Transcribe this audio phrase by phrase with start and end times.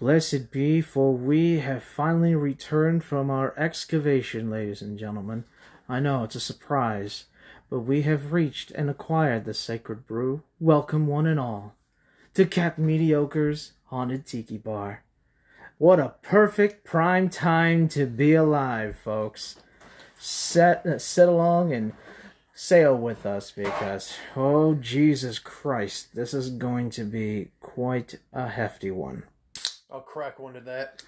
[0.00, 5.42] Blessed be, for we have finally returned from our excavation, ladies and gentlemen.
[5.88, 7.24] I know it's a surprise,
[7.68, 10.44] but we have reached and acquired the sacred brew.
[10.60, 11.74] Welcome, one and all,
[12.34, 15.02] to Captain Mediocre's Haunted Tiki Bar.
[15.78, 19.56] What a perfect prime time to be alive, folks.
[20.16, 21.92] Set, uh, sit along and
[22.54, 28.92] sail with us because, oh Jesus Christ, this is going to be quite a hefty
[28.92, 29.24] one.
[29.90, 31.02] I'll crack one to that.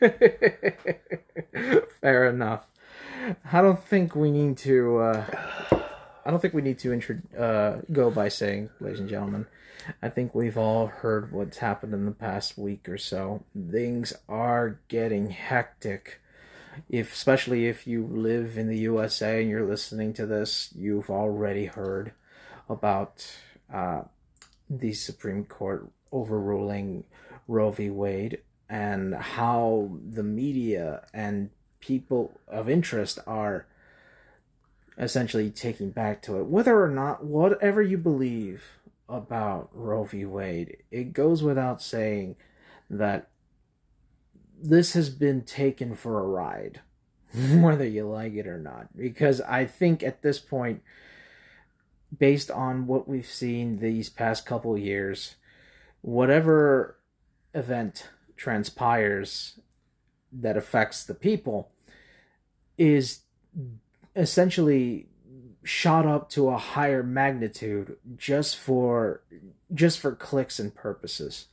[2.00, 2.66] Fair enough.
[3.52, 4.98] I don't think we need to.
[4.98, 5.24] Uh,
[6.24, 9.46] I don't think we need to intro- uh, go by saying, ladies and gentlemen.
[10.02, 13.44] I think we've all heard what's happened in the past week or so.
[13.70, 16.20] Things are getting hectic.
[16.88, 21.66] If especially if you live in the USA and you're listening to this, you've already
[21.66, 22.12] heard
[22.68, 23.26] about
[23.72, 24.02] uh,
[24.68, 27.04] the Supreme Court overruling
[27.48, 27.90] Roe v.
[27.90, 28.38] Wade
[28.68, 33.66] and how the media and people of interest are
[34.98, 36.46] essentially taking back to it.
[36.46, 40.26] Whether or not, whatever you believe about Roe v.
[40.26, 42.36] Wade, it goes without saying
[42.90, 43.28] that
[44.60, 46.80] this has been taken for a ride,
[47.34, 48.94] whether you like it or not.
[48.96, 50.82] Because I think at this point,
[52.16, 55.36] based on what we've seen these past couple years,
[56.00, 56.97] whatever
[57.58, 59.58] event transpires
[60.32, 61.70] that affects the people
[62.76, 63.20] is
[64.14, 65.08] essentially
[65.64, 69.22] shot up to a higher magnitude just for
[69.74, 71.46] just for clicks and purposes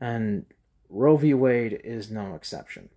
[0.00, 0.46] and
[0.88, 1.34] Roe v.
[1.34, 2.88] Wade is no exception.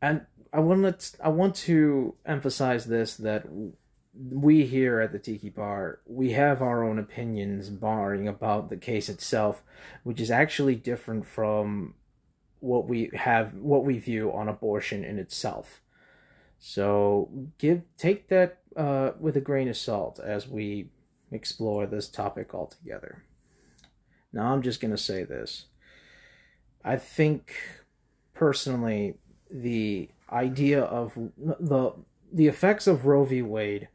[0.00, 3.46] And I want to I want to emphasize this that
[4.14, 9.08] we here at the Tiki Bar, we have our own opinions barring about the case
[9.08, 9.62] itself,
[10.02, 11.94] which is actually different from
[12.60, 15.80] what we have what we view on abortion in itself.
[16.58, 17.28] So
[17.58, 20.90] give take that uh, with a grain of salt as we
[21.32, 23.24] explore this topic altogether.
[24.32, 25.66] Now I'm just gonna say this.
[26.84, 27.54] I think
[28.34, 29.14] personally
[29.50, 31.94] the idea of the
[32.32, 33.42] the effects of Roe v.
[33.42, 33.88] Wade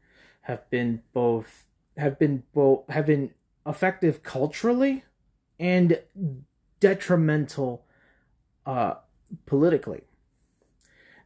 [0.48, 1.66] have been both
[1.98, 3.32] have been both have been
[3.66, 5.04] effective culturally
[5.60, 6.02] and
[6.80, 7.84] detrimental
[8.66, 8.94] uh,
[9.46, 10.02] politically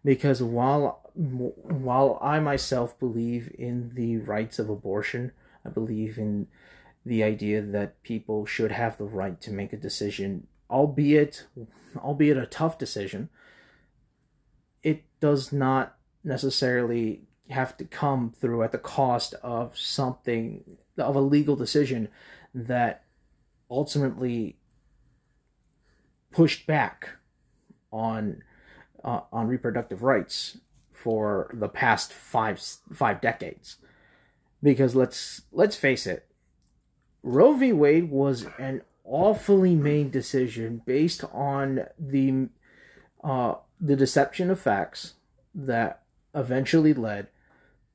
[0.03, 5.33] because while while I myself believe in the rights of abortion,
[5.63, 6.47] I believe in
[7.05, 11.45] the idea that people should have the right to make a decision, albeit
[11.95, 13.29] albeit a tough decision.
[14.81, 21.21] It does not necessarily have to come through at the cost of something of a
[21.21, 22.09] legal decision
[22.53, 23.03] that
[23.69, 24.57] ultimately
[26.31, 27.09] pushed back
[27.91, 28.43] on
[29.03, 30.57] uh, on reproductive rights
[30.91, 32.61] for the past five
[32.93, 33.77] five decades.
[34.63, 36.27] Because let's let's face it
[37.23, 37.71] Roe v.
[37.71, 42.49] Wade was an awfully made decision based on the
[43.23, 45.13] uh, the deception of facts
[45.53, 46.03] that
[46.33, 47.27] eventually led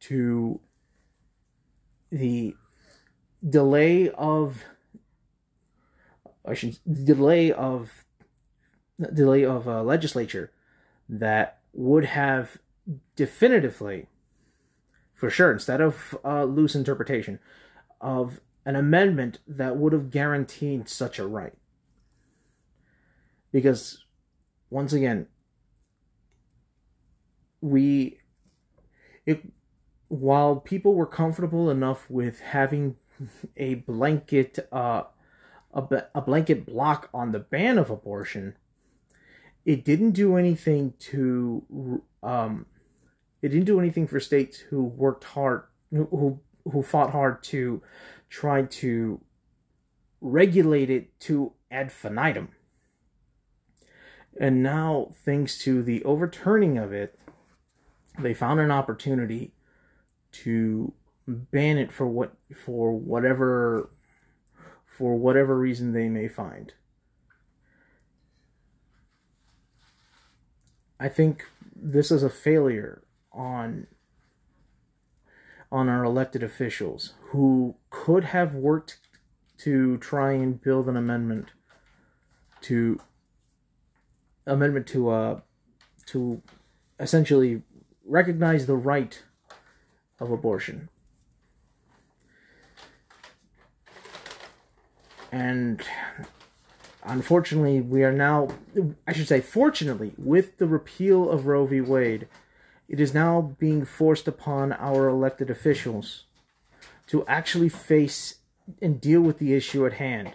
[0.08, 0.60] to
[2.10, 2.54] the
[3.48, 4.64] delay of
[6.46, 8.04] I should delay of
[9.12, 10.52] delay of a legislature
[11.08, 12.58] that would have
[13.16, 14.06] definitively,
[15.14, 17.38] for sure, instead of uh, loose interpretation,
[18.00, 21.54] of an amendment that would have guaranteed such a right.
[23.52, 24.04] Because,
[24.70, 25.26] once again,
[27.60, 28.20] we,
[29.24, 29.42] it,
[30.08, 32.96] while people were comfortable enough with having
[33.56, 35.04] a blanket, uh,
[35.72, 38.56] a, a blanket block on the ban of abortion,
[39.64, 42.66] it didn't do anything to um,
[43.42, 47.82] it didn't do anything for states who worked hard who who fought hard to
[48.28, 49.20] try to
[50.20, 52.48] regulate it to ad infinitum.
[54.38, 57.18] And now, thanks to the overturning of it,
[58.18, 59.52] they found an opportunity
[60.42, 60.92] to
[61.26, 62.34] ban it for what
[62.64, 63.90] for whatever
[64.86, 66.72] for whatever reason they may find.
[70.98, 71.44] I think
[71.74, 73.02] this is a failure
[73.32, 73.86] on
[75.70, 78.98] on our elected officials who could have worked
[79.58, 81.48] to try and build an amendment
[82.62, 83.00] to
[84.46, 85.40] amendment to uh
[86.06, 86.40] to
[87.00, 87.62] essentially
[88.04, 89.22] recognize the right
[90.20, 90.88] of abortion.
[95.36, 95.82] and
[97.04, 98.48] unfortunately, we are now,
[99.06, 101.80] I should say, fortunately, with the repeal of Roe v.
[101.80, 102.26] Wade,
[102.88, 106.24] it is now being forced upon our elected officials
[107.08, 108.36] to actually face
[108.80, 110.34] and deal with the issue at hand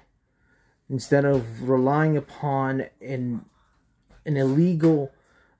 [0.89, 3.45] instead of relying upon an
[4.25, 5.11] an illegal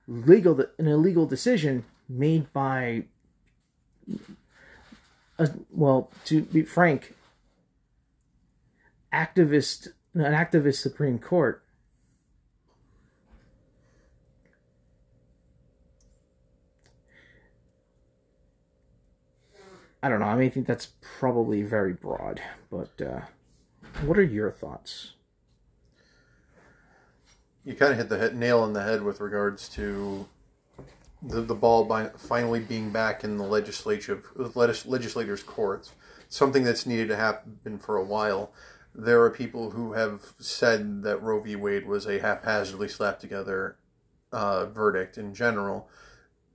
[0.06, 3.04] legal an illegal decision made by
[5.38, 7.14] a, well to be frank
[9.12, 11.62] activist an activist supreme court
[20.02, 20.26] I don't know.
[20.26, 23.20] I mean, I think that's probably very broad, but uh,
[24.04, 25.12] what are your thoughts?
[27.64, 30.26] You kind of hit the hit, nail on the head with regards to
[31.22, 34.22] the the ball by finally being back in the legislature
[34.54, 35.92] legislators' courts.
[36.28, 38.52] Something that's needed to happen for a while.
[38.94, 41.56] There are people who have said that Roe v.
[41.56, 43.76] Wade was a haphazardly slapped together
[44.32, 45.88] uh, verdict in general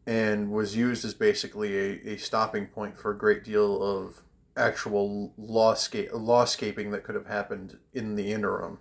[0.05, 4.23] and was used as basically a, a stopping point for a great deal of
[4.55, 8.79] actual lawscape, lawscaping that could have happened in the interim.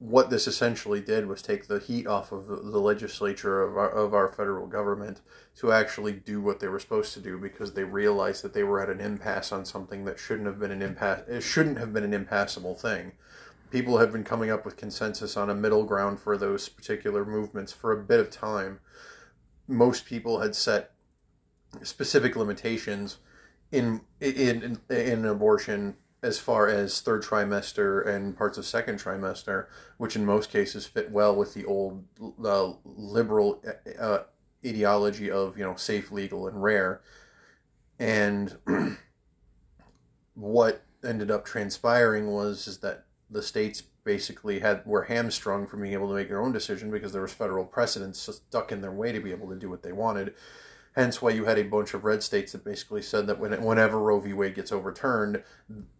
[0.00, 4.14] What this essentially did was take the heat off of the legislature of our, of
[4.14, 5.20] our federal government
[5.56, 8.82] to actually do what they were supposed to do because they realized that they were
[8.82, 11.28] at an impasse on something that shouldn't have been an impasse.
[11.28, 13.12] It shouldn't have been an impassable thing.
[13.70, 17.70] People have been coming up with consensus on a middle ground for those particular movements
[17.70, 18.80] for a bit of time
[19.70, 20.92] most people had set
[21.82, 23.18] specific limitations
[23.70, 29.66] in in in, in abortion as far as third trimester and parts of second trimester,
[29.96, 32.04] which in most cases fit well with the old
[32.44, 33.62] uh, liberal
[33.98, 34.20] uh,
[34.64, 37.00] ideology of you know safe, legal, and rare.
[37.98, 38.56] And
[40.34, 45.92] what ended up transpiring was is that the states basically had were hamstrung from being
[45.92, 49.12] able to make their own decision because there was federal precedents stuck in their way
[49.12, 50.34] to be able to do what they wanted.
[50.96, 53.98] Hence, why you had a bunch of red states that basically said that when, whenever
[53.98, 54.32] Roe v.
[54.32, 55.42] Wade gets overturned,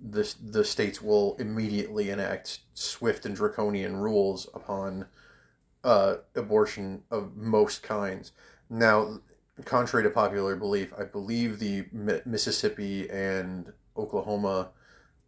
[0.01, 5.07] the the states will immediately enact swift and draconian rules upon
[5.85, 8.33] uh, abortion of most kinds.
[8.69, 9.21] Now,
[9.65, 11.87] contrary to popular belief, I believe the
[12.25, 14.71] Mississippi and Oklahoma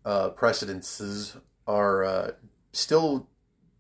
[0.05, 1.37] uh, precedences
[1.67, 2.31] are uh,
[2.73, 3.29] still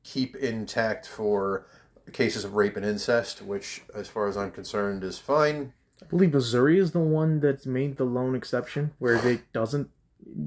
[0.05, 1.67] keep intact for
[2.10, 5.72] cases of rape and incest, which, as far as I'm concerned, is fine.
[6.02, 9.90] I believe Missouri is the one that's made the lone exception, where it doesn't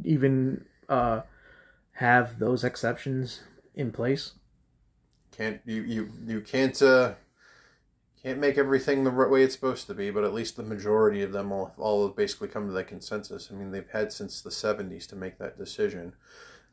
[0.03, 1.21] even uh,
[1.93, 3.43] have those exceptions
[3.73, 4.33] in place.
[5.31, 7.13] Can't you you you can't uh,
[8.21, 11.21] can't make everything the right way it's supposed to be, but at least the majority
[11.21, 13.49] of them all all have basically come to that consensus.
[13.51, 16.13] I mean, they've had since the '70s to make that decision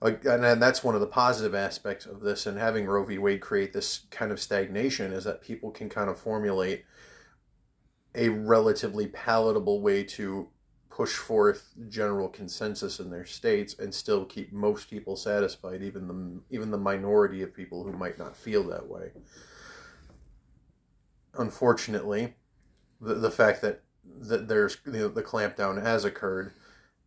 [0.03, 3.19] and that's one of the positive aspects of this and having Roe v.
[3.19, 6.85] Wade create this kind of stagnation is that people can kind of formulate
[8.15, 10.49] a relatively palatable way to
[10.91, 16.55] push forth general consensus in their states and still keep most people satisfied, even the
[16.55, 19.13] even the minority of people who might not feel that way.
[21.35, 22.35] Unfortunately,
[23.01, 26.53] the the fact that that there's you know, the clampdown has occurred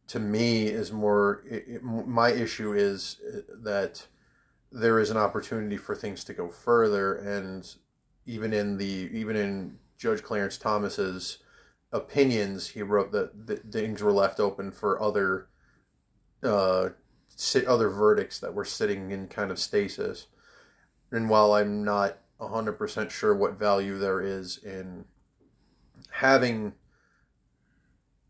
[0.07, 4.07] to me is more it, it, my issue is uh, that
[4.71, 7.75] there is an opportunity for things to go further and
[8.25, 11.39] even in the even in Judge Clarence Thomas's
[11.91, 15.47] opinions he wrote that, that things were left open for other
[16.43, 16.89] uh
[17.35, 20.27] sit, other verdicts that were sitting in kind of stasis.
[21.11, 25.05] And while I'm not 100% sure what value there is in
[26.11, 26.73] having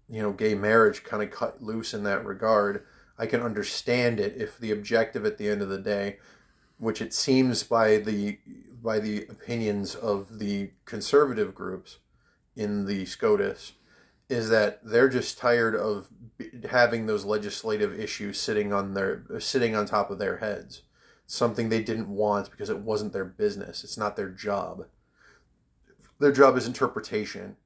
[0.07, 2.85] you know, gay marriage kind of cut loose in that regard.
[3.17, 6.17] I can understand it if the objective at the end of the day,
[6.77, 8.39] which it seems by the
[8.83, 11.97] by the opinions of the conservative groups
[12.55, 13.73] in the SCOTUS,
[14.29, 16.09] is that they're just tired of
[16.69, 20.83] having those legislative issues sitting on their sitting on top of their heads.
[21.27, 23.83] Something they didn't want because it wasn't their business.
[23.83, 24.85] It's not their job.
[26.19, 27.57] Their job is interpretation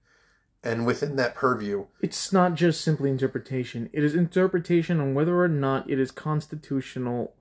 [0.63, 1.85] and within that purview.
[2.01, 3.89] It's not just simply interpretation.
[3.93, 7.33] It is interpretation on whether or not it is constitutional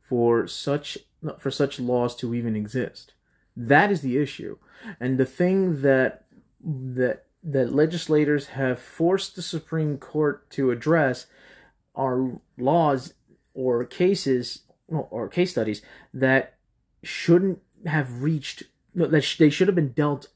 [0.00, 0.98] for such
[1.38, 3.14] for such laws to even exist.
[3.56, 4.58] That is the issue.
[5.00, 6.24] And the thing that
[6.62, 11.26] that that legislators have forced the supreme court to address
[11.94, 13.12] are laws
[13.52, 16.54] or cases or case studies that
[17.02, 18.64] shouldn't have reached
[18.94, 20.28] that they should have been dealt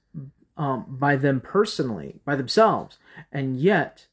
[0.59, 2.99] um, by them personally, by themselves,
[3.33, 4.09] and yet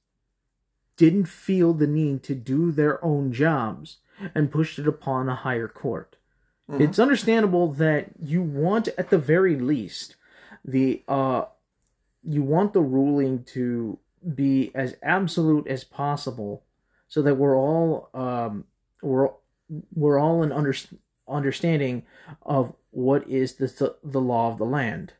[0.95, 3.97] didn't feel the need to do their own jobs
[4.33, 6.15] and pushed it upon a higher court.
[6.81, 10.15] It's understandable that you want, at the very least,
[10.63, 11.45] the uh,
[12.23, 13.99] you want the ruling to
[14.33, 16.63] be as absolute as possible,
[17.07, 18.63] so that we're all um,
[19.03, 19.29] we're
[19.93, 20.73] we're all in under,
[21.27, 22.03] understanding
[22.41, 25.13] of what is the the law of the land.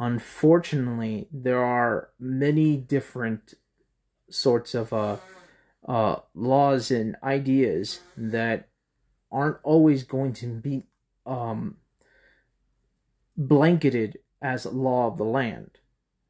[0.00, 3.54] Unfortunately, there are many different
[4.30, 5.16] sorts of uh,
[5.86, 8.68] uh, laws and ideas that
[9.32, 10.84] aren't always going to be
[11.26, 11.76] um,
[13.36, 15.78] blanketed as law of the land.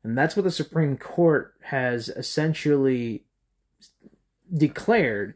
[0.02, 3.24] And that's what the Supreme Court has essentially
[4.52, 5.34] declared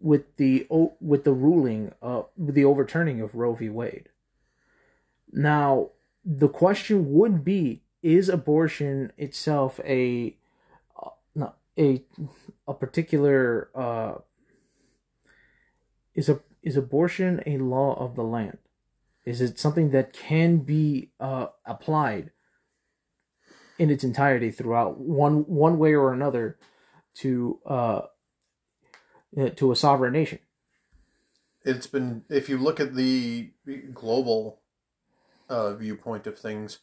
[0.00, 0.66] with the
[1.00, 3.70] with the ruling uh, with the overturning of Roe v.
[3.70, 4.10] Wade.
[5.32, 5.90] Now,
[6.26, 10.36] the question would be: Is abortion itself a
[11.40, 12.02] uh, a
[12.66, 14.14] a particular uh,
[16.14, 18.58] is a is abortion a law of the land?
[19.24, 22.32] Is it something that can be uh, applied
[23.78, 26.58] in its entirety throughout one one way or another
[27.14, 28.00] to uh,
[29.54, 30.40] to a sovereign nation?
[31.64, 33.50] It's been if you look at the
[33.94, 34.60] global
[35.48, 36.78] uh, viewpoint of things,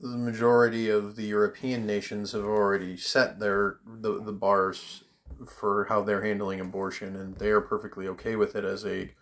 [0.00, 5.04] the majority of the European nations have already set their the, the bars
[5.46, 9.12] for how they're handling abortion, and they are perfectly okay with it as a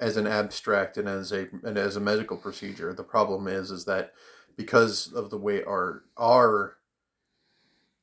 [0.00, 2.92] as an abstract and as a and as a medical procedure.
[2.92, 4.12] The problem is is that
[4.56, 6.76] because of the way our our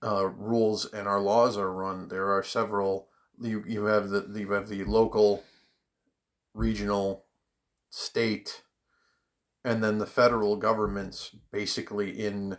[0.03, 3.07] uh, rules and our laws are run, there are several.
[3.39, 5.43] You you have the you have the local,
[6.53, 7.25] regional,
[7.89, 8.63] state,
[9.65, 12.57] and then the federal governments basically in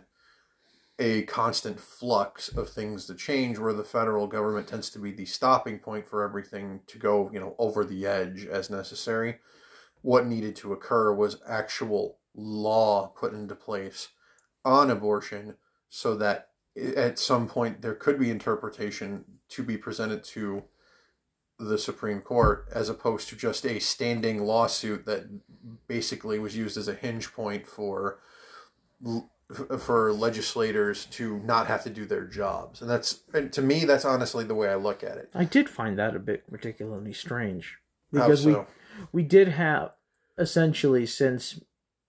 [0.99, 5.25] a constant flux of things to change where the federal government tends to be the
[5.25, 9.37] stopping point for everything to go you know over the edge as necessary.
[10.01, 14.09] What needed to occur was actual law put into place
[14.65, 15.55] on abortion
[15.89, 16.49] so that
[16.95, 20.63] at some point there could be interpretation to be presented to
[21.59, 25.27] the Supreme Court as opposed to just a standing lawsuit that
[25.87, 28.19] basically was used as a hinge point for
[29.79, 32.81] for legislators to not have to do their jobs.
[32.81, 35.29] And that's and to me that's honestly the way I look at it.
[35.33, 37.77] I did find that a bit particularly strange
[38.11, 38.67] because so?
[39.11, 39.91] we we did have
[40.37, 41.59] essentially since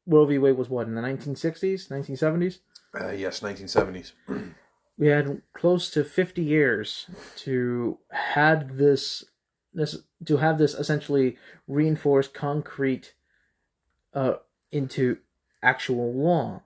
[0.07, 0.39] Roe v.
[0.39, 2.59] Wade was what in the 1960s, 1970s?
[2.99, 4.13] Uh, yes, 1970s.
[4.99, 9.25] we had close to 50 years to had this
[9.73, 13.15] this to have this essentially reinforced concrete
[14.15, 14.35] uh
[14.71, 15.19] into
[15.63, 16.63] actual law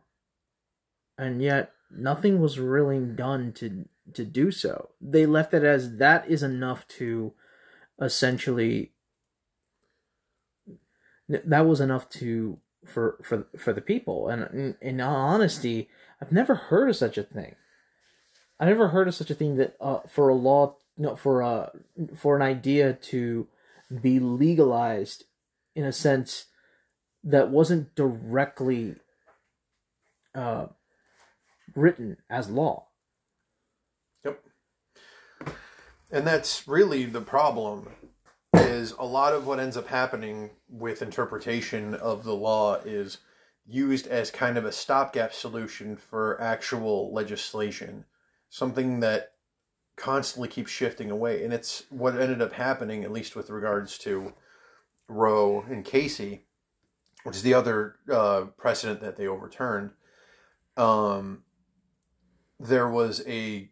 [1.18, 4.90] and yet nothing was really done to to do so.
[5.00, 7.32] They left it as that is enough to
[8.00, 8.92] essentially
[11.28, 14.28] that was enough to for for for the people.
[14.28, 15.88] And in, in honesty,
[16.20, 17.54] I've never heard of such a thing.
[18.58, 21.48] I never heard of such a thing that uh, for a law, no, for a
[21.48, 21.70] uh,
[22.16, 23.48] for an idea to
[24.00, 25.24] be legalized
[25.74, 26.46] in a sense
[27.24, 28.96] that wasn't directly
[30.34, 30.66] uh,
[31.74, 32.88] written as law.
[34.24, 34.42] Yep.
[36.10, 37.88] And that's really the problem
[38.54, 43.18] is a lot of what ends up happening with interpretation of the law is
[43.66, 48.04] used as kind of a stopgap solution for actual legislation,
[48.50, 49.32] something that
[49.96, 51.44] constantly keeps shifting away.
[51.44, 54.32] And it's what ended up happening, at least with regards to
[55.08, 56.46] Roe and Casey,
[57.24, 59.90] which is the other uh, precedent that they overturned.
[60.76, 61.42] Um,
[62.58, 63.70] there was a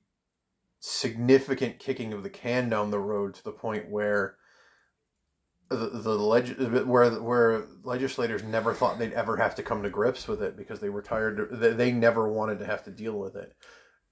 [0.81, 4.37] significant kicking of the can down the road to the point where
[5.69, 10.27] the, the leg- where where legislators never thought they'd ever have to come to grips
[10.27, 13.37] with it because they were tired they, they never wanted to have to deal with
[13.37, 13.55] it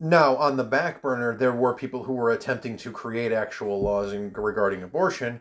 [0.01, 4.13] now on the back burner there were people who were attempting to create actual laws
[4.13, 5.41] in, regarding abortion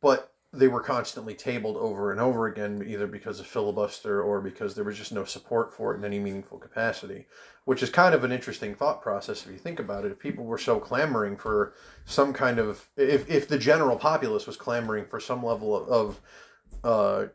[0.00, 4.74] but they were constantly tabled over and over again, either because of filibuster or because
[4.74, 7.26] there was just no support for it in any meaningful capacity,
[7.66, 10.12] which is kind of an interesting thought process if you think about it.
[10.12, 11.74] If people were so clamoring for
[12.06, 16.20] some kind of, if, if the general populace was clamoring for some level of, of
[16.82, 17.26] uh,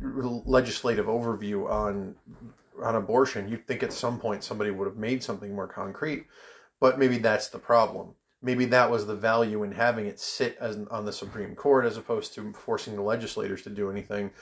[0.00, 2.16] legislative overview on
[2.82, 6.26] on abortion, you'd think at some point somebody would have made something more concrete.
[6.80, 10.78] But maybe that's the problem maybe that was the value in having it sit as
[10.90, 14.32] on the Supreme Court as opposed to forcing the legislators to do anything.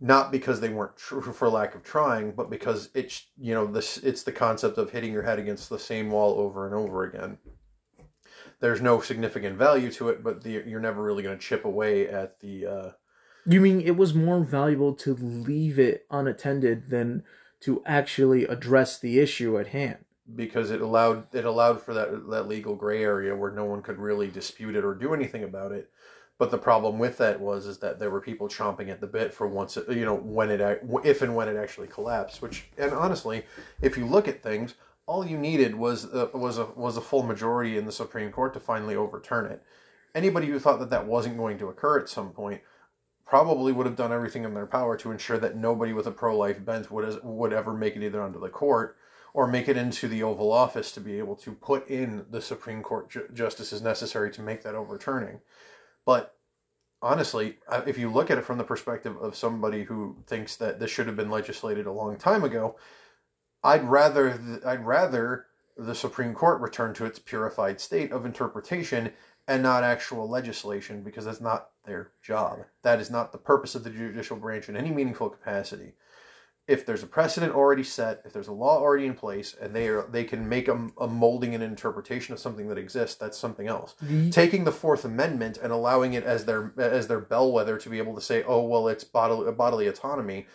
[0.00, 3.98] Not because they weren't true for lack of trying, but because it's you know this
[3.98, 7.38] it's the concept of hitting your head against the same wall over and over again.
[8.58, 12.08] there's no significant value to it, but the, you're never really going to chip away
[12.08, 12.66] at the.
[12.66, 12.90] Uh,
[13.46, 17.22] You mean it was more valuable to leave it unattended than
[17.62, 20.04] to actually address the issue at hand?
[20.34, 23.98] because it allowed it allowed for that that legal gray area where no one could
[23.98, 25.90] really dispute it or do anything about it.
[26.38, 29.32] But the problem with that was is that there were people chomping at the bit
[29.32, 30.60] for once it, you know when it
[31.04, 32.40] if and when it actually collapsed.
[32.40, 33.44] Which and honestly,
[33.80, 34.74] if you look at things,
[35.06, 38.54] all you needed was uh, was a was a full majority in the Supreme Court
[38.54, 39.62] to finally overturn it.
[40.14, 42.60] Anybody who thought that that wasn't going to occur at some point
[43.32, 46.36] probably would have done everything in their power to ensure that nobody with a pro
[46.36, 48.94] life bent would would ever make it either onto the court
[49.32, 52.82] or make it into the Oval Office to be able to put in the Supreme
[52.82, 55.40] Court ju- justices necessary to make that overturning.
[56.04, 56.36] But
[57.00, 60.90] honestly, if you look at it from the perspective of somebody who thinks that this
[60.90, 62.76] should have been legislated a long time ago,
[63.64, 65.46] I'd rather th- I'd rather
[65.78, 69.14] the Supreme Court return to its purified state of interpretation
[69.48, 72.60] and not actual legislation because that's not their job.
[72.82, 75.94] That is not the purpose of the judicial branch in any meaningful capacity
[76.68, 79.88] if there's a precedent already set, if there's a law already in place, and they
[79.88, 83.66] are they can make a, a molding and interpretation of something that exists, that's something
[83.66, 83.94] else.
[84.30, 88.14] Taking the Fourth Amendment and allowing it as their as their bellwether to be able
[88.14, 90.46] to say, oh well, it's bodily bodily autonomy,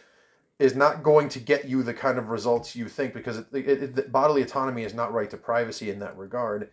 [0.59, 3.99] is not going to get you the kind of results you think because it, it,
[3.99, 6.69] it, bodily autonomy is not right to privacy in that regard.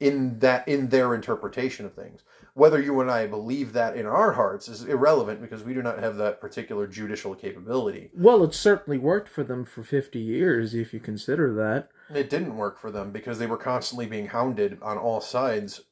[0.00, 2.22] In that in their interpretation of things,
[2.58, 6.00] whether you and I believe that in our hearts is irrelevant because we do not
[6.00, 8.10] have that particular judicial capability.
[8.12, 11.88] Well, it certainly worked for them for 50 years, if you consider that.
[12.12, 15.82] It didn't work for them because they were constantly being hounded on all sides,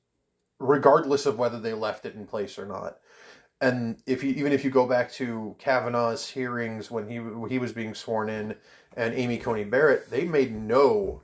[0.59, 2.99] regardless of whether they left it in place or not.
[3.61, 7.61] And if you even if you go back to Kavanaugh's hearings when he when he
[7.61, 8.57] was being sworn in,
[8.97, 11.23] and Amy Coney Barrett, they made no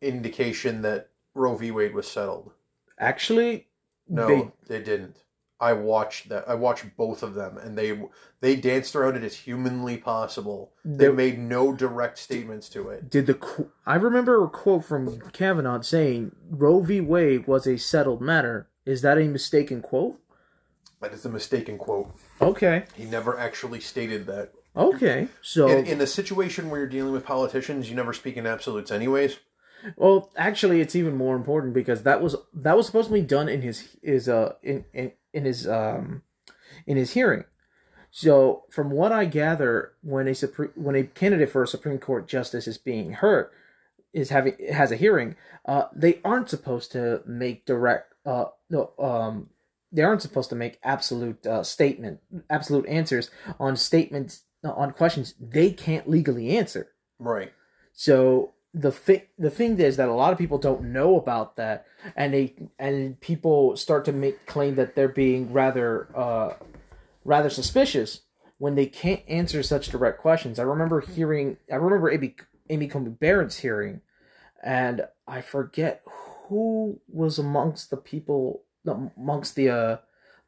[0.00, 1.72] indication that Roe v.
[1.72, 2.52] Wade was settled.
[2.98, 3.66] Actually,
[4.08, 5.16] No, They- they, didn't.
[5.60, 6.48] I watched that.
[6.48, 8.02] I watched both of them, and they
[8.40, 10.72] they danced around it as humanly possible.
[10.84, 13.08] They There- made no direct statements to it.
[13.08, 17.00] did the I remember a quote from Kavanaugh saying Roe v.
[17.00, 18.66] Wade was a settled matter.
[18.84, 20.18] Is that a mistaken quote?
[21.00, 22.12] That is a mistaken quote.
[22.40, 22.84] Okay.
[22.94, 24.52] He never actually stated that.
[24.76, 25.28] Okay.
[25.42, 28.90] So, In, in a situation where you're dealing with politicians, you never speak in absolutes,
[28.90, 29.38] anyways.
[29.96, 33.48] Well, actually, it's even more important because that was that was supposed to be done
[33.48, 36.22] in his his uh in in, in his um
[36.86, 37.44] in his hearing.
[38.10, 42.28] So, from what I gather, when a supreme when a candidate for a Supreme Court
[42.28, 43.48] justice is being heard,
[44.12, 49.48] is having has a hearing, uh, they aren't supposed to make direct uh no um
[49.90, 55.70] they aren't supposed to make absolute uh, statement absolute answers on statements on questions they
[55.70, 56.88] can't legally answer.
[57.18, 57.52] Right.
[57.92, 61.86] So the thing the thing is that a lot of people don't know about that,
[62.16, 66.54] and they and people start to make claim that they're being rather uh,
[67.24, 68.22] rather suspicious
[68.58, 70.58] when they can't answer such direct questions.
[70.58, 72.36] I remember hearing I remember Amy
[72.70, 74.00] Amy Coney Barrett's hearing,
[74.62, 76.02] and I forget
[76.48, 79.96] who was amongst the people amongst the uh,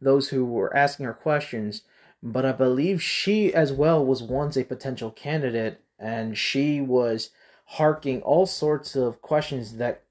[0.00, 1.82] those who were asking her questions,
[2.22, 7.30] but I believe she as well was once a potential candidate, and she was
[7.64, 10.04] harking all sorts of questions that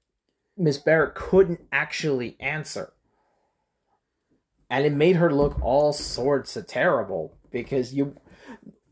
[0.56, 2.92] Miss Barrett couldn't actually answer.
[4.70, 8.16] And it made her look all sorts of terrible because you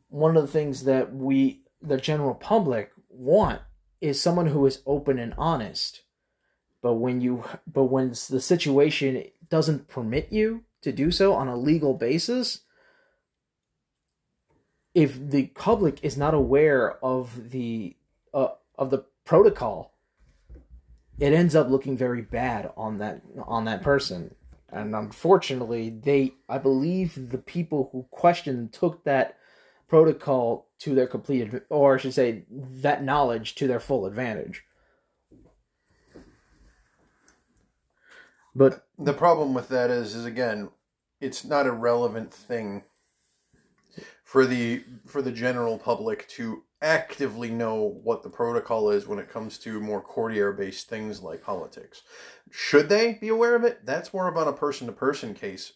[0.08, 3.60] one of the things that we the general public want
[4.00, 6.02] is someone who is open and honest.
[6.82, 11.56] But when you but when the situation doesn't permit you to do so on a
[11.56, 12.60] legal basis,
[14.94, 17.96] if the public is not aware of the
[18.34, 19.94] uh, of the protocol,
[21.18, 24.34] it ends up looking very bad on that on that person.
[24.70, 29.36] And unfortunately, they I believe the people who questioned took that
[29.88, 34.64] protocol to their complete or I should say that knowledge to their full advantage.
[38.54, 40.70] But The problem with that is, is again,
[41.20, 42.84] it's not a relevant thing
[44.24, 49.30] for the for the general public to actively know what the protocol is when it
[49.30, 52.02] comes to more courtier based things like politics.
[52.50, 53.86] Should they be aware of it?
[53.86, 55.72] That's more about a person to person case.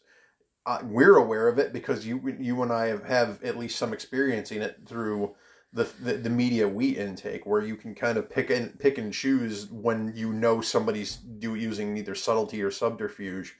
[0.67, 3.93] Uh, we're aware of it because you you and I have, have at least some
[3.93, 5.37] experience in it through
[5.73, 9.13] the, the the media we intake, where you can kind of pick and pick and
[9.13, 13.55] choose when you know somebody's do using either subtlety or subterfuge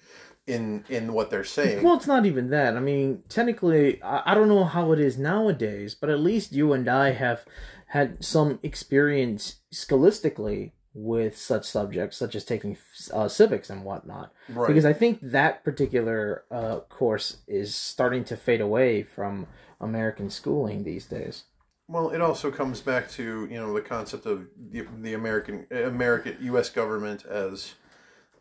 [0.47, 1.83] in in what they're saying.
[1.83, 2.77] Well, it's not even that.
[2.77, 6.73] I mean, technically, I, I don't know how it is nowadays, but at least you
[6.73, 7.45] and I have
[7.89, 12.77] had some experience scholastically with such subjects, such as taking
[13.13, 14.33] uh, civics and whatnot.
[14.49, 14.67] Right.
[14.67, 19.47] Because I think that particular uh, course is starting to fade away from
[19.81, 21.45] American schooling these days.
[21.89, 26.37] Well, it also comes back to you know the concept of the, the American American
[26.41, 26.71] U.S.
[26.71, 27.75] government as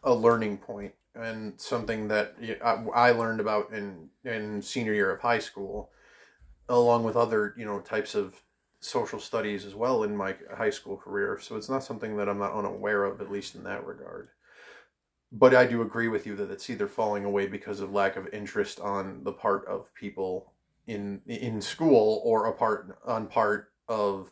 [0.04, 5.40] a learning point and something that I, learned about in in senior year of high
[5.40, 5.92] school,
[6.68, 8.42] along with other you know types of
[8.80, 11.40] social studies as well in my high school career.
[11.42, 14.30] So it's not something that I'm not unaware of, at least in that regard.
[15.32, 18.32] But I do agree with you that it's either falling away because of lack of
[18.32, 20.54] interest on the part of people
[20.88, 24.32] in in school or a part on part of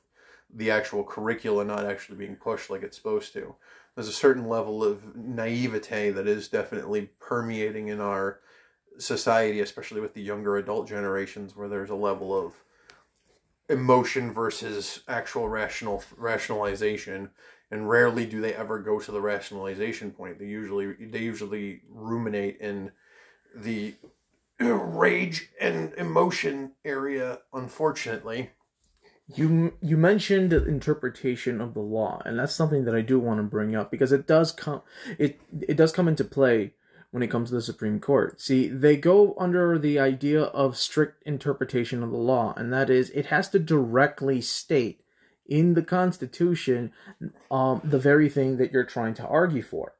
[0.55, 3.55] the actual curricula not actually being pushed like it's supposed to.
[3.95, 8.39] There's a certain level of naivete that is definitely permeating in our
[8.97, 12.53] society, especially with the younger adult generations, where there's a level of
[13.69, 17.29] emotion versus actual rational rationalization
[17.71, 20.37] and rarely do they ever go to the rationalization point.
[20.37, 22.91] They usually they usually ruminate in
[23.55, 23.95] the
[24.59, 28.51] rage and emotion area unfortunately
[29.27, 33.39] you you mentioned the interpretation of the law and that's something that I do want
[33.39, 34.81] to bring up because it does come
[35.17, 36.73] it it does come into play
[37.13, 38.41] when it comes to the Supreme Court.
[38.41, 43.11] See, they go under the idea of strict interpretation of the law, and that is
[43.11, 45.03] it has to directly state
[45.45, 46.91] in the Constitution
[47.51, 49.93] um, the very thing that you're trying to argue for.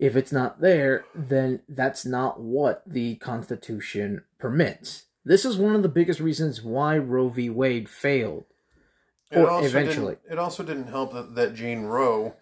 [0.00, 5.04] If it's not there, then that's not what the Constitution permits.
[5.24, 7.48] This is one of the biggest reasons why Roe v.
[7.48, 8.44] Wade failed.
[9.30, 10.16] It Or also eventually.
[10.16, 12.34] didn't, it also didn't help that, that Jane Roe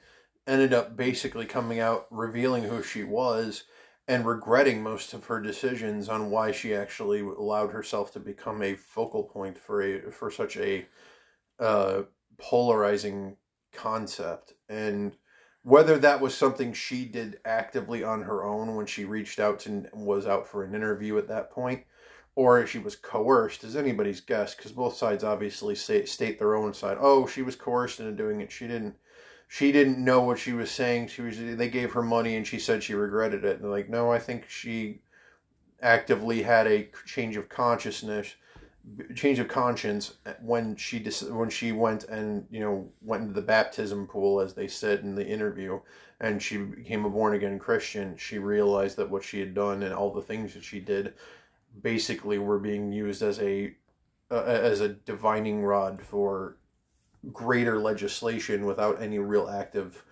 [0.46, 3.64] ended up basically coming out revealing who she was
[4.08, 8.74] and regretting most of her decisions on why she actually allowed herself to become a
[8.74, 10.84] focal point for a for such a
[11.60, 12.02] uh,
[12.38, 13.36] polarizing
[13.72, 15.16] concept and
[15.62, 19.88] whether that was something she did actively on her own when she reached out and
[19.92, 21.84] was out for an interview at that point
[22.34, 26.74] or she was coerced is anybody's guess because both sides obviously say, state their own
[26.74, 26.96] side.
[27.00, 28.52] Oh she was coerced into doing it.
[28.52, 28.96] She didn't
[29.48, 31.08] she didn't know what she was saying.
[31.08, 33.60] She was they gave her money and she said she regretted it.
[33.60, 35.02] And like no i think she
[35.82, 38.36] actively had a change of consciousness
[39.14, 40.98] change of conscience when she
[41.30, 45.14] when she went and you know went into the baptism pool as they said in
[45.14, 45.78] the interview
[46.20, 48.16] and she became a born again christian.
[48.16, 51.14] She realized that what she had done and all the things that she did
[51.80, 53.74] basically were being used as a
[54.30, 56.56] uh, as a divining rod for
[57.32, 60.04] greater legislation without any real active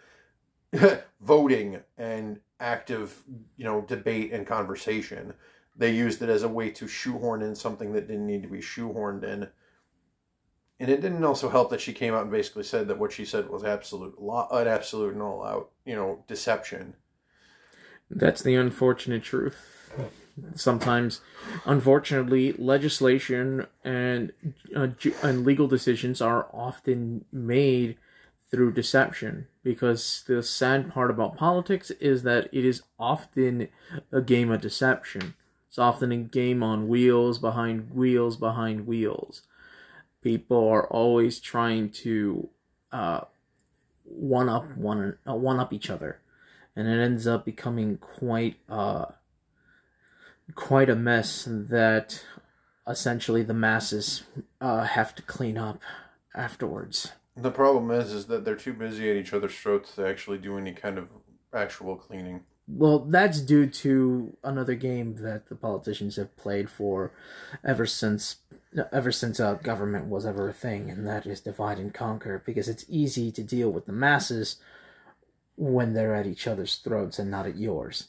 [1.20, 3.23] voting and active
[3.57, 5.35] you know debate and conversation.
[5.77, 8.59] They used it as a way to shoehorn in something that didn't need to be
[8.59, 9.49] shoehorned in.
[10.79, 13.25] And it didn't also help that she came out and basically said that what she
[13.25, 16.94] said was absolute lo- an absolute and all out you know deception.
[18.11, 19.90] That's the unfortunate truth.
[20.55, 21.20] Sometimes,
[21.64, 24.33] unfortunately, legislation and
[24.74, 27.96] uh, ju- and legal decisions are often made
[28.50, 29.46] through deception.
[29.62, 33.68] Because the sad part about politics is that it is often
[34.12, 35.35] a game of deception.
[35.68, 39.42] It's often a game on wheels behind wheels behind wheels.
[40.22, 42.48] People are always trying to
[42.92, 43.20] uh,
[44.05, 46.20] one up one uh, one up each other
[46.76, 49.07] and it ends up becoming quite uh
[50.55, 52.25] quite a mess that
[52.87, 54.25] essentially the masses
[54.61, 55.81] uh have to clean up
[56.35, 57.13] afterwards.
[57.37, 60.57] the problem is is that they're too busy at each other's throats to actually do
[60.59, 61.09] any kind of
[61.53, 67.13] actual cleaning Well, that's due to another game that the politicians have played for
[67.65, 68.37] ever since
[68.93, 72.69] ever since uh, government was ever a thing, and that is divide and conquer because
[72.69, 74.57] it's easy to deal with the masses
[75.57, 78.09] when they're at each other's throats and not at yours.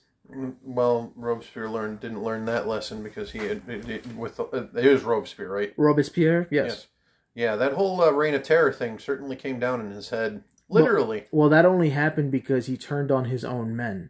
[0.64, 4.92] Well, Robespierre learned didn't learn that lesson because he had it, it, with uh, it
[4.92, 5.74] was Robespierre, right?
[5.78, 6.88] Robespierre, yes.
[7.34, 11.26] Yeah, that whole uh, reign of terror thing certainly came down in his head, literally.
[11.32, 14.10] Well, that only happened because he turned on his own men.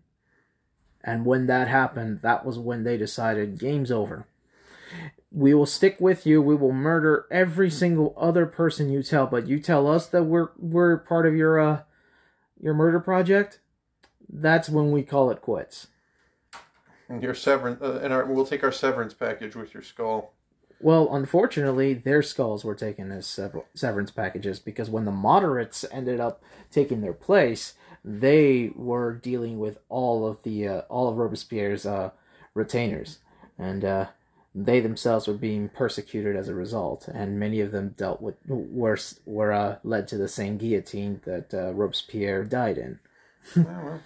[1.04, 4.28] And when that happened, that was when they decided game's over.
[5.32, 6.42] We will stick with you.
[6.42, 10.50] We will murder every single other person you tell, but you tell us that we're
[10.58, 11.84] we're part of your uh
[12.60, 13.60] your murder project.
[14.30, 15.88] That's when we call it quits.
[17.12, 20.32] And your severance, uh, and our, we'll take our severance package with your skull.
[20.80, 26.22] Well, unfortunately, their skulls were taken as sever- severance packages because when the moderates ended
[26.22, 31.86] up taking their place, they were dealing with all of the uh, all of Robespierre's
[31.86, 32.12] uh,
[32.54, 33.20] retainers,
[33.60, 34.06] and uh,
[34.56, 38.98] they themselves were being persecuted as a result, and many of them dealt with were
[39.26, 43.00] were uh, led to the same guillotine that uh, Robespierre died in.
[43.56, 44.00] well,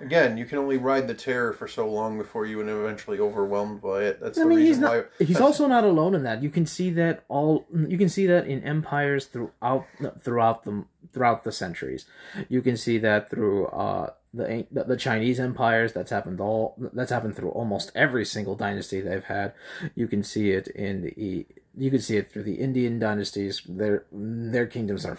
[0.00, 3.80] again, you can only ride the terror for so long before you are eventually overwhelmed
[3.80, 4.20] by it.
[4.20, 4.90] That's I the mean, reason he's not.
[5.18, 5.24] why.
[5.24, 6.42] He's also not alone in that.
[6.42, 7.66] You can see that all.
[7.74, 9.86] You can see that in empires throughout
[10.20, 12.06] throughout the throughout the centuries.
[12.48, 15.92] You can see that through uh, the the Chinese empires.
[15.92, 16.76] That's happened all.
[16.78, 19.52] That's happened through almost every single dynasty they've had.
[19.94, 21.46] You can see it in the.
[21.76, 23.62] You can see it through the Indian dynasties.
[23.68, 25.18] Their their kingdoms are.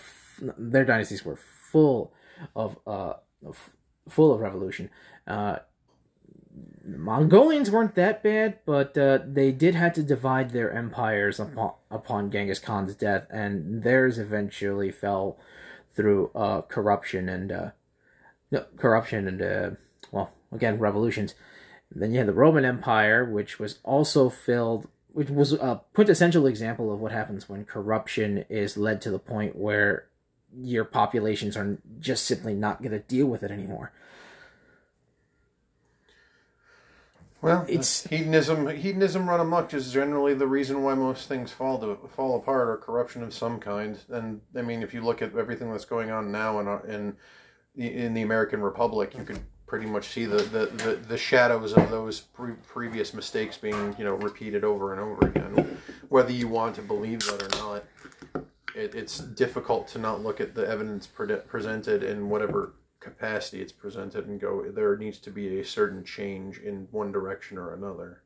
[0.57, 1.35] Their dynasties were
[1.71, 2.13] full
[2.55, 3.13] of uh,
[3.47, 3.69] f-
[4.11, 4.89] full of revolution.
[5.27, 5.57] Uh,
[6.83, 12.31] Mongolians weren't that bad, but uh, they did have to divide their empires upon, upon
[12.31, 15.37] Genghis Khan's death, and theirs eventually fell
[15.95, 17.69] through uh, corruption and uh,
[18.49, 19.69] no, corruption and uh,
[20.11, 21.35] well, again revolutions.
[21.93, 26.91] Then you had the Roman Empire, which was also filled, which was a quintessential example
[26.91, 30.07] of what happens when corruption is led to the point where
[30.57, 33.91] your populations are just simply not going to deal with it anymore.
[37.41, 38.67] Well, It's- hedonism.
[38.67, 42.77] Hedonism run amok is generally the reason why most things fall to fall apart or
[42.77, 43.97] corruption of some kind.
[44.09, 47.17] And I mean, if you look at everything that's going on now in in
[47.75, 51.73] the- in the American Republic, you could pretty much see the the, the, the shadows
[51.73, 55.77] of those pre- previous mistakes being you know repeated over and over again.
[56.09, 57.83] Whether you want to believe that or not,
[58.75, 63.71] it, it's difficult to not look at the evidence pre- presented in whatever capacity it's
[63.71, 68.21] presented and go there needs to be a certain change in one direction or another.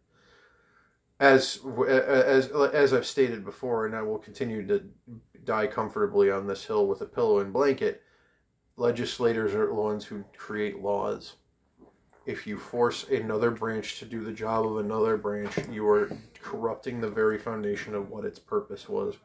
[1.20, 4.84] As as as I've stated before and I will continue to
[5.44, 8.04] die comfortably on this hill with a pillow and blanket
[8.76, 11.36] legislators are the ones who create laws.
[12.26, 16.12] If you force another branch to do the job of another branch you are
[16.42, 19.16] corrupting the very foundation of what its purpose was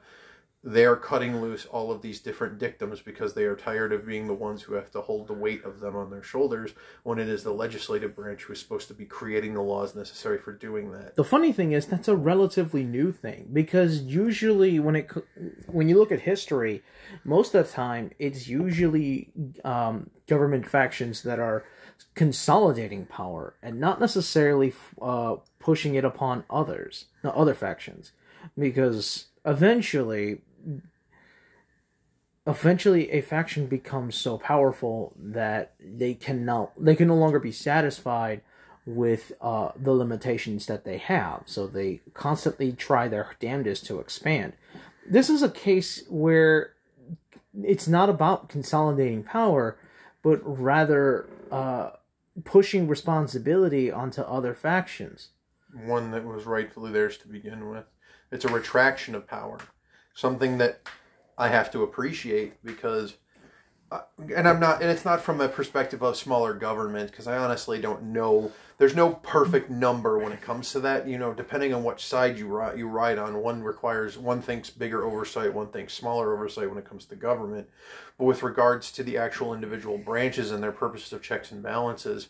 [0.62, 4.26] they are cutting loose all of these different dictums because they are tired of being
[4.26, 7.30] the ones who have to hold the weight of them on their shoulders when it
[7.30, 10.92] is the legislative branch who is supposed to be creating the laws necessary for doing
[10.92, 11.16] that.
[11.16, 15.10] The funny thing is that's a relatively new thing because usually when it
[15.66, 16.82] when you look at history,
[17.24, 19.30] most of the time it's usually
[19.64, 21.64] um, government factions that are
[22.14, 28.12] consolidating power and not necessarily uh, pushing it upon others, no, other factions,
[28.58, 30.42] because eventually.
[32.46, 37.52] Eventually, a faction becomes so powerful that they can no, they can no longer be
[37.52, 38.40] satisfied
[38.86, 41.42] with uh, the limitations that they have.
[41.44, 44.54] So they constantly try their damnedest to expand.
[45.08, 46.74] This is a case where
[47.62, 49.76] it's not about consolidating power,
[50.22, 51.90] but rather uh,
[52.44, 55.28] pushing responsibility onto other factions.
[55.72, 57.84] One that was rightfully theirs to begin with.
[58.32, 59.58] It's a retraction of power,
[60.14, 60.80] something that
[61.38, 63.14] I have to appreciate because,
[63.90, 64.02] uh,
[64.36, 67.80] and I'm not, and it's not from a perspective of smaller government because I honestly
[67.80, 68.52] don't know.
[68.76, 71.08] There's no perfect number when it comes to that.
[71.08, 73.38] You know, depending on which side you ride, you ride on.
[73.38, 77.68] One requires one thinks bigger oversight, one thinks smaller oversight when it comes to government.
[78.18, 82.28] But with regards to the actual individual branches and their purposes of checks and balances,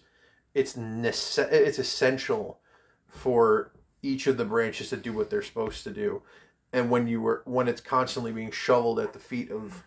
[0.54, 2.60] it's nece- it's essential
[3.08, 6.22] for each of the branches to do what they're supposed to do
[6.72, 9.82] and when you were when it's constantly being shoveled at the feet of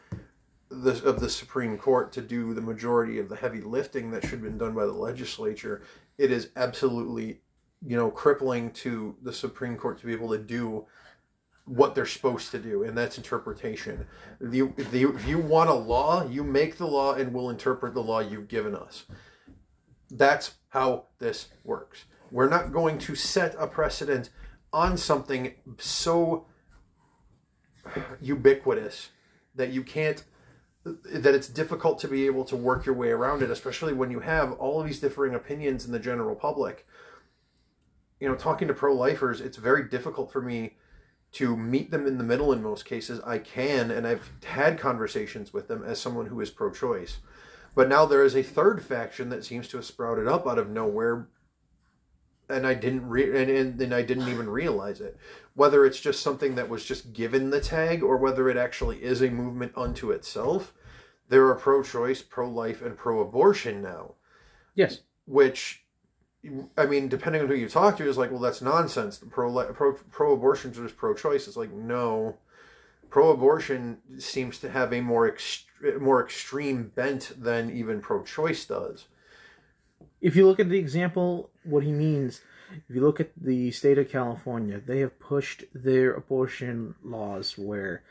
[0.69, 4.31] the of the Supreme Court to do the majority of the heavy lifting that should
[4.31, 5.81] have been done by the legislature,
[6.17, 7.41] it is absolutely
[7.85, 10.85] you know crippling to the Supreme Court to be able to do
[11.65, 14.05] what they're supposed to do, and that's interpretation.
[14.41, 18.19] The, if you want a law, you make the law and we'll interpret the law
[18.19, 19.05] you've given us.
[20.11, 22.03] That's how this works.
[22.31, 24.29] We're not going to set a precedent
[24.73, 26.47] on something so
[28.21, 29.09] ubiquitous
[29.55, 30.23] that you can't
[30.85, 34.19] that it's difficult to be able to work your way around it especially when you
[34.19, 36.85] have all of these differing opinions in the general public.
[38.19, 40.75] You know talking to pro-lifers it's very difficult for me
[41.33, 43.19] to meet them in the middle in most cases.
[43.25, 47.17] I can and i've had conversations with them as someone who is pro-choice.
[47.75, 50.69] But now there is a third faction that seems to have sprouted up out of
[50.69, 51.27] nowhere
[52.49, 55.17] and I didn't re- and, and, and I didn't even realize it.
[55.55, 59.21] Whether it's just something that was just given the tag or whether it actually is
[59.21, 60.73] a movement unto itself,
[61.29, 64.15] there are pro-choice, pro-life, and pro-abortion now.
[64.75, 65.01] Yes.
[65.25, 65.85] Which,
[66.75, 69.17] I mean, depending on who you talk to, is like, well, that's nonsense.
[69.19, 71.47] The pro pro pro-abortion is just pro-choice.
[71.47, 72.37] It's like no,
[73.09, 75.65] pro-abortion seems to have a more ext-
[76.01, 79.05] more extreme bent than even pro-choice does
[80.23, 82.41] if you look at the example, what he means
[82.89, 88.03] If you look at the state of California, they have pushed their abortion laws where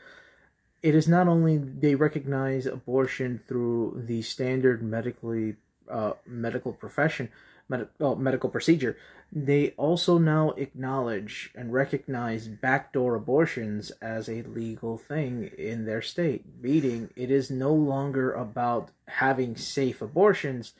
[0.81, 5.55] it is not only they recognize abortion through the standard medically
[5.89, 7.29] uh, medical profession,
[7.69, 8.97] med- well, medical procedure,
[9.31, 16.45] they also now acknowledge and recognize backdoor abortions as a legal thing in their state.
[16.61, 20.73] Meaning, it is no longer about having safe abortions,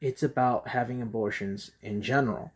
[0.00, 2.50] it's about having abortions in general.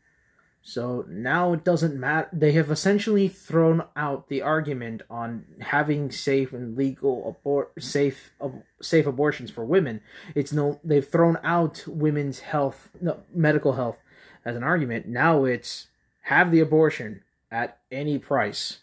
[0.62, 2.28] So now it doesn't matter.
[2.32, 8.64] They have essentially thrown out the argument on having safe and legal abort safe ab-
[8.82, 10.02] safe abortions for women.
[10.34, 10.78] It's no.
[10.84, 13.98] They've thrown out women's health, no, medical health,
[14.44, 15.06] as an argument.
[15.06, 15.86] Now it's
[16.22, 18.80] have the abortion at any price,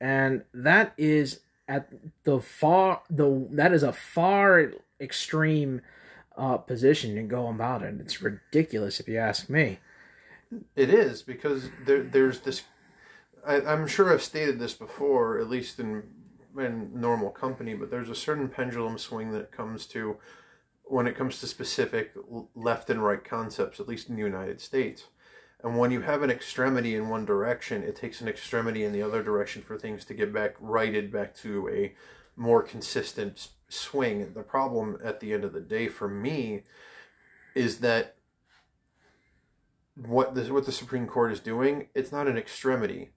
[0.00, 1.88] and that is at
[2.24, 5.82] the far the that is a far extreme
[6.36, 7.94] uh, position to go about it.
[8.00, 9.78] It's ridiculous if you ask me.
[10.74, 12.62] It is because there, there's this.
[13.46, 16.02] I, I'm sure I've stated this before, at least in
[16.58, 20.16] in normal company, but there's a certain pendulum swing that comes to
[20.82, 22.12] when it comes to specific
[22.56, 25.04] left and right concepts, at least in the United States.
[25.62, 29.02] And when you have an extremity in one direction, it takes an extremity in the
[29.02, 31.94] other direction for things to get back righted back to a
[32.34, 34.32] more consistent swing.
[34.32, 36.62] The problem at the end of the day for me
[37.54, 38.16] is that
[39.96, 43.10] what the what the Supreme Court is doing, it's not an extremity.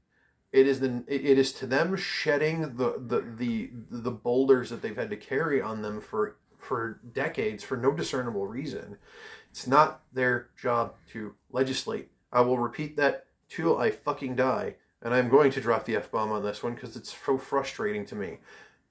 [0.52, 4.96] It is the it is to them shedding the the the the boulders that they've
[4.96, 8.98] had to carry on them for for decades for no discernible reason.
[9.52, 12.10] It's not their job to legislate.
[12.32, 16.10] I will repeat that till I fucking die, and I'm going to drop the f
[16.10, 18.40] bomb on this one because it's so frustrating to me.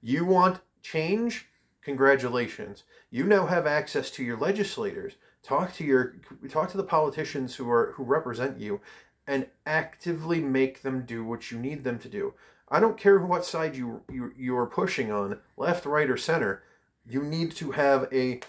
[0.01, 1.47] You want change?
[1.81, 2.83] Congratulations.
[3.09, 6.15] You now have access to your legislators talk to your
[6.49, 8.81] talk to the politicians who are who represent you
[9.27, 12.33] and actively make them do what you need them to do.
[12.69, 16.63] I don't care what side you you, you are pushing on left right or center
[17.05, 18.39] you need to have a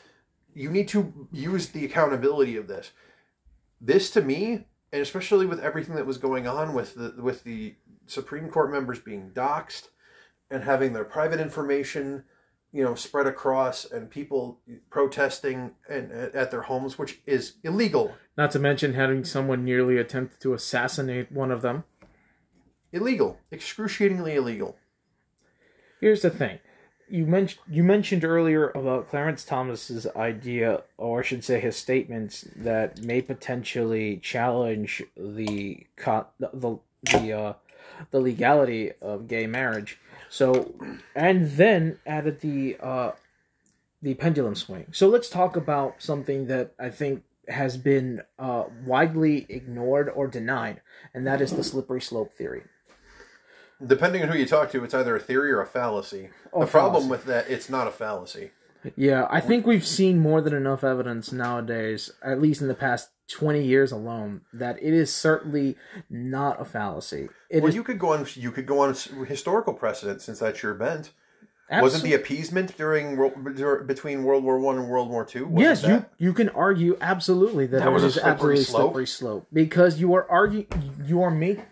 [0.55, 2.93] you need to use the accountability of this.
[3.81, 7.75] This to me and especially with everything that was going on with the with the
[8.07, 9.89] supreme court members being doxxed
[10.51, 12.25] and having their private information
[12.75, 14.59] you know spread across and people
[14.91, 18.15] protesting and at their homes which is illegal.
[18.37, 21.85] Not to mention having someone nearly attempt to assassinate one of them.
[22.93, 23.39] Illegal.
[23.53, 24.77] Excruciatingly illegal.
[26.01, 26.59] Here's the thing.
[27.09, 32.45] You mentioned you mentioned earlier about Clarence Thomas's idea, or I should say, his statements
[32.57, 37.53] that may potentially challenge the the the uh,
[38.11, 39.99] the legality of gay marriage.
[40.35, 40.75] So,
[41.15, 43.13] and then added the uh,
[44.03, 44.87] the pendulum swing.
[44.91, 50.81] So let's talk about something that I think has been uh, widely ignored or denied,
[51.15, 52.65] and that is the slippery slope theory.
[53.87, 56.31] Depending on who you talk to, it's either a theory or a fallacy.
[56.53, 58.51] Oh, the problem with that, it's not a fallacy.
[58.97, 63.11] Yeah, I think we've seen more than enough evidence nowadays, at least in the past
[63.31, 65.77] 20 years alone that it is certainly
[66.11, 67.29] not a fallacy.
[67.49, 68.95] It well, is, you could go on you could go on
[69.27, 71.13] historical precedent since that's your bent.
[71.71, 71.83] Absolutely.
[71.83, 75.51] Wasn't the appeasement during between World War One and World War Two?
[75.57, 78.83] Yes, you you can argue absolutely that, that was a absolutely slope?
[78.83, 80.67] slippery slope because you are arguing
[81.07, 81.65] you are making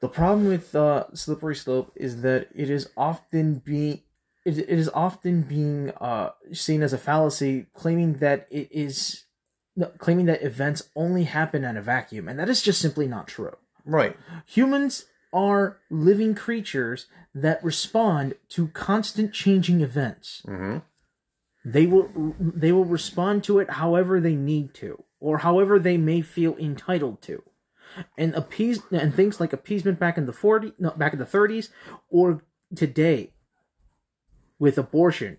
[0.00, 4.02] the problem with uh, slippery slope is that it is often being
[4.46, 9.24] it, it is often being uh, seen as a fallacy, claiming that it is
[9.98, 13.56] claiming that events only happen in a vacuum, and that is just simply not true.
[13.84, 14.16] Right.
[14.46, 20.42] Humans are living creatures that respond to constant changing events.
[20.46, 20.78] Mm-hmm.
[21.64, 22.08] They will
[22.40, 27.20] they will respond to it however they need to, or however they may feel entitled
[27.22, 27.42] to.
[28.16, 31.70] And appease and things like appeasement back in the forty no, back in the thirties
[32.08, 33.32] or today
[34.58, 35.38] with abortion,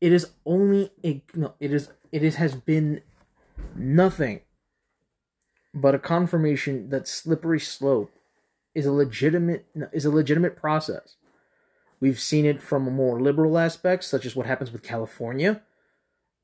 [0.00, 3.02] it is only a no, it is it is has been
[3.74, 4.40] nothing
[5.74, 8.10] but a confirmation that slippery slope
[8.74, 11.16] is a legitimate is a legitimate process.
[12.00, 15.62] We've seen it from more liberal aspects, such as what happens with California.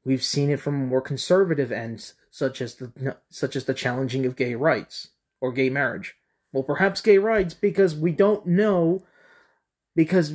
[0.04, 4.36] We've seen it from more conservative ends, such as the such as the challenging of
[4.36, 5.08] gay rights
[5.40, 6.14] or gay marriage.
[6.52, 9.02] Well, perhaps gay rights because we don't know
[9.94, 10.34] because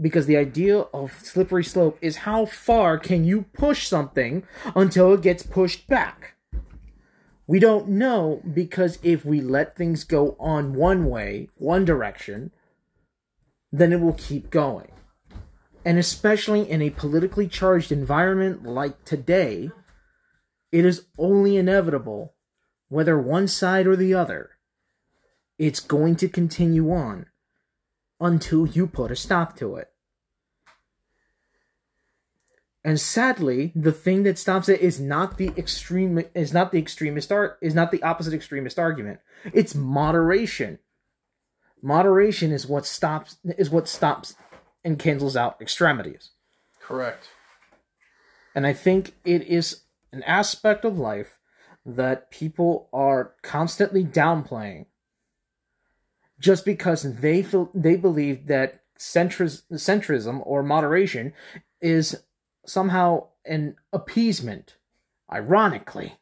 [0.00, 5.22] because the idea of slippery slope is how far can you push something until it
[5.22, 6.34] gets pushed back?
[7.46, 12.52] We don't know because if we let things go on one way one direction
[13.72, 14.90] then it will keep going.
[15.84, 19.70] And especially in a politically charged environment like today
[20.72, 22.34] it is only inevitable
[22.88, 24.50] whether one side or the other,
[25.58, 27.26] it's going to continue on
[28.20, 29.90] until you put a stop to it.
[32.84, 37.30] And sadly, the thing that stops it is not the extreme is not the extremist
[37.30, 39.20] art is not the opposite extremist argument.
[39.52, 40.78] It's moderation.
[41.82, 44.34] Moderation is what stops is what stops
[44.82, 46.30] and cancels out extremities.
[46.80, 47.28] Correct.
[48.54, 51.38] And I think it is an aspect of life
[51.84, 54.86] that people are constantly downplaying
[56.40, 61.32] just because they feel they believe that centris, centrism or moderation
[61.80, 62.24] is
[62.66, 64.76] somehow an appeasement
[65.32, 66.16] ironically.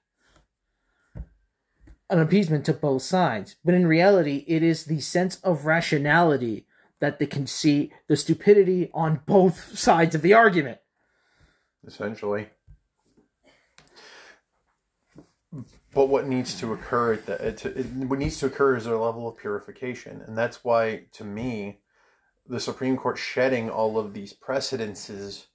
[2.11, 3.57] An appeasement to both sides.
[3.65, 6.67] But in reality it is the sense of rationality
[7.01, 10.79] that they can see the stupidity on both sides of the argument.
[11.87, 12.49] Essentially.
[15.99, 19.27] But what needs to occur that it, it, what needs to occur is a level
[19.27, 21.81] of purification, and that's why, to me,
[22.47, 25.49] the Supreme Court shedding all of these precedences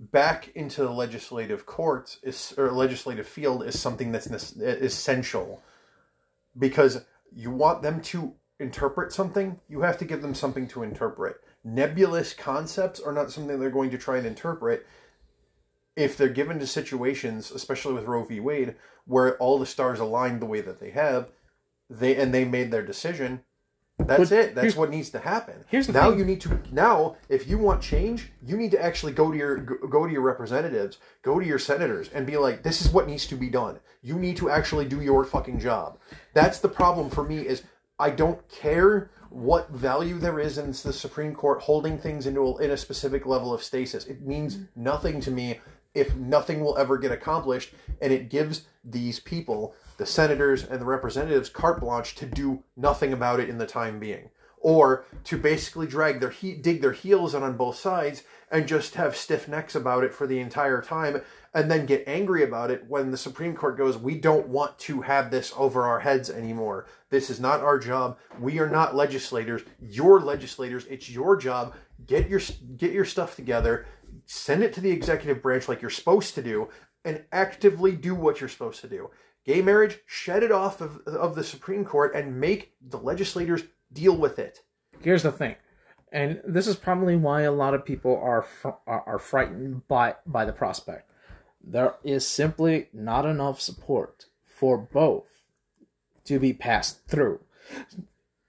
[0.00, 4.26] back into the legislative courts is or legislative field is something that's
[4.56, 5.62] essential.
[6.58, 11.42] Because you want them to interpret something, you have to give them something to interpret.
[11.62, 14.86] Nebulous concepts are not something they're going to try and interpret
[15.96, 18.40] if they're given to situations, especially with Roe v.
[18.40, 18.74] Wade,
[19.06, 21.28] where all the stars aligned the way that they have,
[21.88, 23.42] they and they made their decision.
[23.98, 24.54] That's but it.
[24.56, 25.64] That's what needs to happen.
[25.68, 26.18] Here's the now thing.
[26.18, 29.56] you need to now if you want change, you need to actually go to your
[29.56, 33.26] go to your representatives, go to your senators, and be like, this is what needs
[33.28, 33.78] to be done.
[34.02, 35.98] You need to actually do your fucking job.
[36.32, 37.46] That's the problem for me.
[37.46, 37.62] Is
[37.98, 42.56] I don't care what value there is in the Supreme Court holding things into a,
[42.58, 44.06] in a specific level of stasis.
[44.06, 45.60] It means nothing to me
[45.94, 47.72] if nothing will ever get accomplished.
[48.00, 53.12] And it gives these people, the senators and the representatives, carte blanche to do nothing
[53.12, 54.30] about it in the time being.
[54.58, 58.94] Or to basically drag their he- dig their heels in on both sides and just
[58.94, 61.22] have stiff necks about it for the entire time
[61.52, 65.02] and then get angry about it when the Supreme Court goes, We don't want to
[65.02, 66.86] have this over our heads anymore.
[67.10, 68.18] This is not our job.
[68.40, 69.62] We are not legislators.
[69.80, 70.86] You're legislators.
[70.86, 71.74] It's your job.
[72.06, 72.40] Get your
[72.76, 73.86] get your stuff together
[74.26, 76.68] send it to the executive branch like you're supposed to do,
[77.04, 79.10] and actively do what you're supposed to do.
[79.44, 84.16] Gay marriage, shed it off of, of the Supreme Court and make the legislators deal
[84.16, 84.60] with it.
[85.00, 85.56] Here's the thing,
[86.10, 90.44] and this is probably why a lot of people are fr- are frightened by by
[90.44, 91.10] the prospect.
[91.62, 95.28] There is simply not enough support for both
[96.24, 97.40] to be passed through.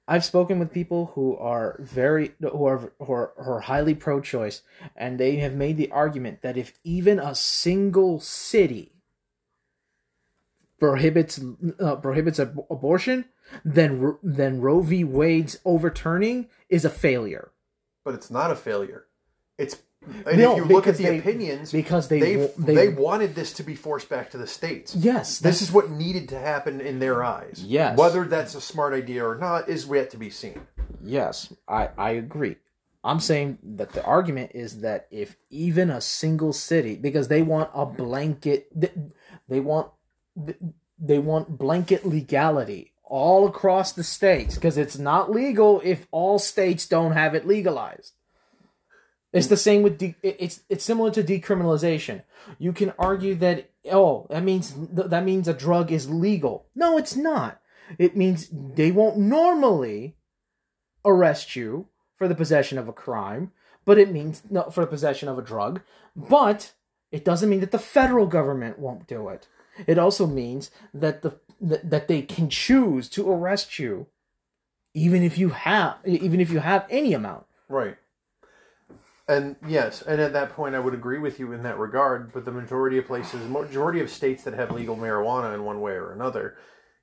[0.08, 4.62] I've spoken with people who are very who are who are, who are highly pro-choice,
[4.96, 8.94] and they have made the argument that if even a single city
[10.80, 11.40] prohibits
[11.80, 13.26] uh, prohibits ab- abortion,
[13.64, 15.04] then then Roe v.
[15.04, 17.52] Wade's overturning is a failure.
[18.04, 19.08] But it's not a failure.
[19.58, 19.78] It's
[20.26, 23.54] and no, if you look at the they, opinions, because they, they they wanted this
[23.54, 24.96] to be forced back to the states.
[24.96, 27.64] Yes, this is what needed to happen in their eyes.
[27.66, 30.62] Yes, whether that's a smart idea or not is yet to be seen.
[31.04, 32.58] Yes, I I agree.
[33.04, 37.70] I'm saying that the argument is that if even a single city, because they want
[37.74, 38.68] a blanket,
[39.48, 39.92] they want
[40.98, 46.88] they want blanket legality all across the states because it's not legal if all states
[46.88, 48.14] don't have it legalized.
[49.36, 52.24] It's the same with de- it's it's similar to decriminalization.
[52.58, 56.68] You can argue that oh that means that means a drug is legal.
[56.74, 57.62] No, it's not.
[58.00, 60.16] It means they won't normally
[61.04, 63.52] arrest you for the possession of a crime,
[63.84, 65.82] but it means no, for the possession of a drug.
[66.16, 66.74] But
[67.12, 69.48] it doesn't mean that the federal government won't do it.
[69.86, 74.08] It also means that the that, they can choose to arrest you,
[74.94, 77.46] even if you have even if you have any amount.
[77.68, 77.98] Right.
[79.28, 82.32] And yes, and at that point, I would agree with you in that regard.
[82.32, 85.94] But the majority of places, majority of states that have legal marijuana in one way
[85.94, 86.58] or another,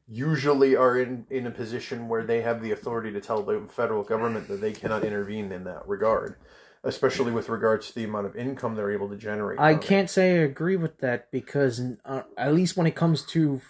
[0.08, 4.04] usually are in in a position where they have the authority to tell the federal
[4.04, 6.36] government that they cannot intervene in that regard,
[6.84, 9.58] especially with regards to the amount of income they're able to generate.
[9.58, 10.12] I can't it.
[10.12, 13.62] say I agree with that because uh, at least when it comes to,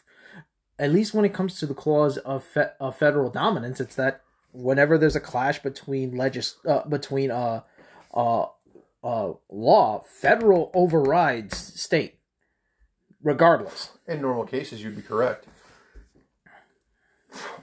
[0.79, 4.21] at least when it comes to the clause of, fe- of federal dominance, it's that
[4.53, 7.63] whenever there's a clash between legis uh, between uh
[8.15, 8.47] uh,
[9.03, 12.19] uh, law, federal overrides state,
[13.23, 13.99] regardless.
[14.07, 15.47] In normal cases, you'd be correct.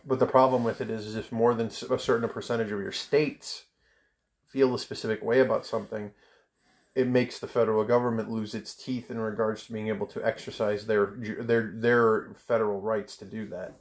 [0.06, 2.92] But the problem with it is, is if more than a certain percentage of your
[2.92, 3.66] states
[4.48, 6.12] feel a specific way about something,
[6.96, 10.88] it makes the federal government lose its teeth in regards to being able to exercise
[10.88, 13.74] their their their federal rights to do that.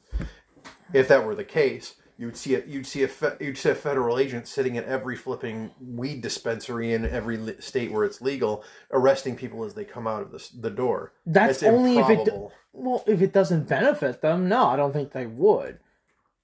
[0.93, 3.75] If that were the case, you'd see a, you'd see a fe- you'd see a
[3.75, 8.64] federal agent sitting at every flipping weed dispensary in every li- state where it's legal,
[8.91, 11.12] arresting people as they come out of the the door.
[11.25, 12.29] That's It's only if it
[12.73, 14.49] well, if it doesn't benefit them.
[14.49, 15.79] No, I don't think they would.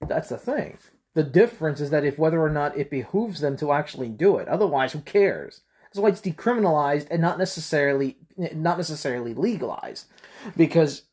[0.07, 0.77] That's the thing.
[1.13, 4.47] The difference is that if whether or not it behooves them to actually do it.
[4.47, 5.61] Otherwise, who cares?
[5.83, 10.07] That's why it's decriminalized and not necessarily not necessarily legalized,
[10.57, 11.03] because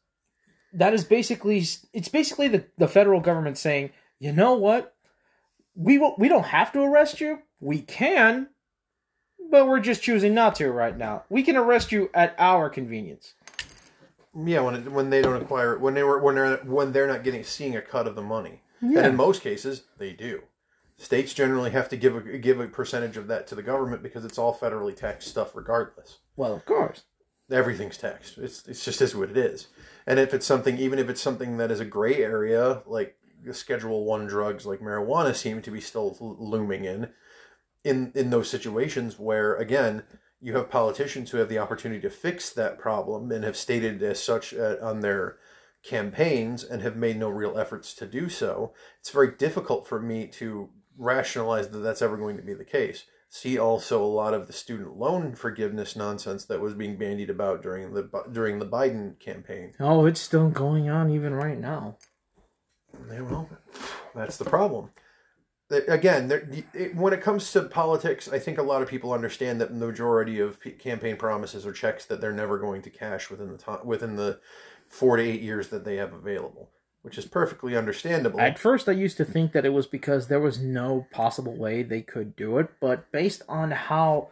[0.72, 3.90] that is basically it's basically the, the federal government saying,
[4.22, 4.94] you know what,
[5.74, 7.40] we will, we don't have to arrest you.
[7.58, 8.50] We can,
[9.50, 11.24] but we're just choosing not to right now.
[11.28, 13.34] We can arrest you at our convenience.
[14.46, 17.24] Yeah, when it, when they don't acquire when they were when they're when they're not
[17.24, 18.98] getting seeing a cut of the money, Yeah.
[18.98, 20.42] and in most cases they do.
[20.96, 24.24] States generally have to give a give a percentage of that to the government because
[24.24, 26.18] it's all federally taxed stuff, regardless.
[26.36, 27.02] Well, of course.
[27.50, 28.38] Everything's taxed.
[28.38, 29.66] It's it's just is what it is.
[30.06, 33.16] And if it's something, even if it's something that is a gray area, like
[33.50, 37.10] Schedule One drugs, like marijuana, seem to be still looming in,
[37.84, 40.04] in in those situations where again
[40.40, 44.20] you have politicians who have the opportunity to fix that problem and have stated as
[44.20, 45.38] such uh, on their
[45.84, 48.72] campaigns and have made no real efforts to do so.
[49.00, 53.04] It's very difficult for me to rationalize that that's ever going to be the case.
[53.28, 57.62] See also a lot of the student loan forgiveness nonsense that was being bandied about
[57.62, 59.72] during the during the Biden campaign.
[59.80, 61.96] Oh, it's still going on even right now.
[63.10, 63.48] Yeah, well,
[64.14, 64.90] that's the problem.
[65.88, 66.30] Again,
[66.74, 69.86] it, when it comes to politics, I think a lot of people understand that the
[69.86, 73.56] majority of p- campaign promises are checks that they're never going to cash within the
[73.56, 74.38] time within the
[74.90, 76.68] four to eight years that they have available,
[77.00, 78.38] which is perfectly understandable.
[78.38, 81.82] At first, I used to think that it was because there was no possible way
[81.82, 84.28] they could do it, but based on how.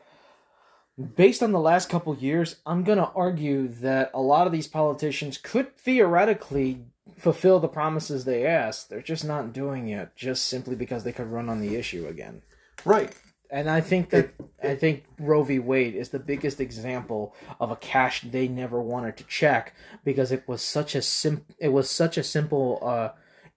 [1.16, 4.68] Based on the last couple years, I'm going to argue that a lot of these
[4.68, 6.84] politicians could theoretically
[7.20, 8.88] fulfill the promises they asked.
[8.88, 12.42] They're just not doing it, just simply because they could run on the issue again.
[12.84, 13.14] right.
[13.52, 14.30] And I think that
[14.62, 15.58] I think Roe v.
[15.58, 20.46] Wade is the biggest example of a cash they never wanted to check because it
[20.46, 23.08] was such a sim it was such a simple uh,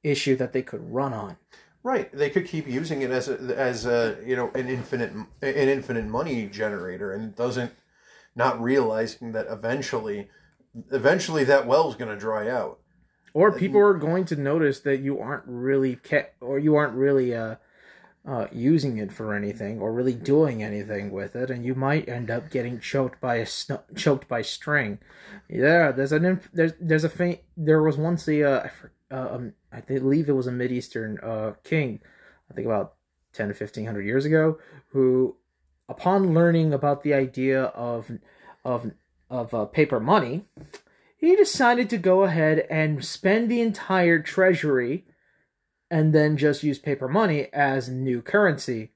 [0.02, 1.38] issue that they could run on.
[1.84, 2.12] Right.
[2.12, 5.28] They could keep using it as a, as a you know an infinite an
[5.70, 7.74] infinite money generator, and doesn't
[8.36, 10.28] not realizing that eventually
[10.92, 12.80] eventually that well's going to dry out.
[13.34, 17.34] Or people are going to notice that you aren't really ca- or you aren't really
[17.34, 17.56] uh,
[18.26, 22.30] uh, using it for anything or really doing anything with it, and you might end
[22.30, 25.00] up getting choked by a sn- choked by string.
[25.50, 27.40] Yeah, there's an inf- there's there's a faint.
[27.58, 30.72] There was once a uh, I, for, uh, um, I believe it was a mid
[30.72, 32.02] eastern uh, king,
[32.50, 32.94] I think about
[33.34, 34.60] ten to fifteen hundred years ago,
[34.92, 35.38] who,
[35.90, 38.12] upon learning about the idea of
[38.64, 38.92] of
[39.30, 40.46] of uh, paper money,
[41.24, 45.06] he decided to go ahead and spend the entire treasury
[45.90, 48.92] and then just use paper money as new currency.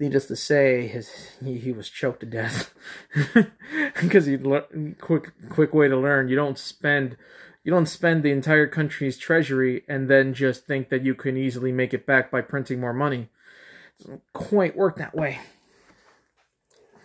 [0.00, 1.10] Needless to say, his
[1.44, 2.72] he, he was choked to death
[4.00, 4.38] because he
[5.02, 6.28] quick quick way to learn.
[6.28, 7.18] You don't spend
[7.62, 11.72] you don't spend the entire country's treasury and then just think that you can easily
[11.72, 13.28] make it back by printing more money.
[13.98, 15.40] It doesn't quite work that way.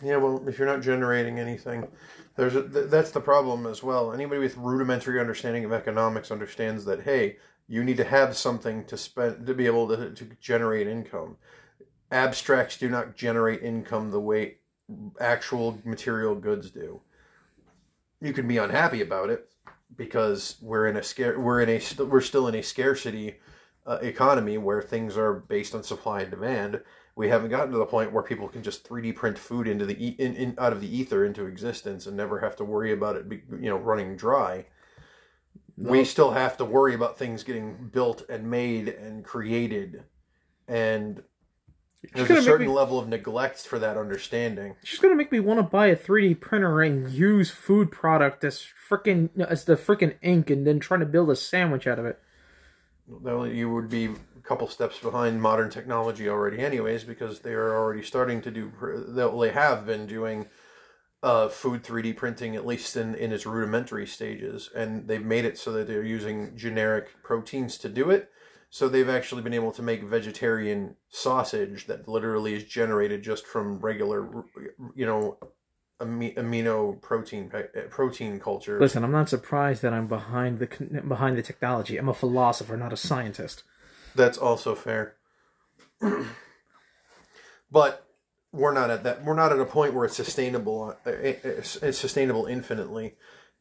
[0.01, 1.89] Yeah, well, if you're not generating anything,
[2.35, 4.11] there's a, th- that's the problem as well.
[4.11, 8.97] Anybody with rudimentary understanding of economics understands that hey, you need to have something to
[8.97, 11.37] spend to be able to to generate income.
[12.11, 14.57] Abstracts do not generate income the way
[15.19, 17.01] actual material goods do.
[18.21, 19.49] You can be unhappy about it
[19.95, 23.35] because we're in a scare we're in a we're still in a scarcity
[23.85, 26.81] uh, economy where things are based on supply and demand
[27.15, 30.03] we haven't gotten to the point where people can just 3D print food into the
[30.03, 33.15] e- in, in out of the ether into existence and never have to worry about
[33.15, 34.65] it, be, you know, running dry.
[35.77, 40.03] We still have to worry about things getting built and made and created,
[40.67, 41.23] and
[42.13, 44.75] there's a certain me- level of neglect for that understanding.
[44.83, 48.65] She's gonna make me want to buy a 3D printer and use food product as
[48.89, 52.19] freaking as the freaking ink, and then trying to build a sandwich out of it.
[53.07, 54.09] Though you would be
[54.43, 58.71] couple steps behind modern technology already, anyways, because they are already starting to do.
[59.07, 60.47] They have been doing
[61.21, 65.57] uh, food 3D printing, at least in, in its rudimentary stages, and they've made it
[65.57, 68.29] so that they're using generic proteins to do it.
[68.69, 73.79] So they've actually been able to make vegetarian sausage that literally is generated just from
[73.79, 74.27] regular,
[74.95, 75.37] you know,
[76.01, 77.51] ami- amino protein
[77.89, 78.79] protein culture.
[78.79, 81.97] Listen, I'm not surprised that I'm behind the behind the technology.
[81.97, 83.63] I'm a philosopher, not a scientist.
[84.15, 85.15] That's also fair.
[87.71, 88.07] but
[88.51, 89.23] we're not at that.
[89.23, 90.95] We're not at a point where it's sustainable.
[91.05, 93.15] uh, It's sustainable infinitely.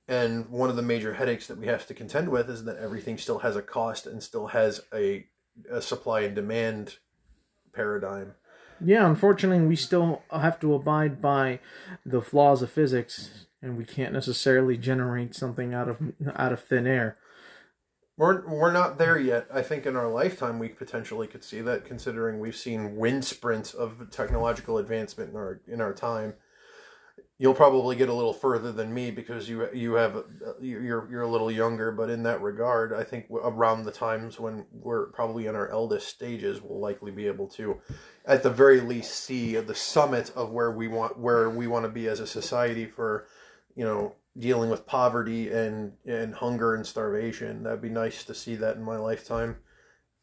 [0.09, 3.17] And one of the major headaches that we have to contend with is that everything
[3.19, 5.27] still has a cost and still has a,
[5.71, 6.97] a supply and demand
[7.73, 8.35] paradigm.
[8.85, 11.61] Yeah, unfortunately, we still have to abide by
[12.05, 15.99] the flaws of physics, and we can't necessarily generate something out of
[16.35, 17.17] out of thin air.
[18.17, 19.47] We're we're not there yet.
[19.53, 23.73] I think in our lifetime we potentially could see that, considering we've seen wind sprints
[23.73, 26.35] of technological advancement in our in our time.
[27.39, 30.25] You'll probably get a little further than me because you you have
[30.61, 34.67] you're you're a little younger, but in that regard, I think around the times when
[34.71, 37.81] we're probably in our eldest stages, we'll likely be able to,
[38.27, 41.91] at the very least, see the summit of where we want where we want to
[41.91, 43.27] be as a society for,
[43.75, 47.63] you know, dealing with poverty and and hunger and starvation.
[47.63, 49.57] That'd be nice to see that in my lifetime,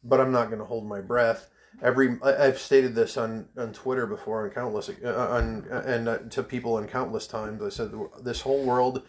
[0.02, 1.50] but I'm not going to hold my breath.
[1.82, 6.42] Every I've stated this on, on Twitter before on countless uh, on and uh, to
[6.42, 7.62] people in countless times.
[7.62, 7.92] I said
[8.22, 9.02] this whole world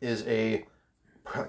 [0.00, 0.64] is a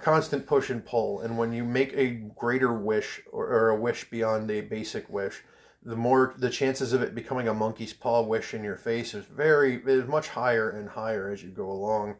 [0.01, 4.09] constant push and pull, and when you make a greater wish or, or a wish
[4.09, 5.43] beyond a basic wish,
[5.83, 9.25] the more the chances of it becoming a monkey's paw wish in your face is
[9.25, 12.15] very is much higher and higher as you go along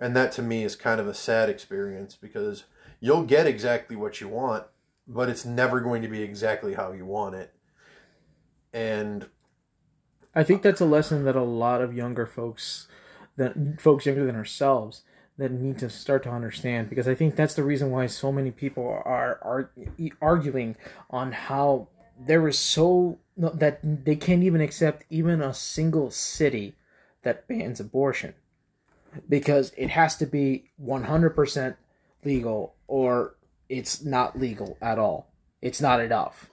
[0.00, 2.64] and that to me is kind of a sad experience because
[2.98, 4.64] you'll get exactly what you want
[5.10, 7.52] but it's never going to be exactly how you want it.
[8.72, 9.26] And
[10.34, 12.86] I think that's a lesson that a lot of younger folks,
[13.36, 15.02] that folks younger than ourselves,
[15.36, 18.50] that need to start to understand because I think that's the reason why so many
[18.50, 19.70] people are are
[20.20, 20.76] arguing
[21.08, 21.88] on how
[22.18, 26.76] there is so that they can't even accept even a single city
[27.22, 28.34] that bans abortion
[29.28, 31.76] because it has to be 100%
[32.24, 33.36] legal or
[33.68, 35.30] it's not legal at all.
[35.62, 36.50] It's not enough.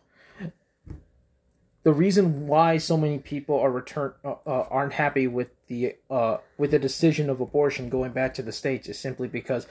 [1.83, 6.37] The reason why so many people are return uh, uh, aren't happy with the uh,
[6.57, 9.67] with the decision of abortion going back to the states is simply because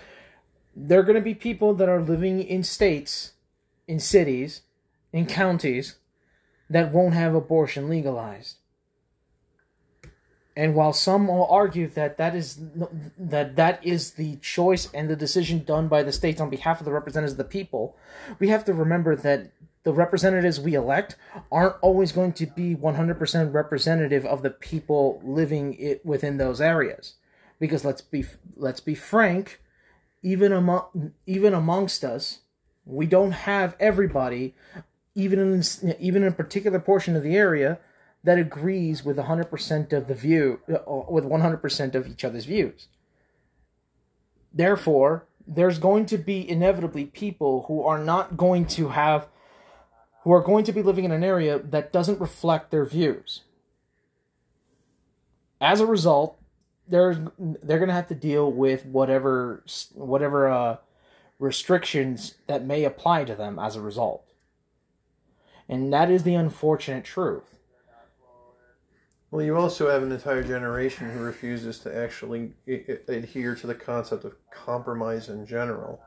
[0.74, 3.32] there are going to be people that are living in states,
[3.87, 4.62] in cities,
[5.12, 5.97] in counties
[6.70, 8.57] that won't have abortion legalized.
[10.57, 12.59] And while some will argue that that is
[13.19, 16.87] that that is the choice and the decision done by the states on behalf of
[16.87, 17.95] the representatives of the people,
[18.39, 19.51] we have to remember that
[19.83, 21.15] the representatives we elect
[21.53, 27.15] aren't always going to be 100% representative of the people living it within those areas.
[27.61, 28.25] Because let's be
[28.57, 29.61] let's be frank,
[30.23, 32.41] even among even amongst us,
[32.87, 34.55] we don't have everybody
[35.15, 37.79] even in even in a particular portion of the area
[38.27, 42.89] that agrees with 100% of the view with 100% of each other's views.
[44.53, 49.29] Therefore there's going to be inevitably people who are not going to have
[50.24, 53.43] who are going to be living in an area that doesn't reflect their views.
[55.61, 56.37] As a result
[56.89, 59.62] they're they're going to have to deal with whatever
[59.95, 60.77] whatever uh,
[61.39, 64.24] restrictions that may apply to them as a result.
[65.68, 67.56] And that is the unfortunate truth
[69.37, 74.24] well, you also have an entire generation who refuses to actually adhere to the concept
[74.24, 76.01] of compromise in general.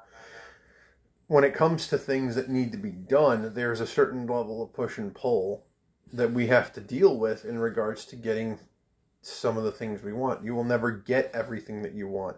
[1.28, 4.74] When it comes to things that need to be done, there's a certain level of
[4.74, 5.68] push and pull
[6.12, 8.58] that we have to deal with in regards to getting
[9.22, 10.44] some of the things we want.
[10.44, 12.38] You will never get everything that you want.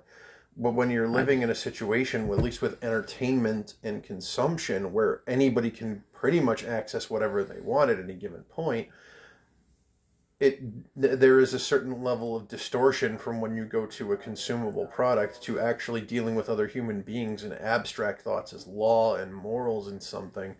[0.57, 5.71] But when you're living in a situation, at least with entertainment and consumption, where anybody
[5.71, 8.89] can pretty much access whatever they want at any given point,
[10.41, 10.59] it
[10.99, 14.87] th- there is a certain level of distortion from when you go to a consumable
[14.87, 19.87] product to actually dealing with other human beings and abstract thoughts as law and morals
[19.87, 20.55] and something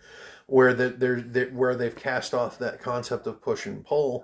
[0.45, 4.23] where that they're, where they've cast off that concept of push and pull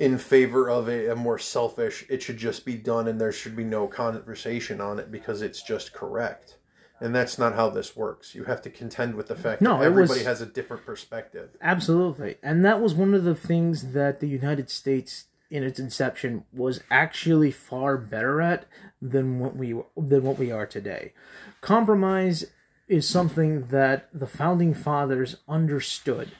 [0.00, 3.54] in favor of a, a more selfish it should just be done and there should
[3.54, 6.57] be no conversation on it because it's just correct
[7.00, 8.34] and that's not how this works.
[8.34, 11.50] You have to contend with the fact no, that everybody was, has a different perspective.
[11.60, 12.36] Absolutely.
[12.42, 16.80] And that was one of the things that the United States in its inception was
[16.90, 18.66] actually far better at
[19.00, 21.12] than what we than what we are today.
[21.60, 22.46] Compromise
[22.86, 26.32] is something that the founding fathers understood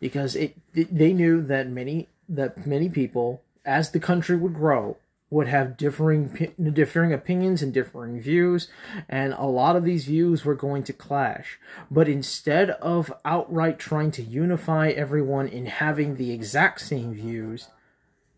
[0.00, 4.96] because it they knew that many that many people as the country would grow
[5.30, 8.68] would have differing differing opinions and differing views
[9.08, 11.58] and a lot of these views were going to clash
[11.90, 17.68] but instead of outright trying to unify everyone in having the exact same views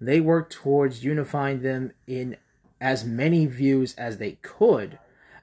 [0.00, 2.36] they worked towards unifying them in
[2.80, 4.98] as many views as they could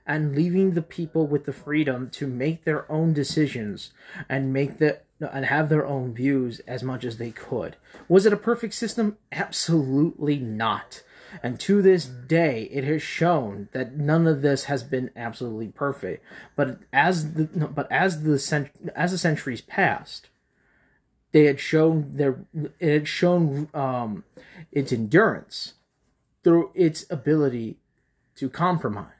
[0.08, 3.92] and leaving the people with the freedom to make their own decisions
[4.30, 7.76] and make the and have their own views as much as they could.
[8.08, 9.18] Was it a perfect system?
[9.32, 11.02] Absolutely not.
[11.44, 16.24] And to this day, it has shown that none of this has been absolutely perfect.
[16.56, 20.30] But as the but as the cent- as the centuries passed,
[21.32, 22.46] they had shown their
[22.80, 24.24] it had shown um,
[24.72, 25.74] its endurance
[26.44, 27.78] through its ability
[28.36, 29.12] to compromise.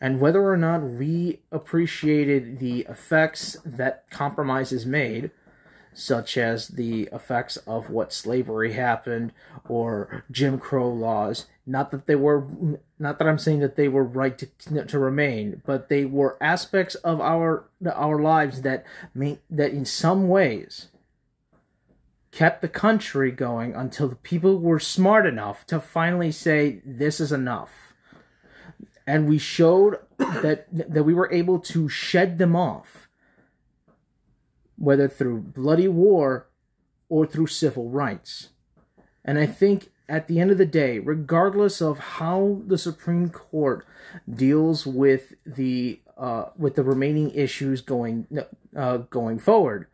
[0.00, 5.30] And whether or not we appreciated the effects that compromises made,
[5.96, 9.32] such as the effects of what slavery happened
[9.66, 11.46] or Jim Crow laws.
[11.66, 12.46] Not that they were,
[12.98, 16.94] not that I'm saying that they were right to to remain, but they were aspects
[16.96, 18.84] of our our lives that
[19.14, 20.88] may, that in some ways
[22.30, 27.32] kept the country going until the people were smart enough to finally say this is
[27.32, 27.94] enough.
[29.06, 33.05] And we showed that that we were able to shed them off
[34.76, 36.48] whether through bloody war
[37.08, 38.50] or through civil rights.
[39.24, 43.86] And I think at the end of the day, regardless of how the Supreme Court
[44.32, 48.26] deals with the uh, with the remaining issues going
[48.76, 49.88] uh, going forward,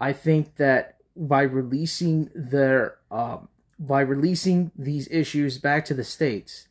[0.00, 3.38] I think that by releasing their uh,
[3.78, 6.68] by releasing these issues back to the states,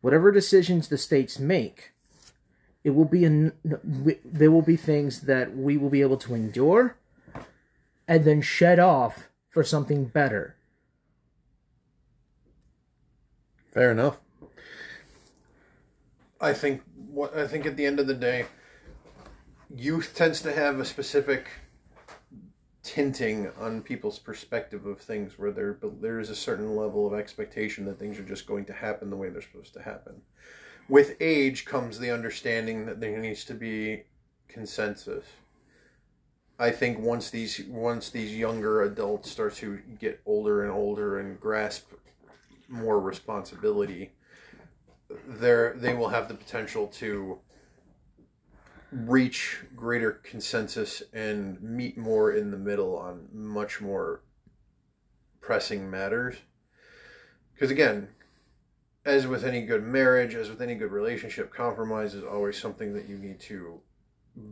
[0.00, 1.91] whatever decisions the states make,
[2.84, 3.52] it will be an,
[4.24, 6.96] there will be things that we will be able to endure
[8.08, 10.56] and then shed off for something better.
[13.72, 14.18] Fair enough.
[16.40, 18.46] I think what I think at the end of the day,
[19.74, 21.48] youth tends to have a specific
[22.82, 27.84] tinting on people's perspective of things where there there is a certain level of expectation
[27.84, 30.22] that things are just going to happen the way they're supposed to happen
[30.88, 34.04] with age comes the understanding that there needs to be
[34.48, 35.24] consensus.
[36.58, 41.40] I think once these once these younger adults start to get older and older and
[41.40, 41.90] grasp
[42.68, 44.12] more responsibility,
[45.26, 47.40] there they will have the potential to
[48.92, 54.22] reach greater consensus and meet more in the middle on much more
[55.40, 56.36] pressing matters.
[57.54, 58.08] Because again,
[59.04, 63.08] as with any good marriage, as with any good relationship, compromise is always something that
[63.08, 63.80] you need to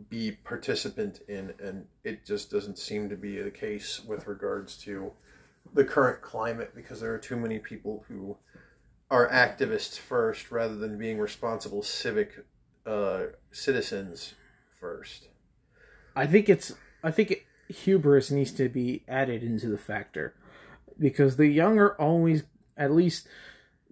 [0.09, 5.11] be participant in, and it just doesn't seem to be the case with regards to
[5.73, 8.37] the current climate because there are too many people who
[9.09, 12.45] are activists first rather than being responsible civic
[12.85, 14.33] uh, citizens
[14.79, 15.29] first.
[16.15, 16.73] I think it's
[17.03, 20.35] I think hubris needs to be added into the factor
[20.99, 22.43] because the young are always
[22.77, 23.27] at least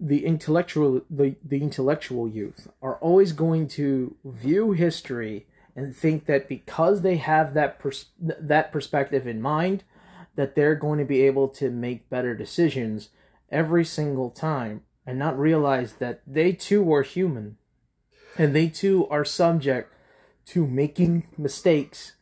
[0.00, 5.46] the intellectual the, the intellectual youth are always going to view history
[5.76, 9.84] and think that because they have that pers- that perspective in mind
[10.36, 13.10] that they're going to be able to make better decisions
[13.50, 17.58] every single time and not realize that they too are human
[18.38, 19.92] and they too are subject
[20.46, 22.14] to making mistakes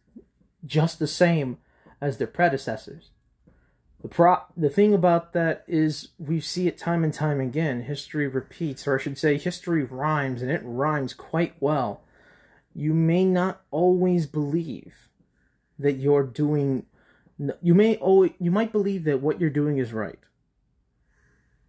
[0.67, 1.59] just the same
[2.01, 3.11] as their predecessors
[4.01, 7.83] the pro the thing about that is we see it time and time again.
[7.83, 12.03] History repeats, or I should say history rhymes and it rhymes quite well.
[12.75, 15.09] You may not always believe
[15.79, 16.87] that you're doing
[17.63, 20.19] you may always, you might believe that what you're doing is right.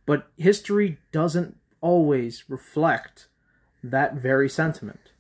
[0.06, 3.28] But history doesn't always reflect
[3.84, 5.12] that very sentiment.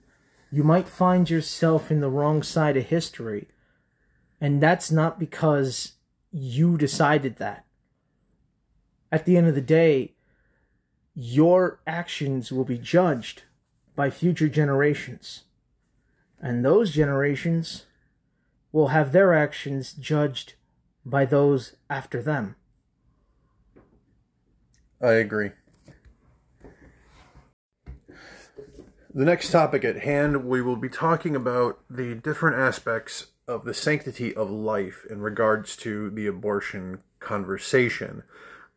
[0.51, 3.47] You might find yourself in the wrong side of history,
[4.41, 5.93] and that's not because
[6.31, 7.65] you decided that.
[9.11, 10.13] At the end of the day,
[11.15, 13.43] your actions will be judged
[13.95, 15.43] by future generations.
[16.39, 17.85] And those generations
[18.71, 20.53] will have their actions judged
[21.05, 22.55] by those after them.
[25.01, 25.51] I agree.
[29.13, 33.73] The next topic at hand, we will be talking about the different aspects of the
[33.73, 38.23] sanctity of life in regards to the abortion conversation,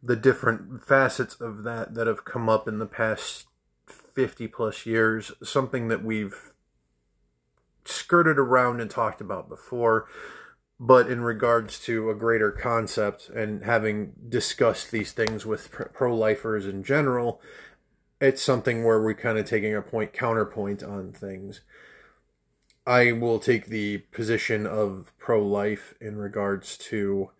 [0.02, 3.46] the different facets of that that have come up in the past
[3.86, 6.52] 50 plus years, something that we've
[7.84, 10.06] skirted around and talked about before,
[10.80, 16.66] but in regards to a greater concept and having discussed these things with pro lifers
[16.66, 17.40] in general,
[18.20, 21.60] it's something where we're kind of taking a point counterpoint on things.
[22.86, 27.30] I will take the position of pro life in regards to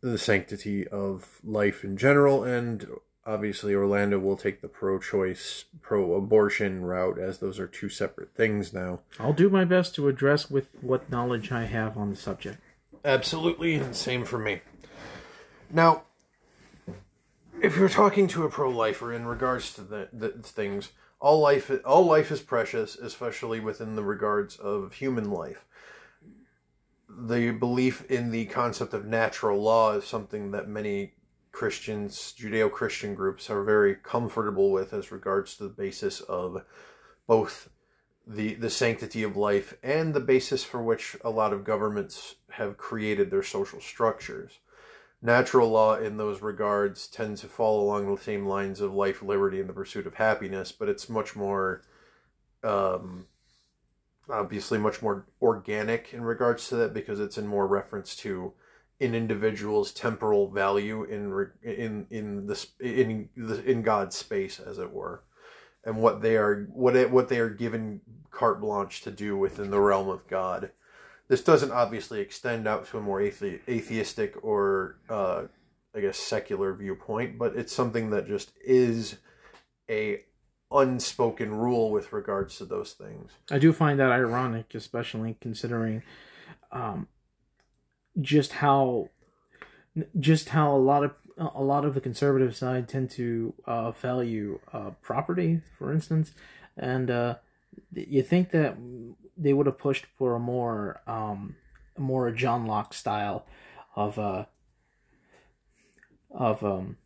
[0.00, 2.86] the sanctity of life in general and
[3.26, 9.00] obviously Orlando will take the pro-choice, pro-abortion route, as those are two separate things now.
[9.18, 12.58] I'll do my best to address with what knowledge I have on the subject.
[13.04, 14.60] Absolutely, and same for me.
[15.70, 16.02] Now,
[17.60, 20.90] if you're talking to a pro-lifer in regards to the, the things,
[21.22, 25.64] all life all life is precious, especially within the regards of human life.
[27.08, 31.14] The belief in the concept of natural law is something that many
[31.52, 36.64] Christians, Judeo Christian groups are very comfortable with as regards to the basis of
[37.28, 37.68] both
[38.26, 42.76] the the sanctity of life and the basis for which a lot of governments have
[42.76, 44.58] created their social structures.
[45.22, 49.60] Natural law in those regards tends to fall along the same lines of life, liberty,
[49.60, 51.82] and the pursuit of happiness, but it's much more
[52.64, 53.26] um,
[54.28, 58.52] obviously much more organic in regards to that because it's in more reference to
[59.00, 64.92] an individual's temporal value in in in the in the in God's space, as it
[64.92, 65.22] were,
[65.84, 68.00] and what they are what it, what they are given
[68.30, 70.70] carte blanche to do within the realm of God.
[71.32, 75.44] This doesn't obviously extend out to a more athe- atheistic or, uh,
[75.94, 79.16] I guess, secular viewpoint, but it's something that just is
[79.88, 80.24] a
[80.70, 83.32] unspoken rule with regards to those things.
[83.50, 86.02] I do find that ironic, especially considering
[86.70, 87.08] um,
[88.20, 89.08] just how
[90.20, 94.60] just how a lot of a lot of the conservative side tend to uh, value
[94.74, 96.34] uh, property, for instance,
[96.76, 97.36] and uh,
[97.94, 98.76] you think that
[99.36, 101.56] they would have pushed for a more um
[101.98, 103.46] more John Locke style
[103.94, 104.46] of uh
[106.30, 106.96] of um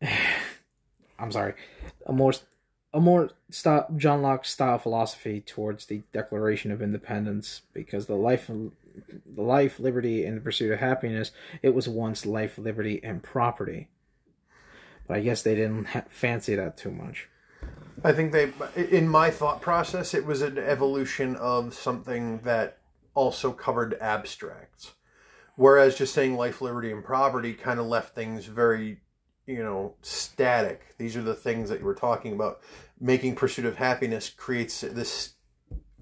[1.18, 1.54] I'm sorry,
[2.06, 2.32] a more
[2.92, 8.50] a more style, John Locke style philosophy towards the Declaration of Independence because the life
[9.26, 13.88] the life, liberty, and the pursuit of happiness, it was once life, liberty, and property.
[15.06, 17.28] But I guess they didn't ha- fancy that too much.
[18.04, 22.78] I think they, in my thought process, it was an evolution of something that
[23.14, 24.92] also covered abstracts.
[25.56, 29.00] Whereas just saying life, liberty, and property kind of left things very,
[29.46, 30.94] you know, static.
[30.98, 32.60] These are the things that you were talking about.
[33.00, 35.34] Making pursuit of happiness creates this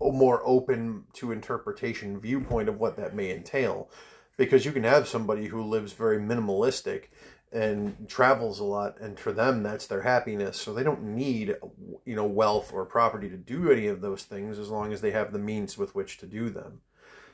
[0.00, 3.88] more open to interpretation viewpoint of what that may entail.
[4.36, 7.04] Because you can have somebody who lives very minimalistic
[7.52, 10.60] and travels a lot and for them that's their happiness.
[10.60, 11.56] So they don't need
[12.04, 15.10] you know wealth or property to do any of those things as long as they
[15.10, 16.80] have the means with which to do them.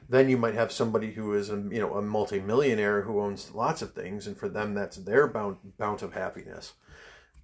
[0.09, 3.83] Then you might have somebody who is a you know a multimillionaire who owns lots
[3.83, 6.75] of things and for them that's their bounty bounty of happiness.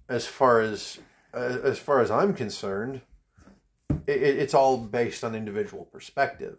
[0.09, 0.99] As far as
[1.33, 3.01] as far as i'm concerned
[4.07, 6.57] it, it's all based on individual perspective.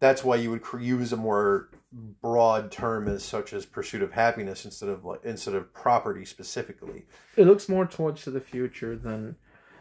[0.00, 4.64] That's why you would use a more broad term as such as pursuit of happiness
[4.64, 7.06] instead of like instead of property specifically.
[7.36, 9.36] It looks more towards to the future than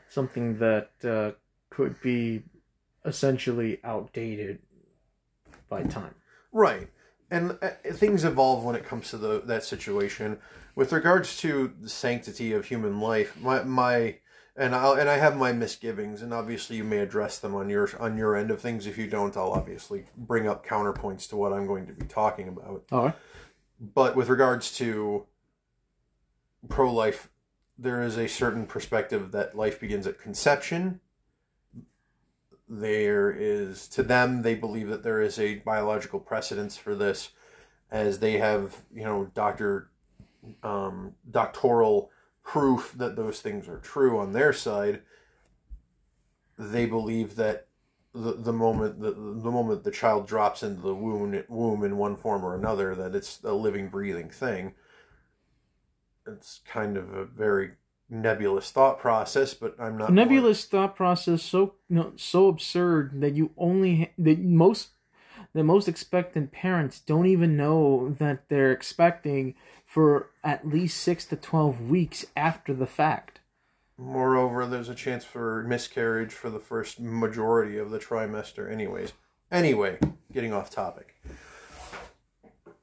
[0.10, 1.32] something that uh,
[1.70, 2.43] could be
[3.03, 4.60] essentially outdated
[5.70, 6.16] by time.
[6.51, 6.89] Right.
[7.32, 10.39] And uh, things evolve when it comes to the that situation.
[10.76, 14.18] With regards to the sanctity of human life, my my
[14.58, 17.89] and I'll and I have my misgivings, and obviously you may address them on your
[17.99, 18.88] on your end of things.
[18.88, 22.47] If you don't, I'll obviously bring up counterpoints to what I'm going to be talking
[22.47, 22.86] about.
[22.91, 23.16] All right.
[23.80, 25.26] But with regards to
[26.70, 27.30] pro life,
[27.78, 31.01] there is a certain perspective that life begins at conception.
[32.70, 37.32] There is to them they believe that there is a biological precedence for this,
[37.91, 39.89] as they have you know doctor
[40.64, 42.10] um, doctoral
[42.46, 45.02] proof that those things are true on their side,
[46.58, 47.68] they believe that
[48.14, 52.16] the, the moment the, the moment the child drops into the womb womb in one
[52.16, 54.74] form or another that it's a living breathing thing.
[56.26, 57.72] It's kind of a very
[58.08, 60.82] nebulous thought process but i'm not nebulous more...
[60.82, 61.74] thought process so
[62.16, 64.89] so absurd that you only that most
[65.54, 69.56] the most expectant parents don't even know that they're expecting
[69.96, 73.39] for at least six to 12 weeks after the fact.
[73.98, 79.14] Moreover, there's a chance for miscarriage for the first majority of the trimester, anyways.
[79.50, 79.98] Anyway,
[80.34, 81.16] getting off topic.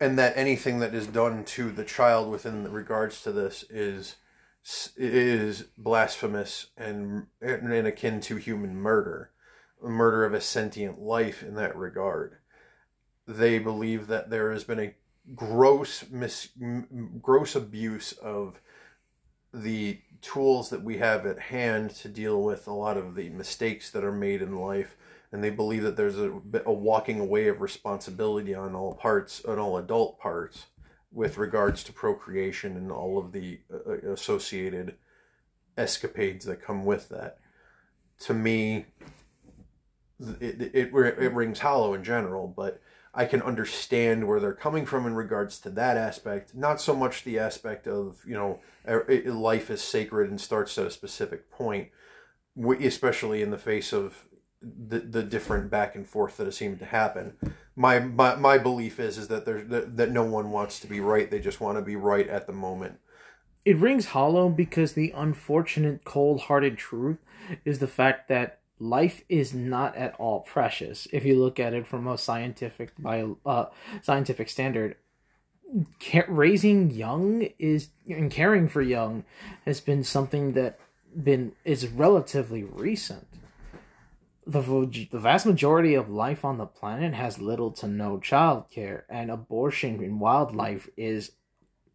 [0.00, 4.16] And that anything that is done to the child within regards to this is
[4.96, 9.32] is blasphemous and, and akin to human murder,
[9.82, 12.38] murder of a sentient life in that regard.
[13.28, 14.94] They believe that there has been a
[15.34, 16.48] gross mis
[17.20, 18.60] gross abuse of
[19.54, 23.90] the tools that we have at hand to deal with a lot of the mistakes
[23.90, 24.96] that are made in life
[25.30, 26.32] and they believe that there's a,
[26.66, 30.66] a walking away of responsibility on all parts on all adult parts
[31.12, 34.96] with regards to procreation and all of the uh, associated
[35.76, 37.38] escapades that come with that.
[38.20, 38.86] To me,
[40.40, 42.80] it, it, it rings hollow in general, but
[43.14, 46.54] I can understand where they're coming from in regards to that aspect.
[46.54, 48.60] Not so much the aspect of, you know,
[49.30, 51.88] life is sacred and starts at a specific point,
[52.56, 54.24] especially in the face of
[54.62, 57.36] the, the different back and forth that has seemed to happen.
[57.76, 61.00] My, my, my belief is, is that, there's, that, that no one wants to be
[61.00, 61.30] right.
[61.30, 62.98] They just want to be right at the moment.
[63.64, 67.18] It rings hollow because the unfortunate, cold hearted truth
[67.64, 71.06] is the fact that life is not at all precious.
[71.12, 73.66] If you look at it from a scientific bio, uh,
[74.02, 74.96] scientific standard
[76.28, 79.24] raising young is and caring for young
[79.64, 80.78] has been something that
[81.16, 83.26] been is relatively recent.
[84.44, 89.06] The the vast majority of life on the planet has little to no child care
[89.08, 91.32] and abortion in wildlife is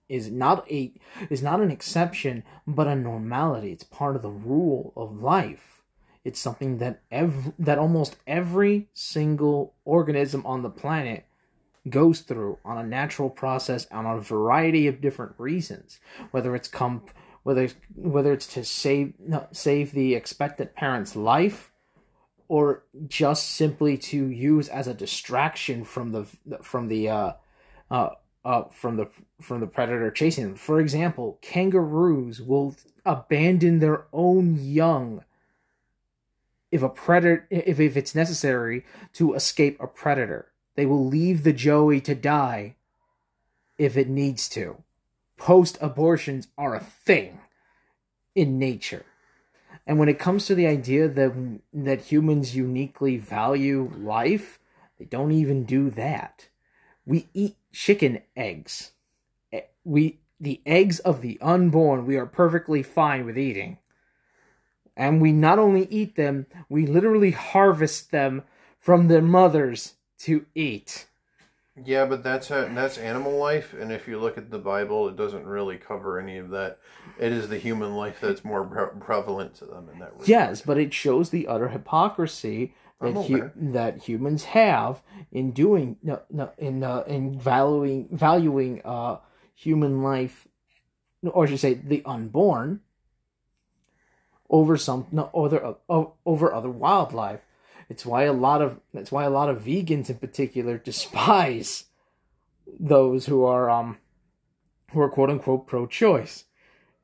[0.07, 0.93] is not a
[1.29, 3.73] is not an exception but a normality.
[3.73, 5.76] It's part of the rule of life
[6.27, 11.25] it's something that ev- that almost every single organism on the planet
[11.89, 16.01] goes through on a natural process and on a variety of different reasons.
[16.31, 17.03] Whether it's come
[17.43, 19.13] whether it's, whether it's to save
[19.53, 21.71] save the expectant parent's life
[22.49, 26.25] or just simply to use as a distraction from the
[26.61, 27.31] from the uh,
[27.89, 28.09] uh,
[28.43, 29.07] uh, from the
[29.39, 30.55] from the predator chasing them.
[30.55, 32.75] For example, kangaroos will
[33.05, 35.23] abandon their own young
[36.71, 40.47] if a predator if, if it's necessary to escape a predator.
[40.75, 42.75] They will leave the joey to die
[43.77, 44.83] if it needs to.
[45.37, 47.39] Post abortions are a thing
[48.35, 49.05] in nature.
[49.85, 54.59] And when it comes to the idea that that humans uniquely value life,
[54.99, 56.49] they don't even do that.
[57.05, 58.91] We eat chicken eggs.
[59.83, 63.79] We the eggs of the unborn we are perfectly fine with eating
[64.97, 68.43] and we not only eat them, we literally harvest them
[68.79, 71.05] from their mothers to eat.
[71.85, 75.15] Yeah, but that's a, that's animal life, and if you look at the Bible, it
[75.15, 76.79] doesn't really cover any of that.
[77.19, 80.13] It is the human life that's more pre- prevalent to them in that.
[80.13, 80.27] Regard.
[80.27, 86.21] Yes, but it shows the utter hypocrisy that hu- that humans have in doing no,
[86.31, 89.17] no in uh, in valuing valuing uh,
[89.53, 90.47] human life,
[91.21, 92.81] or I should say the unborn
[94.49, 95.75] over some no, other
[96.25, 97.41] over other wildlife.
[97.89, 101.85] It's why a lot of that's why a lot of vegans in particular despise
[102.79, 103.97] those who are um
[104.91, 106.45] who are quote unquote pro choice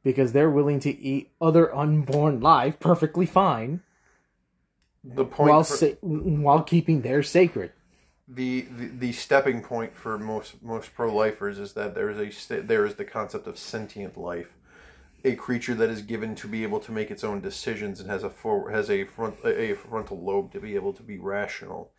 [0.04, 3.82] because they're willing to eat other unborn life perfectly fine
[5.04, 7.72] the point while for, sa- while keeping theirs sacred
[8.28, 12.62] the, the the stepping point for most most pro lifers is that there is a
[12.62, 14.54] there is the concept of sentient life
[15.24, 18.24] a creature that is given to be able to make its own decisions and has
[18.24, 21.92] a for, has a front a frontal lobe to be able to be rational.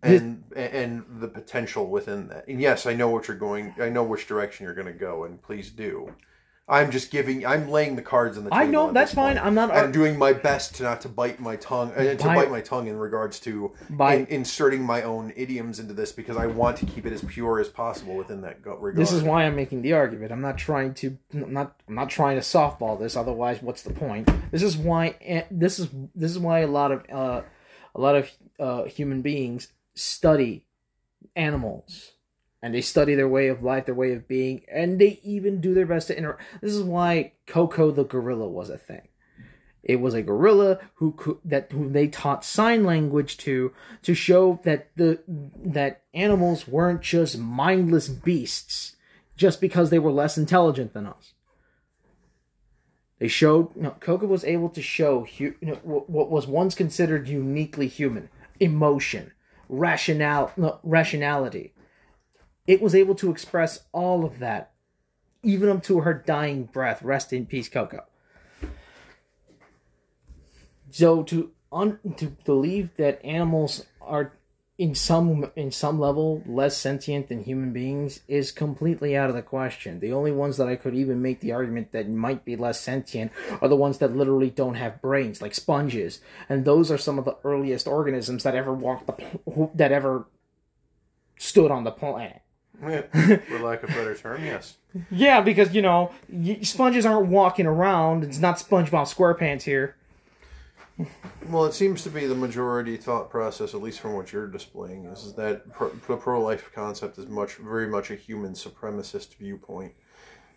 [0.00, 2.46] And this, and the potential within that.
[2.46, 5.24] And yes i know what you're going i know which direction you're going to go
[5.24, 6.14] and please do
[6.68, 7.46] I'm just giving.
[7.46, 8.62] I'm laying the cards on the table.
[8.62, 9.38] I know that's fine.
[9.38, 9.70] I'm not.
[9.70, 11.92] I'm doing my best to not to bite my tongue.
[11.92, 15.78] Uh, to by, bite my tongue in regards to by, in, inserting my own idioms
[15.78, 18.96] into this because I want to keep it as pure as possible within that regard.
[18.96, 20.30] This is why I'm making the argument.
[20.30, 21.16] I'm not trying to.
[21.32, 21.80] I'm not.
[21.88, 23.16] I'm not trying to softball this.
[23.16, 24.28] Otherwise, what's the point?
[24.50, 25.16] This is why.
[25.22, 27.42] Eh, this is this is why a lot of uh,
[27.94, 30.66] a lot of uh, human beings study
[31.34, 32.12] animals
[32.62, 35.74] and they study their way of life, their way of being, and they even do
[35.74, 36.42] their best to interact.
[36.60, 39.08] This is why Koko the gorilla was a thing.
[39.82, 44.60] It was a gorilla who could, that who they taught sign language to to show
[44.64, 48.96] that the that animals weren't just mindless beasts
[49.36, 51.32] just because they were less intelligent than us.
[53.20, 57.28] They showed you know, Koko was able to show you know, what was once considered
[57.28, 58.28] uniquely human
[58.60, 59.32] emotion,
[59.68, 61.72] rationale, no, rationality
[62.68, 64.72] it was able to express all of that,
[65.42, 67.02] even up to her dying breath.
[67.02, 68.04] Rest in peace, Koko.
[70.90, 74.34] So to un, to believe that animals are
[74.76, 79.42] in some in some level less sentient than human beings is completely out of the
[79.42, 79.98] question.
[80.00, 83.32] The only ones that I could even make the argument that might be less sentient
[83.62, 87.24] are the ones that literally don't have brains, like sponges, and those are some of
[87.24, 90.26] the earliest organisms that ever walked the that ever
[91.38, 92.42] stood on the planet.
[92.80, 94.76] For lack of a better term, yes.
[95.10, 96.12] Yeah, because you know
[96.62, 98.24] sponges aren't walking around.
[98.24, 99.96] It's not SpongeBob SquarePants here.
[101.48, 105.04] Well, it seems to be the majority thought process, at least from what you're displaying,
[105.04, 109.92] is that pro- the pro-life concept is much, very much a human supremacist viewpoint.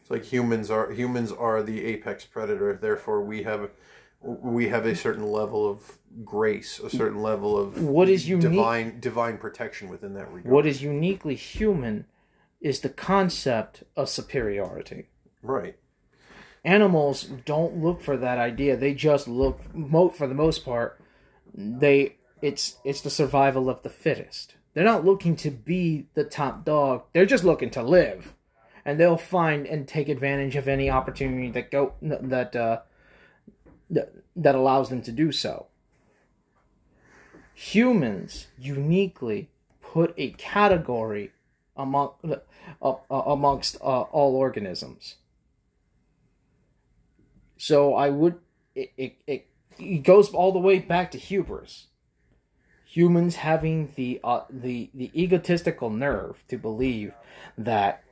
[0.02, 2.76] It's like humans are humans are the apex predator.
[2.76, 3.70] Therefore, we have
[4.22, 9.00] we have a certain level of grace, a certain level of What is unique- divine
[9.00, 10.52] divine protection within that regard.
[10.52, 12.06] What is uniquely human
[12.62, 15.08] is the concept of superiority.
[15.42, 15.76] right?
[16.64, 18.78] Animals don't look for that idea.
[18.78, 19.60] They just look
[20.14, 21.02] for the most part
[21.54, 24.56] they it's it's the survival of the fittest.
[24.74, 27.04] They're not looking to be the top dog.
[27.14, 28.34] They're just looking to live.
[28.84, 32.80] And they'll find and take advantage of any opportunity that go that uh
[33.90, 35.68] that, that allows them to do so.
[37.54, 39.50] Humans uniquely
[39.82, 41.32] put a category
[41.76, 42.12] among
[42.82, 45.16] uh, amongst uh, all organisms.
[47.58, 48.40] So I would
[48.76, 49.48] it, it, it
[49.78, 51.88] it goes all the way back to hubris.
[52.86, 57.14] Humans having the uh, the the egotistical nerve to believe
[57.58, 58.04] that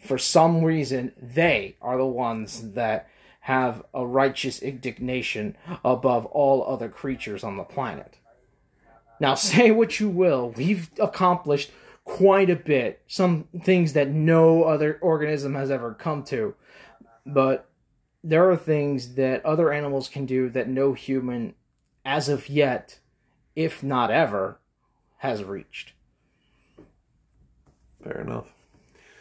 [0.00, 3.08] for some reason they are the ones that
[3.40, 8.18] have a righteous indignation above all other creatures on the planet.
[9.20, 11.70] Now, say what you will, we've accomplished
[12.04, 13.02] quite a bit.
[13.06, 16.54] Some things that no other organism has ever come to.
[17.24, 17.68] But
[18.24, 21.54] there are things that other animals can do that no human,
[22.04, 22.98] as of yet,
[23.54, 24.58] if not ever,
[25.18, 25.92] has reached.
[28.02, 28.52] Fair enough.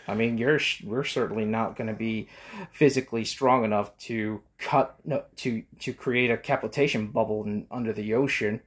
[0.08, 2.28] I mean, you're we're certainly not going to be
[2.72, 8.14] physically strong enough to cut no, to to create a cavitation bubble in, under the
[8.14, 8.62] ocean.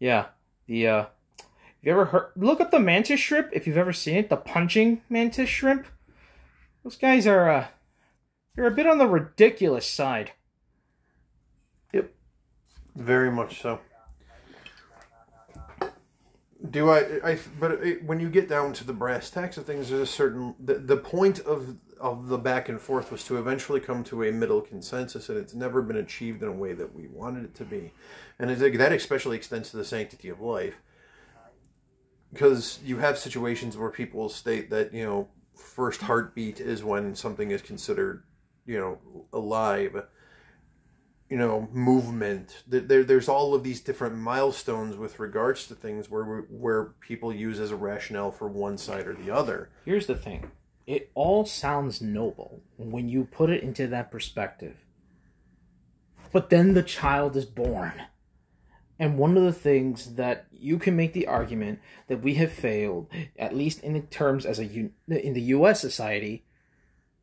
[0.00, 0.26] Yeah,
[0.66, 1.04] the uh,
[1.86, 2.30] you ever heard?
[2.36, 4.28] Look up the mantis shrimp if you've ever seen it.
[4.28, 5.86] The punching mantis shrimp.
[6.82, 7.66] Those guys are uh,
[8.54, 10.32] they're a bit on the ridiculous side.
[11.92, 12.12] Yep.
[12.94, 13.80] Very much so.
[16.70, 17.32] Do I?
[17.32, 20.54] I but when you get down to the brass tacks of things, there's a certain
[20.58, 24.32] the, the point of of the back and forth was to eventually come to a
[24.32, 27.64] middle consensus, and it's never been achieved in a way that we wanted it to
[27.64, 27.92] be,
[28.38, 30.74] and that especially extends to the sanctity of life,
[32.34, 37.50] because you have situations where people state that you know first heartbeat is when something
[37.50, 38.24] is considered
[38.66, 38.98] you know
[39.32, 40.04] alive
[41.30, 46.42] you know movement there, there's all of these different milestones with regards to things where
[46.50, 50.50] where people use as a rationale for one side or the other Here's the thing
[50.86, 54.84] it all sounds noble when you put it into that perspective.
[56.30, 58.02] But then the child is born.
[58.98, 63.08] And one of the things that you can make the argument that we have failed,
[63.38, 65.80] at least in the terms as a in the U.S.
[65.80, 66.44] society,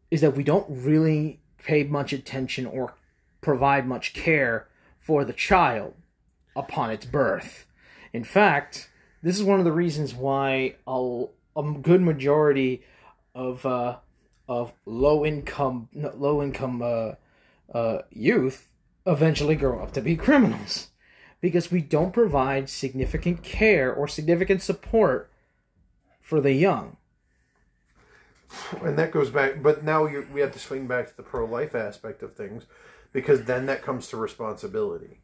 [0.10, 2.96] is that we don't really pay much attention or
[3.40, 4.68] provide much care
[5.00, 5.94] for the child
[6.56, 7.66] upon its birth.
[8.14, 8.90] In fact,
[9.24, 11.24] this is one of the reasons why a,
[11.56, 12.84] a good majority
[13.34, 13.98] of uh,
[14.50, 17.14] of low income low income uh,
[17.74, 18.68] uh, youth
[19.06, 20.91] eventually grow up to be criminals
[21.42, 25.30] because we don't provide significant care or significant support
[26.22, 26.98] for the young.
[28.82, 32.22] and that goes back but now we have to swing back to the pro-life aspect
[32.22, 32.66] of things
[33.14, 35.22] because then that comes to responsibility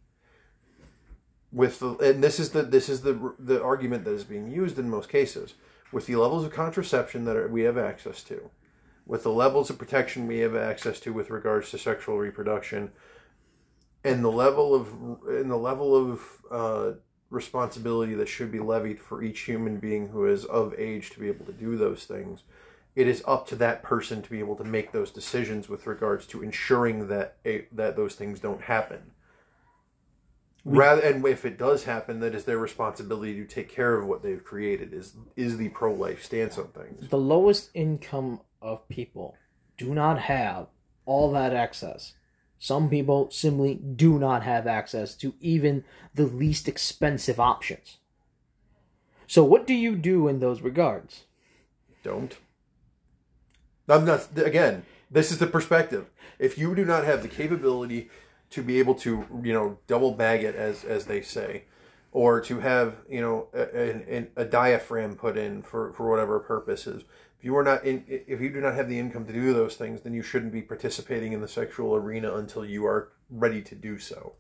[1.52, 4.78] with the and this is the this is the the argument that is being used
[4.78, 5.54] in most cases
[5.92, 8.50] with the levels of contraception that are, we have access to
[9.06, 12.92] with the levels of protection we have access to with regards to sexual reproduction
[14.04, 14.88] and the level of
[15.28, 16.22] and the level of
[16.52, 16.92] uh,
[17.30, 21.28] responsibility that should be levied for each human being who is of age to be
[21.28, 22.44] able to do those things
[22.98, 26.26] it is up to that person to be able to make those decisions with regards
[26.26, 29.12] to ensuring that a, that those things don't happen.
[30.66, 34.24] Rather, and if it does happen, that is their responsibility to take care of what
[34.24, 34.94] they've created.
[34.96, 37.08] Is is the pro life stance on things?
[37.08, 39.36] The lowest income of people
[39.78, 40.66] do not have
[41.06, 42.14] all that access.
[42.60, 45.84] Some people simply do not have access to even
[46.16, 47.98] the least expensive options.
[49.28, 51.26] So, what do you do in those regards?
[52.04, 52.38] Don't.
[53.88, 54.28] I'm not.
[54.38, 56.08] Again, this is the perspective.
[56.40, 58.10] If you do not have the capability
[58.50, 61.66] to be able to, you know, double bag it as as they say,
[62.12, 67.04] or to have, you know, a, a, a diaphragm put in for for whatever purposes.
[67.40, 69.76] If you are not in, if you do not have the income to do those
[69.76, 73.76] things, then you shouldn't be participating in the sexual arena until you are ready to
[73.76, 74.34] do so.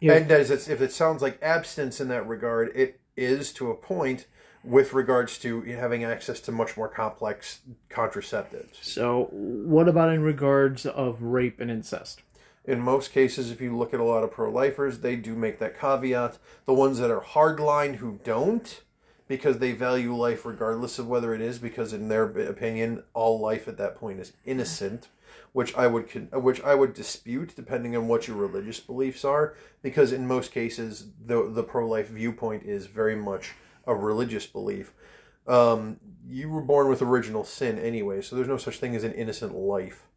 [0.00, 0.14] Yeah.
[0.14, 3.74] And as it's, if it sounds like abstinence in that regard, it is to a
[3.74, 4.26] point
[4.62, 8.82] with regards to having access to much more complex contraceptives.
[8.82, 12.22] So, what about in regards of rape and incest?
[12.64, 15.58] In most cases, if you look at a lot of pro lifers, they do make
[15.58, 16.38] that caveat.
[16.66, 18.82] The ones that are hardline who don't,
[19.30, 23.68] because they value life regardless of whether it is, because in their opinion, all life
[23.68, 25.06] at that point is innocent,
[25.52, 30.10] which I would which I would dispute depending on what your religious beliefs are, because
[30.10, 33.52] in most cases the the pro life viewpoint is very much
[33.86, 34.92] a religious belief.
[35.46, 39.12] Um, you were born with original sin anyway, so there's no such thing as an
[39.12, 40.08] innocent life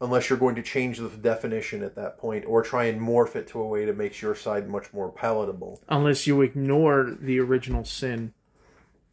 [0.00, 3.46] unless you're going to change the definition at that point or try and morph it
[3.46, 5.80] to a way to make your side much more palatable.
[5.88, 8.32] Unless you ignore the original sin.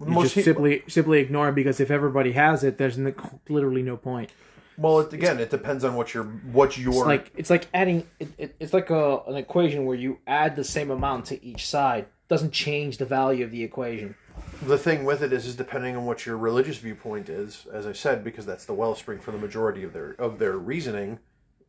[0.06, 3.16] You Most just simply simply ignore it because if everybody has it, there's n-
[3.50, 4.32] literally no point.
[4.78, 8.08] Well, it, again, it depends on what your what your It's like it's like adding
[8.20, 11.68] it, it, it's like a, an equation where you add the same amount to each
[11.68, 12.08] side.
[12.28, 14.16] Doesn't change the value of the equation.
[14.64, 17.68] the thing with it is is depending on what your religious viewpoint is.
[17.72, 21.20] As I said, because that's the wellspring for the majority of their of their reasoning,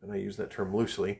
[0.01, 1.19] and I use that term loosely.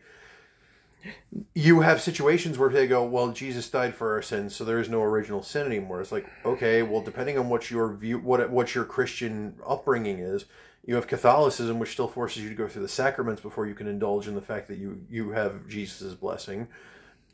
[1.54, 4.90] You have situations where they go, "Well, Jesus died for our sins, so there is
[4.90, 8.74] no original sin anymore." It's like, okay, well, depending on what your view, what what
[8.76, 10.46] your Christian upbringing is,
[10.86, 13.88] you have Catholicism, which still forces you to go through the sacraments before you can
[13.88, 16.68] indulge in the fact that you you have Jesus' blessing.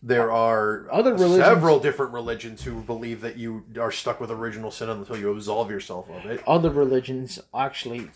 [0.03, 4.71] There are Other religions- several different religions who believe that you are stuck with original
[4.71, 6.41] sin until you absolve yourself of it.
[6.47, 8.09] Other religions actually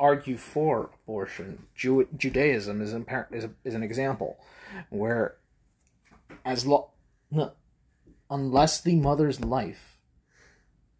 [0.00, 1.66] argue for abortion.
[1.76, 4.36] Jew- Judaism is, impar- is, a, is an example
[4.90, 5.36] where,
[6.44, 6.90] as lo-
[7.30, 7.52] no,
[8.30, 9.96] unless the mother's life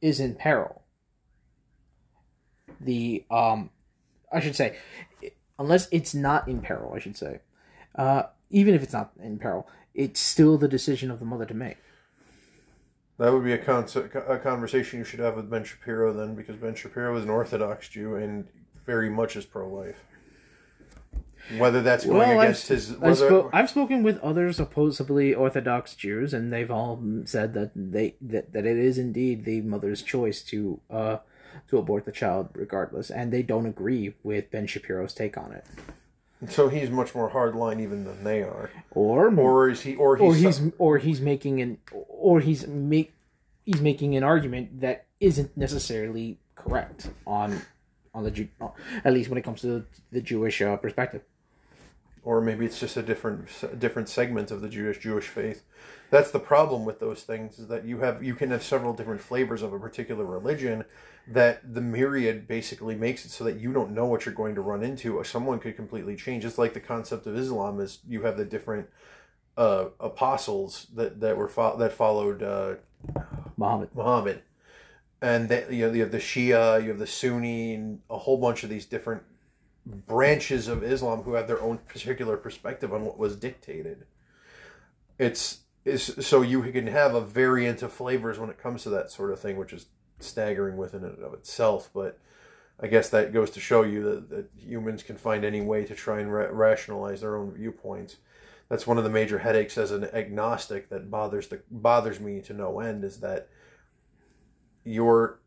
[0.00, 0.82] is in peril,
[2.80, 3.70] the um,
[4.32, 4.76] I should say,
[5.58, 7.40] unless it's not in peril, I should say,
[7.94, 11.54] uh, even if it's not in peril, it's still the decision of the mother to
[11.54, 11.78] make.
[13.18, 13.88] That would be a, con-
[14.28, 17.88] a conversation you should have with Ben Shapiro then, because Ben Shapiro is an Orthodox
[17.88, 18.46] Jew and
[18.86, 20.04] very much is pro-life.
[21.56, 25.34] Whether that's going Well, I've, against his, I've, whether, spo- I've spoken with other supposedly
[25.34, 30.02] Orthodox Jews, and they've all said that they that, that it is indeed the mother's
[30.02, 31.18] choice to uh
[31.68, 35.64] to abort the child regardless, and they don't agree with Ben Shapiro's take on it.
[36.50, 40.24] so he's much more hardline even than they are, Or or is he, or he's,
[40.26, 43.12] or he's or he's making an or he's make
[43.64, 47.62] he's making an argument that isn't necessarily correct on
[48.14, 48.48] on the
[49.04, 51.22] at least when it comes to the Jewish uh, perspective.
[52.22, 55.64] Or maybe it's just a different different segment of the Jewish Jewish faith.
[56.10, 59.20] That's the problem with those things is that you have you can have several different
[59.20, 60.84] flavors of a particular religion
[61.26, 64.60] that the myriad basically makes it so that you don't know what you're going to
[64.60, 65.16] run into.
[65.16, 66.44] Or someone could completely change.
[66.44, 68.88] It's like the concept of Islam is you have the different
[69.56, 72.74] uh, apostles that that were fo- that followed uh,
[73.56, 73.90] Muhammad.
[73.94, 74.42] Muhammad,
[75.20, 78.38] and that you know you have the Shia, you have the Sunni, and a whole
[78.38, 79.22] bunch of these different
[79.88, 84.06] branches of Islam who have their own particular perspective on what was dictated.
[85.18, 89.10] It's is so you can have a variant of flavors when it comes to that
[89.10, 89.86] sort of thing, which is
[90.20, 91.88] staggering within and of itself.
[91.94, 92.18] But
[92.78, 95.94] I guess that goes to show you that, that humans can find any way to
[95.94, 98.16] try and ra- rationalize their own viewpoints.
[98.68, 102.52] That's one of the major headaches as an agnostic that bothers the bothers me to
[102.52, 103.48] no end is that
[104.84, 105.40] your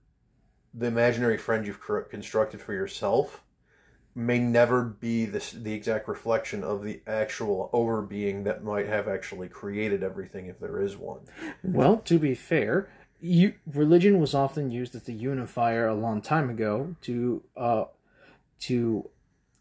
[0.74, 3.44] the imaginary friend you've constructed for yourself
[4.14, 9.48] may never be this the exact reflection of the actual overbeing that might have actually
[9.48, 11.20] created everything if there is one.
[11.64, 12.90] Well, to be fair,
[13.22, 17.86] you, religion was often used as a unifier a long time ago to uh,
[18.62, 19.10] to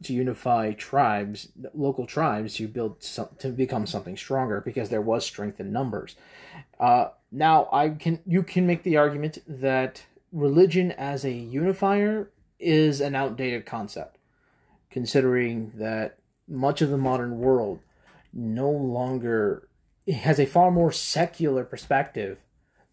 [0.03, 5.27] to unify tribes, local tribes, to build some, to become something stronger because there was
[5.27, 6.17] strength in numbers.
[6.79, 13.01] Uh, now, I can you can make the argument that religion as a unifier is
[13.01, 14.19] an outdated concept,
[14.91, 16.19] considering that
[16.49, 17.81] much of the modern world
[18.33, 19.69] no longer
[20.12, 22.39] has a far more secular perspective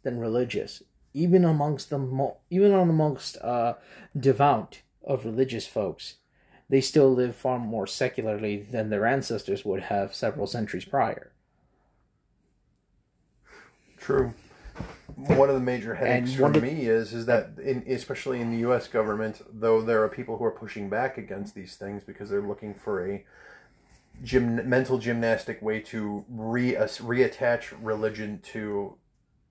[0.04, 0.84] than religious,
[1.14, 3.74] even amongst the even amongst uh,
[4.18, 6.16] devout of religious folks.
[6.70, 11.32] They still live far more secularly than their ancestors would have several centuries prior.
[13.98, 14.34] True.
[15.18, 18.60] One of the major headaches for of- me is is that in, especially in the
[18.60, 18.88] U.S.
[18.88, 22.76] government, though there are people who are pushing back against these things because they're looking
[22.76, 23.26] for a
[24.24, 28.96] gym, mental gymnastic way to re reattach religion to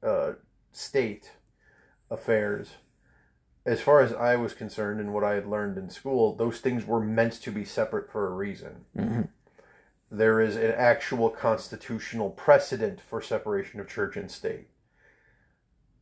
[0.04, 0.32] uh,
[0.72, 1.32] state
[2.10, 2.74] affairs.
[3.64, 6.86] As far as I was concerned and what I had learned in school, those things
[6.86, 8.84] were meant to be separate for a reason.
[8.96, 9.28] Mhm.
[10.12, 14.68] There is an actual constitutional precedent for separation of church and state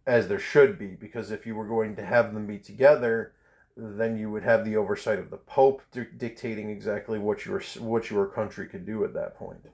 [0.07, 3.33] as there should be because if you were going to have them be together
[3.77, 8.11] then you would have the oversight of the Pope di- dictating exactly what your what
[8.11, 9.67] your country could do at that point.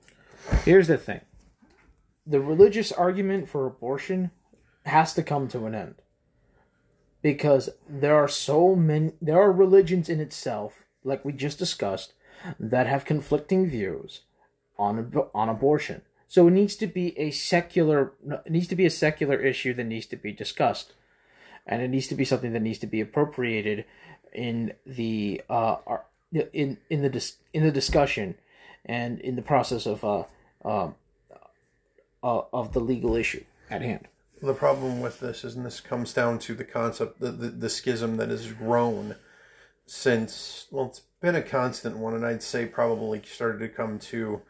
[0.64, 1.20] Here's the thing
[2.26, 4.30] the religious argument for abortion
[4.86, 5.96] has to come to an end
[7.22, 12.14] because there are so many there are religions in itself like we just discussed
[12.58, 14.22] that have conflicting views
[14.78, 18.12] on on abortion so it needs to be a secular
[18.46, 20.92] it needs to be a secular issue that needs to be discussed.
[21.66, 23.84] And it needs to be something that needs to be appropriated
[24.32, 25.76] in the uh
[26.52, 28.36] in in the dis- in the discussion
[28.86, 30.22] and in the process of uh,
[30.64, 30.90] uh,
[32.22, 34.06] uh of the legal issue at hand.
[34.40, 37.68] The problem with this is, and this comes down to the concept, the, the, the
[37.68, 39.16] schism that has grown
[39.84, 44.40] since, well, it's been a constant one, and I'd say probably started to come to,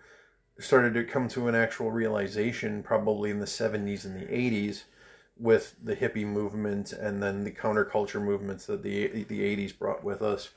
[0.61, 4.85] started to come to an actual realization probably in the 70s and the 80s
[5.39, 10.23] with the hippie movement and then the counterculture movements that the, the 80s brought with
[10.23, 10.51] us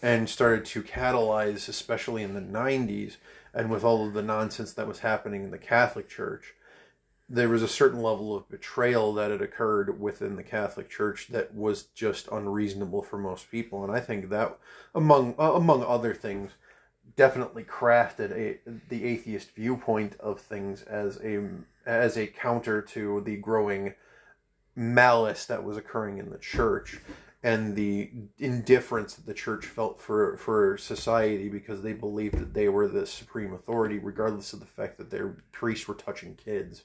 [0.00, 3.16] and started to catalyze, especially in the 90s,
[3.54, 6.54] and with all of the nonsense that was happening in the Catholic Church
[7.32, 11.54] there was a certain level of betrayal that had occurred within the Catholic Church that
[11.54, 14.58] was just unreasonable for most people, and I think that,
[14.94, 16.52] among uh, among other things,
[17.16, 18.58] definitely crafted a
[18.88, 21.48] the atheist viewpoint of things as a
[21.86, 23.94] as a counter to the growing
[24.74, 27.00] malice that was occurring in the church
[27.42, 32.68] and the indifference that the church felt for for society because they believed that they
[32.68, 36.84] were the supreme authority regardless of the fact that their priests were touching kids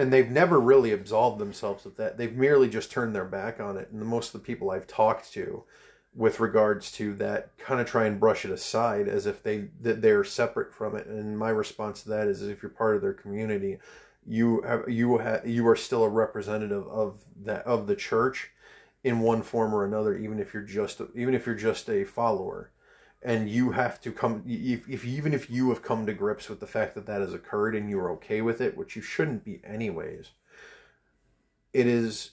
[0.00, 2.16] and they've never really absolved themselves of that.
[2.16, 3.90] They've merely just turned their back on it.
[3.90, 5.64] And most of the people I've talked to
[6.14, 10.02] with regards to that kind of try and brush it aside as if they that
[10.02, 11.06] they're separate from it.
[11.06, 13.78] And my response to that is if you're part of their community,
[14.26, 18.50] you have you have you are still a representative of that of the church
[19.02, 22.70] in one form or another even if you're just even if you're just a follower
[23.22, 26.60] and you have to come if, if even if you have come to grips with
[26.60, 29.60] the fact that that has occurred and you're okay with it which you shouldn't be
[29.64, 30.32] anyways
[31.72, 32.32] it is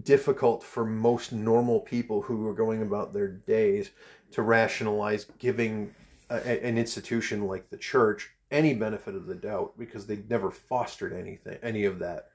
[0.00, 3.90] difficult for most normal people who are going about their days
[4.30, 5.94] to rationalize giving
[6.30, 11.12] a, an institution like the church any benefit of the doubt because they never fostered
[11.12, 12.30] anything any of that.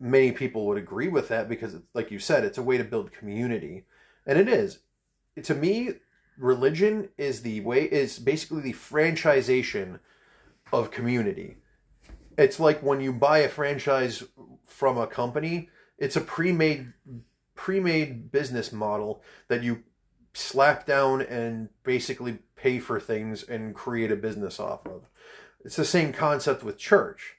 [0.00, 2.84] Many people would agree with that because it's like you said it's a way to
[2.84, 3.84] build community.
[4.26, 4.80] And it is.
[5.42, 5.94] To me
[6.38, 10.00] religion is the way is basically the franchisation
[10.72, 11.56] of community.
[12.36, 14.22] It's like when you buy a franchise
[14.66, 16.92] from a company, it's a pre-made
[17.54, 19.82] pre-made business model that you
[20.32, 25.08] slap down and basically pay for things and create a business off of.
[25.64, 27.34] It's the same concept with church.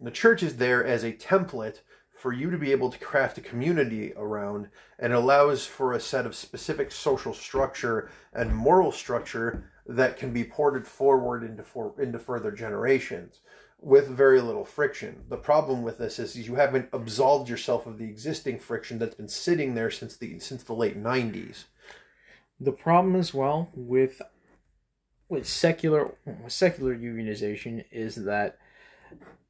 [0.00, 1.80] The church is there as a template
[2.12, 4.68] for you to be able to craft a community around
[4.98, 10.42] and allows for a set of specific social structure and moral structure that can be
[10.42, 13.40] ported forward into for, into further generations
[13.84, 15.24] with very little friction.
[15.28, 19.28] The problem with this is you haven't absolved yourself of the existing friction that's been
[19.28, 21.64] sitting there since the since the late 90s.
[22.58, 24.22] The problem as well with
[25.28, 26.14] with secular
[26.48, 28.58] secular unionization is that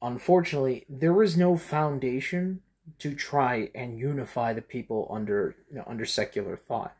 [0.01, 2.61] unfortunately there is no foundation
[2.99, 6.95] to try and unify the people under you know, under secular thought.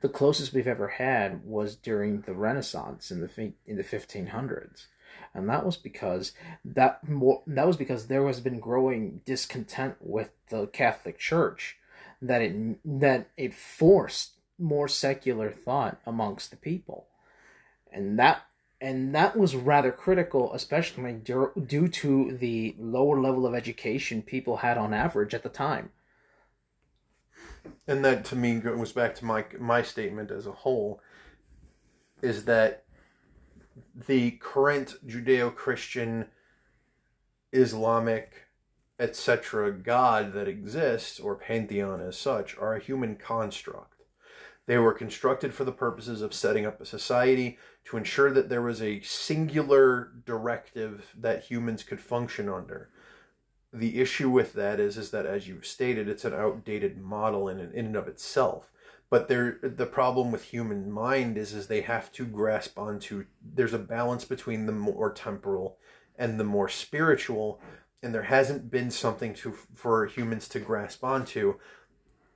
[0.00, 4.86] The closest we've ever had was during the Renaissance in the in the 1500s,
[5.34, 6.32] and that was because
[6.64, 11.76] that more that was because there has been growing discontent with the Catholic Church
[12.20, 17.06] that it that it forced more secular thought amongst the people,
[17.92, 18.42] and that
[18.80, 24.78] and that was rather critical, especially due to the lower level of education people had
[24.78, 25.90] on average at the time.
[27.86, 31.00] And that, to me, goes back to my my statement as a whole,
[32.22, 32.84] is that
[33.94, 36.26] the current Judeo-Christian,
[37.52, 38.48] Islamic,
[38.98, 39.72] etc.
[39.72, 44.02] God that exists, or pantheon as such, are a human construct.
[44.66, 48.62] They were constructed for the purposes of setting up a society to ensure that there
[48.62, 52.90] was a singular directive that humans could function under.
[53.72, 57.58] The issue with that is, is that as you've stated, it's an outdated model in,
[57.58, 58.69] in and of itself.
[59.10, 63.26] But there, the problem with human mind is, is they have to grasp onto.
[63.42, 65.78] There's a balance between the more temporal
[66.16, 67.60] and the more spiritual,
[68.02, 71.56] and there hasn't been something to for humans to grasp onto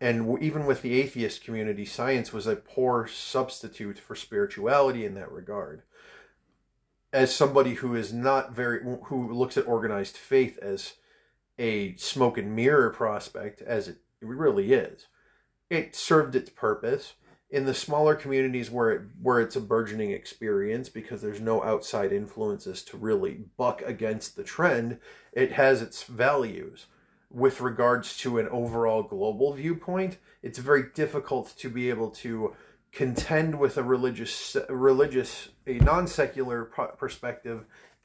[0.05, 5.33] and even with the atheist community, science was a poor substitute for spirituality in that
[5.33, 5.83] regard.
[7.11, 10.95] As somebody who is not very, who looks at organized faith as
[11.59, 15.07] a smoke and mirror prospect, as it really is,
[15.75, 17.15] it served its purpose
[17.51, 22.13] in the smaller communities where it where it's a burgeoning experience because there's no outside
[22.13, 24.99] influences to really buck against the trend.
[25.33, 26.87] It has its values.
[27.31, 32.55] With regards to an overall global viewpoint it's very difficult to be able to
[32.93, 36.65] contend with a religious religious a non-secular
[36.99, 37.65] perspective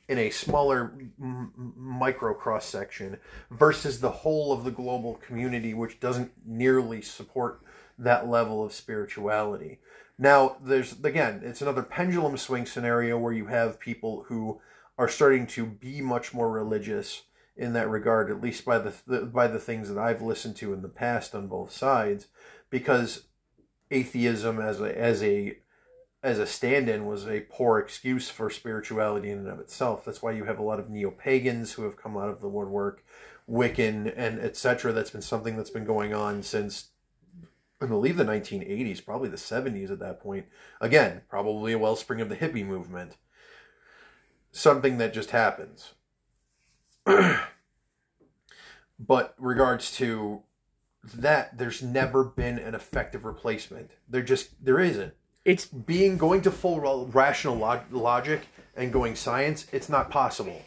[0.10, 0.92] in a smaller
[1.22, 3.18] m- micro cross section
[3.52, 7.62] versus the whole of the global community which doesn't nearly support
[7.98, 9.80] that level of spirituality.
[10.18, 14.60] Now there's again it's another pendulum swing scenario where you have people who
[14.98, 17.24] are starting to be much more religious
[17.56, 20.74] in that regard at least by the, the by the things that I've listened to
[20.74, 22.28] in the past on both sides
[22.72, 23.26] because
[23.92, 25.60] atheism as a as a
[26.22, 30.04] as a stand-in was a poor excuse for spirituality in and of itself.
[30.04, 33.06] That's why you have a lot of neo-pagans who have come out of the woodwork,
[33.50, 34.92] Wiccan and etc.
[34.92, 36.90] That's been something that's been going on since
[37.82, 40.48] I believe the 1980s, probably the 70s at that point.
[40.82, 43.16] Again, probably a wellspring of the hippie movement.
[44.52, 45.94] Something that just happens.
[49.00, 50.44] but regards to
[51.14, 53.92] that there's never been an effective replacement.
[54.10, 55.14] There just there isn't.
[55.50, 59.66] It's being going to full rational log- logic and going science.
[59.72, 60.62] It's not possible.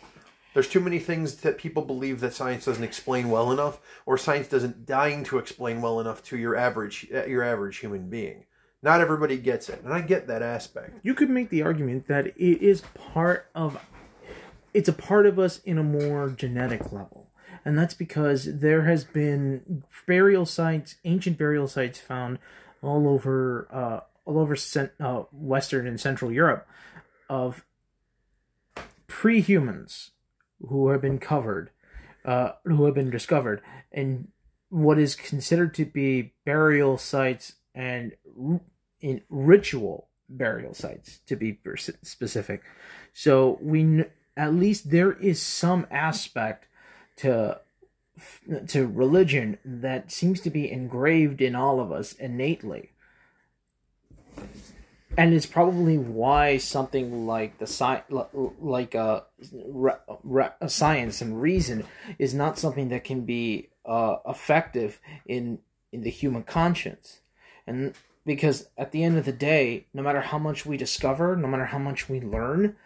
[0.54, 4.48] There's too many things that people believe that science doesn't explain well enough, or science
[4.48, 8.44] doesn't dying to explain well enough to your average your average human being.
[8.82, 10.98] Not everybody gets it, and I get that aspect.
[11.04, 13.78] You could make the argument that it is part of
[14.74, 17.28] it's a part of us in a more genetic level
[17.64, 22.38] and that's because there has been burial sites, ancient burial sites found
[22.82, 26.66] all over, uh, all over cent- uh, Western and Central Europe,
[27.28, 27.64] of
[29.06, 30.10] pre-humans
[30.68, 31.70] who have been covered,
[32.24, 34.28] uh, who have been discovered, and
[34.68, 38.12] what is considered to be burial sites and
[39.00, 41.58] in ritual burial sites, to be
[42.02, 42.62] specific.
[43.12, 44.04] So we
[44.36, 46.66] at least there is some aspect
[47.16, 47.60] to
[48.68, 52.91] to religion that seems to be engraved in all of us innately
[55.16, 58.02] and it's probably why something like the sci-
[58.60, 59.24] like a,
[59.84, 61.84] uh, a science and reason
[62.18, 65.58] is not something that can be uh, effective in
[65.92, 67.20] in the human conscience
[67.66, 67.94] and
[68.24, 71.66] because at the end of the day no matter how much we discover no matter
[71.66, 72.76] how much we learn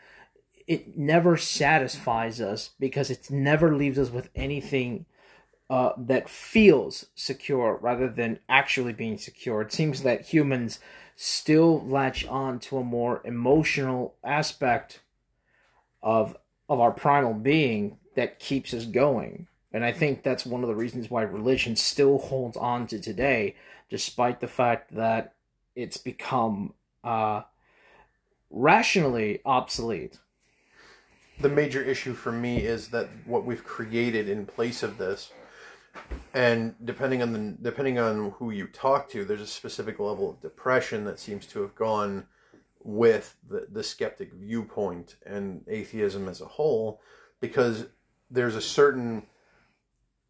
[0.67, 5.07] it never satisfies us because it never leaves us with anything
[5.69, 9.63] uh, that feels secure rather than actually being secure.
[9.63, 10.79] It seems that humans
[11.17, 15.01] still latch on to a more emotional aspect
[16.03, 16.37] of
[16.69, 19.47] of our primal being that keeps us going.
[19.73, 23.55] And I think that's one of the reasons why religion still holds on to today,
[23.91, 25.35] despite the fact that
[25.75, 26.73] it's become
[27.05, 27.43] uh,
[28.51, 30.19] rationally obsolete
[31.39, 35.33] the major issue for me is that what we've created in place of this
[36.35, 40.41] and depending on the depending on who you talk to there's a specific level of
[40.41, 42.27] depression that seems to have gone
[42.83, 47.01] with the, the skeptic viewpoint and atheism as a whole
[47.41, 47.87] because
[48.31, 49.25] there's a certain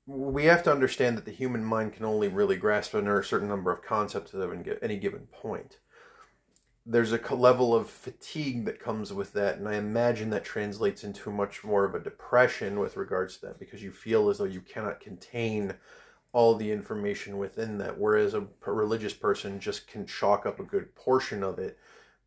[0.07, 3.49] we have to understand that the human mind can only really grasp under a certain
[3.49, 5.79] number of concepts at any given point
[6.87, 11.31] there's a level of fatigue that comes with that and i imagine that translates into
[11.31, 14.61] much more of a depression with regards to that because you feel as though you
[14.61, 15.75] cannot contain
[16.33, 20.95] all the information within that whereas a religious person just can chalk up a good
[20.95, 21.79] portion of it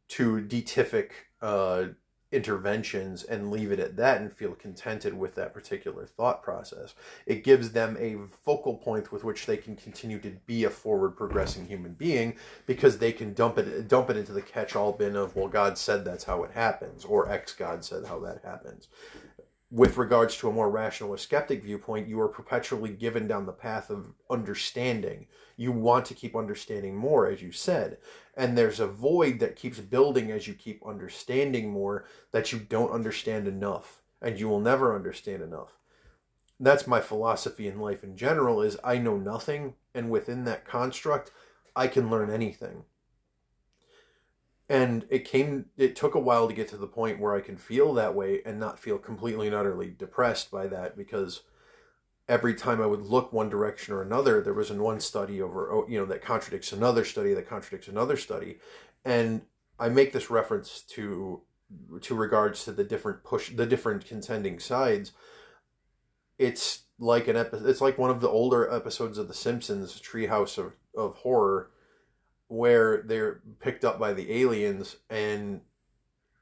[0.10, 1.12] to deitific
[1.42, 1.86] uh,
[2.32, 6.94] interventions and leave it at that and feel contented with that particular thought process.
[7.26, 11.18] It gives them a focal point with which they can continue to be a forward
[11.18, 12.36] progressing human being
[12.66, 16.06] because they can dump it dump it into the catch-all bin of well God said
[16.06, 18.88] that's how it happens or X God said how that happens.
[19.72, 23.52] With regards to a more rational or skeptic viewpoint, you are perpetually given down the
[23.52, 25.28] path of understanding.
[25.58, 27.98] You want to keep understanding more, as you said
[28.40, 32.94] and there's a void that keeps building as you keep understanding more that you don't
[32.94, 35.74] understand enough and you will never understand enough.
[36.58, 41.32] That's my philosophy in life in general is i know nothing and within that construct
[41.76, 42.86] i can learn anything.
[44.70, 47.58] And it came it took a while to get to the point where i can
[47.58, 51.42] feel that way and not feel completely and utterly depressed by that because
[52.30, 55.72] every time I would look one direction or another, there was in one study over,
[55.74, 58.60] oh, you know, that contradicts another study, that contradicts another study.
[59.04, 59.42] And
[59.80, 61.42] I make this reference to,
[62.02, 65.12] to regards to the different push, the different contending sides.
[66.38, 70.60] It's like an episode, it's like one of the older episodes of The Simpsons, Treehouse
[70.60, 71.72] of, of horror
[72.48, 75.62] where they're picked up by the aliens and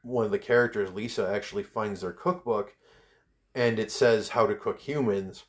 [0.03, 2.77] one of the characters lisa actually finds their cookbook
[3.53, 5.43] and it says how to cook humans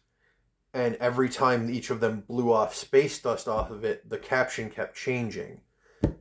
[0.75, 4.71] and every time each of them blew off space dust off of it the caption
[4.71, 5.61] kept changing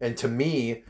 [0.02, 0.84] and to me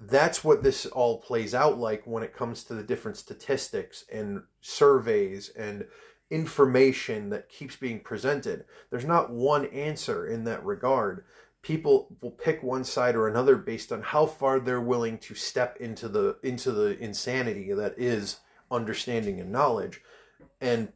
[0.00, 4.42] that's what this all plays out like when it comes to the different statistics and
[4.60, 5.84] surveys and
[6.30, 8.64] information that keeps being presented.
[8.88, 11.24] There's not one answer in that regard.
[11.60, 15.76] People will pick one side or another based on how far they're willing to step
[15.78, 18.38] into the into the insanity that is
[18.70, 20.00] understanding and knowledge.
[20.60, 20.92] And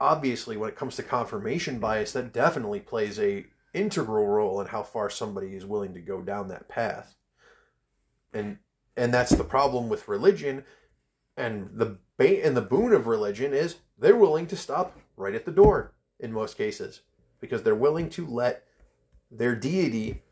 [0.00, 4.82] obviously when it comes to confirmation bias that definitely plays a integral role in how
[4.82, 7.16] far somebody is willing to go down that path.
[8.32, 8.58] And
[8.96, 10.64] and that's the problem with religion.
[11.36, 15.44] And the bait and the boon of religion is they're willing to stop right at
[15.44, 17.00] the door in most cases
[17.40, 18.64] because they're willing to let
[19.30, 20.22] their deity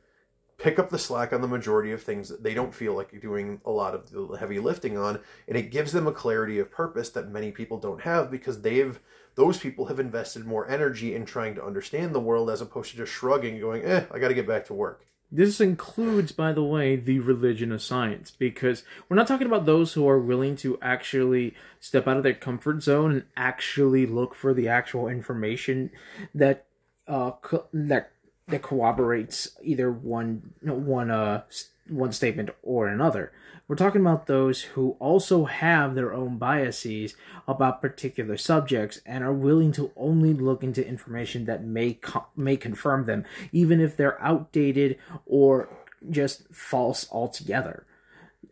[0.58, 3.60] pick up the slack on the majority of things that they don't feel like doing
[3.64, 5.18] a lot of the heavy lifting on.
[5.48, 9.00] And it gives them a clarity of purpose that many people don't have because they've
[9.34, 12.96] those people have invested more energy in trying to understand the world as opposed to
[12.96, 16.52] just shrugging and going eh i got to get back to work this includes, by
[16.52, 20.56] the way, the religion of science, because we're not talking about those who are willing
[20.56, 25.90] to actually step out of their comfort zone and actually look for the actual information
[26.34, 26.66] that
[27.08, 28.12] uh co- that
[28.48, 31.42] that corroborates either one one uh
[31.88, 33.32] one statement or another.
[33.72, 37.16] We're talking about those who also have their own biases
[37.48, 42.58] about particular subjects and are willing to only look into information that may co- may
[42.58, 45.70] confirm them, even if they're outdated or
[46.10, 47.86] just false altogether.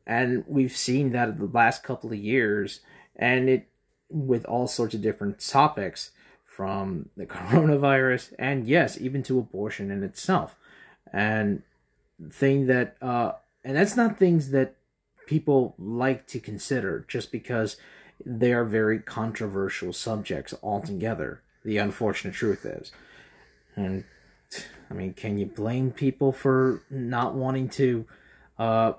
[0.07, 2.81] And we've seen that in the last couple of years,
[3.15, 3.69] and it
[4.09, 6.13] with all sorts of different topics
[6.47, 10.57] from the coronavirus and yes, even to abortion in itself.
[11.13, 11.63] And
[12.31, 13.33] thing that uh
[13.63, 14.77] and that's not things that
[15.31, 17.77] people like to consider just because
[18.27, 22.91] they are very controversial subjects altogether the unfortunate truth is.
[23.77, 24.03] And
[24.91, 28.05] i mean can you blame people for not wanting to
[28.59, 28.95] uh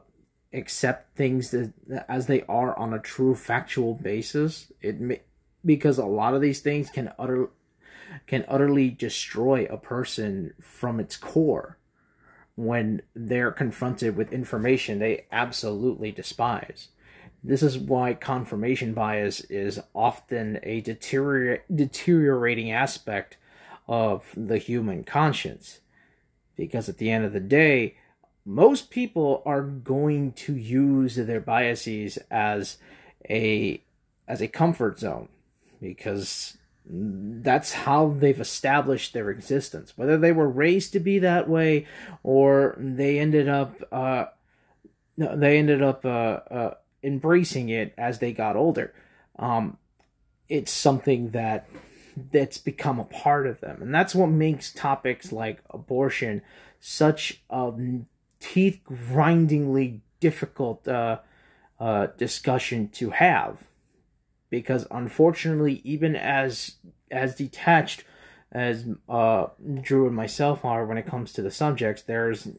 [0.54, 1.74] accept things that,
[2.08, 4.72] as they are on a true factual basis?
[4.82, 5.20] It may,
[5.66, 7.50] because a lot of these things can utter
[8.26, 11.78] can utterly destroy a person from its core
[12.56, 16.90] when they're confronted with information they absolutely despise.
[17.44, 23.38] This is why confirmation bias is often a deterior- deteriorating aspect
[23.88, 25.80] of the human conscience.
[26.56, 27.96] Because at the end of the day,
[28.46, 32.78] most people are going to use their biases as
[33.30, 33.82] a
[34.28, 35.28] as a comfort zone
[35.82, 39.94] because that's how they've established their existence.
[39.96, 41.88] Whether they were raised to be that way
[42.24, 44.26] or they ended up uh,
[45.18, 48.94] they ended up uh, uh, embracing it as they got older.
[49.38, 49.78] Um,
[50.50, 51.68] it's something that
[52.32, 56.42] that's become a part of them, and that's what makes topics like abortion
[56.80, 57.72] such a
[58.40, 61.20] teeth grindingly difficult uh,
[61.80, 63.64] uh, discussion to have
[64.52, 66.76] because unfortunately, even as
[67.10, 68.04] as detached
[68.52, 69.48] as uh,
[69.82, 72.50] Drew and myself are when it comes to the subjects, there's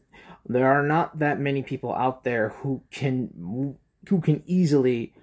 [0.45, 3.77] there are not that many people out there who can
[4.09, 5.13] who can easily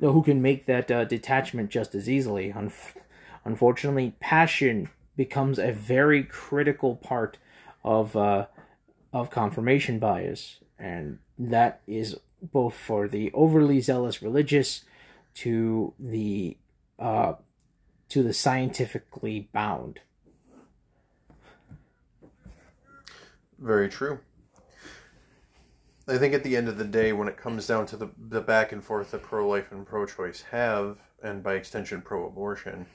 [0.00, 2.52] who can make that uh, detachment just as easily.
[2.52, 2.96] Unf-
[3.44, 7.38] unfortunately, passion becomes a very critical part
[7.84, 8.46] of uh,
[9.12, 14.82] of confirmation bias, and that is both for the overly zealous religious
[15.36, 16.56] to the
[16.98, 17.34] uh,
[18.08, 20.00] to the scientifically bound.
[23.58, 24.20] Very true.
[26.08, 28.40] I think at the end of the day, when it comes down to the, the
[28.40, 32.86] back and forth that pro life and pro choice have, and by extension pro abortion,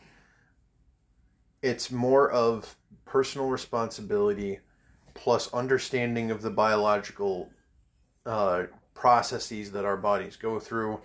[1.61, 4.59] it's more of personal responsibility
[5.13, 7.49] plus understanding of the biological
[8.26, 8.63] uh,
[8.93, 11.01] processes that our bodies go through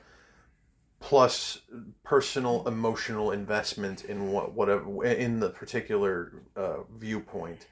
[1.00, 1.60] plus
[2.02, 7.66] personal emotional investment in what whatever in the particular uh, viewpoint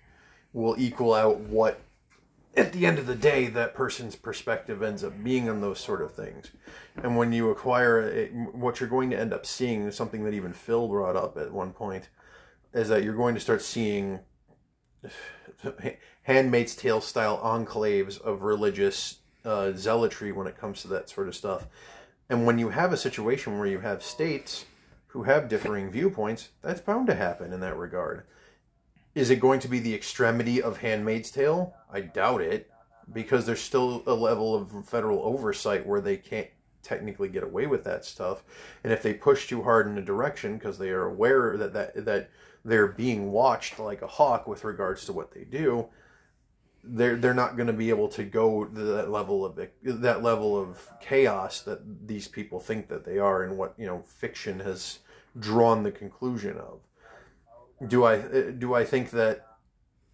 [0.52, 1.80] will equal out what
[2.56, 6.00] at the end of the day that person's perspective ends up being on those sort
[6.00, 6.52] of things.
[7.02, 10.86] And when you acquire what you're going to end up seeing something that even phil
[10.88, 12.08] brought up at one point
[12.72, 14.20] is that you're going to start seeing
[16.22, 21.34] handmaid's tale style enclaves of religious uh, zealotry when it comes to that sort of
[21.34, 21.66] stuff
[22.28, 24.64] and when you have a situation where you have states
[25.08, 28.24] who have differing viewpoints, that's bound to happen in that regard.
[29.14, 31.74] Is it going to be the extremity of Handmaid's Tale?
[31.90, 32.70] I doubt it,
[33.12, 36.48] because there's still a level of federal oversight where they can't
[36.82, 38.42] technically get away with that stuff.
[38.82, 42.04] And if they push too hard in a direction because they are aware that, that
[42.04, 42.30] that
[42.64, 45.86] they're being watched like a hawk with regards to what they do,
[46.86, 50.58] they're they're not going to be able to go to that level of that level
[50.58, 54.98] of chaos that these people think that they are and what you know fiction has
[55.38, 56.80] drawn the conclusion of.
[57.88, 59.46] Do i do i think that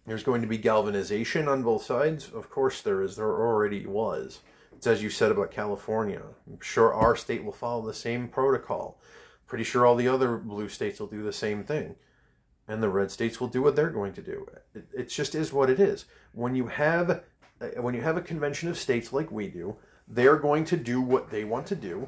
[0.07, 2.29] there's going to be galvanization on both sides?
[2.29, 3.15] Of course there is.
[3.15, 4.39] There already was.
[4.75, 6.21] It's as you said about california.
[6.47, 8.99] I'm sure our state will follow the same protocol.
[9.45, 11.95] Pretty sure all the other blue states will do the same thing
[12.71, 14.47] and the red states will do what they're going to do.
[14.73, 16.05] It, it just is what it is.
[16.31, 17.09] When you have
[17.59, 19.75] uh, when you have a convention of states like we do,
[20.07, 22.07] they're going to do what they want to do,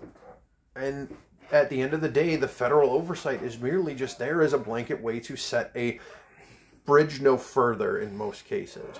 [0.75, 1.15] and
[1.51, 4.57] at the end of the day, the federal oversight is merely just there as a
[4.57, 5.99] blanket way to set a
[6.85, 8.99] bridge no further in most cases.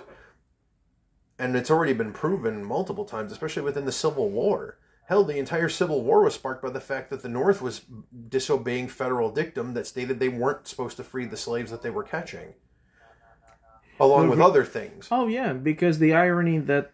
[1.40, 5.70] And it's already been proven multiple times, especially within the Civil War Hell, the entire
[5.70, 7.82] Civil War was sparked by the fact that the North was
[8.30, 12.04] disobeying federal dictum that stated they weren't supposed to free the slaves that they were
[12.04, 12.54] catching,
[14.00, 15.10] along with other things.
[15.12, 16.92] Oh yeah, because the irony that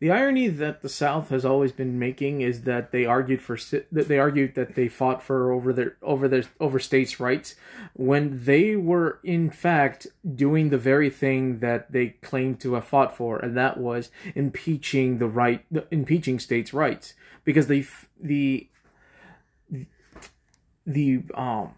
[0.00, 3.58] the irony that the South has always been making is that they argued for
[3.92, 7.54] that they argued that they fought for over their over their over states' rights
[7.92, 13.14] when they were in fact doing the very thing that they claimed to have fought
[13.14, 17.12] for, and that was impeaching the right impeaching states' rights.
[17.44, 17.86] Because the
[18.18, 18.68] the
[20.86, 21.74] the um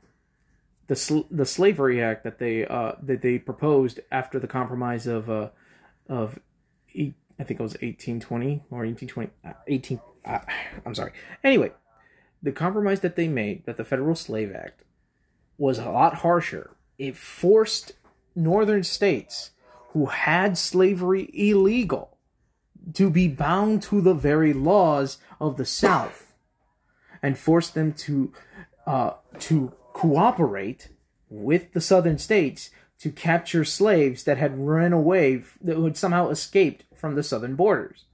[0.87, 5.29] the sl- the slavery act that they uh that they proposed after the compromise of
[5.29, 5.49] uh
[6.09, 6.39] of
[7.39, 10.39] I think it was 1820 or 1820 uh, 18 uh,
[10.87, 11.13] I'm sorry.
[11.43, 11.73] Anyway,
[12.43, 14.83] the compromise that they made that the Federal Slave Act
[15.59, 16.77] was a lot harsher.
[16.99, 17.93] It forced
[18.35, 19.51] northern states
[19.91, 22.17] who had slavery illegal
[22.95, 26.35] to be bound to the very laws of the South
[27.23, 28.33] and force them to
[28.87, 30.89] uh, to cooperate
[31.29, 36.85] with the Southern states to capture slaves that had run away that had somehow escaped
[37.03, 38.05] from the southern borders.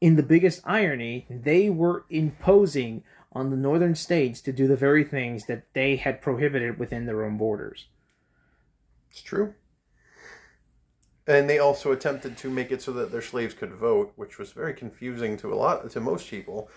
[0.00, 3.02] In the biggest irony, they were imposing
[3.32, 7.24] on the northern states to do the very things that they had prohibited within their
[7.24, 7.86] own borders.
[9.10, 9.54] It's true.
[11.26, 14.52] And they also attempted to make it so that their slaves could vote, which was
[14.52, 16.70] very confusing to a lot to most people.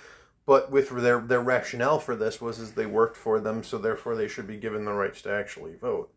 [0.47, 4.15] But with their their rationale for this was is they worked for them, so therefore
[4.15, 6.11] they should be given the rights to actually vote.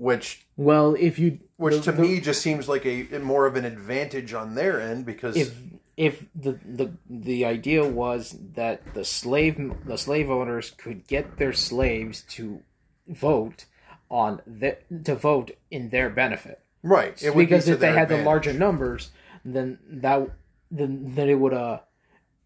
[0.00, 3.56] Which well, if you which the, to the, me just seems like a more of
[3.56, 5.54] an advantage on their end because if
[5.96, 11.52] if the the the idea was that the slave the slave owners could get their
[11.52, 12.62] slaves to
[13.06, 13.66] vote
[14.10, 17.16] on the, to vote in their benefit Right.
[17.34, 18.18] Because be if they had advantage.
[18.18, 19.10] the larger numbers,
[19.44, 20.30] then that
[20.70, 21.80] then then it would uh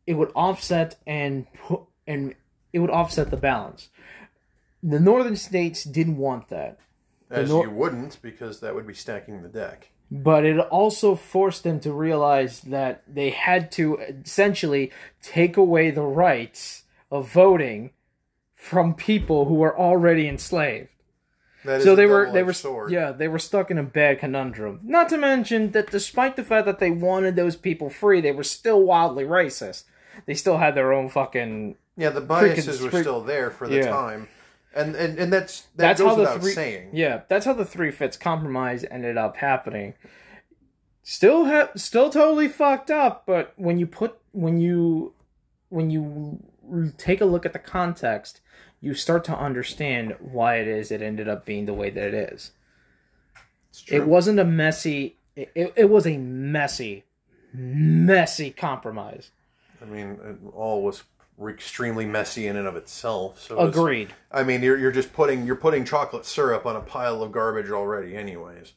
[0.06, 2.35] it would offset and put and
[2.72, 3.89] it would offset the balance.
[4.82, 6.78] The northern states didn't want that.
[7.35, 9.90] As nor- you wouldn't, because that would be stacking the deck.
[10.11, 14.93] But it also forced them to realize that they had to essentially
[15.23, 17.90] take away the rights of voting
[18.55, 20.94] from people who were already enslaved
[21.65, 22.90] so they were they were sword.
[22.90, 24.81] yeah they were stuck in a bad conundrum.
[24.82, 28.44] Not to mention that despite the fact that they wanted those people free, they were
[28.44, 29.85] still wildly racist.
[30.27, 32.11] They still had their own fucking yeah.
[32.11, 33.90] The biases were still there for the yeah.
[33.90, 34.28] time,
[34.74, 36.90] and and and that's that that's how the three, saying.
[36.92, 39.94] Yeah, that's how the three fifths compromise ended up happening.
[41.02, 45.12] Still ha- still totally fucked up, but when you put when you
[45.68, 46.40] when you
[46.96, 48.40] take a look at the context
[48.84, 52.32] you start to understand why it is it ended up being the way that it
[52.34, 52.51] is.
[53.88, 55.16] It wasn't a messy.
[55.34, 57.05] It, it, it, was a messy,
[57.55, 59.30] messy compromise.
[59.80, 61.02] I mean, it all was
[61.48, 63.40] extremely messy in and of itself.
[63.40, 64.15] So agreed.
[64.31, 67.70] I mean, you're you're just putting you're putting chocolate syrup on a pile of garbage
[67.70, 68.73] already, anyways.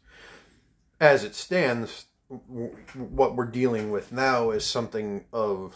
[0.99, 5.75] As it stands, what we're dealing with now is something of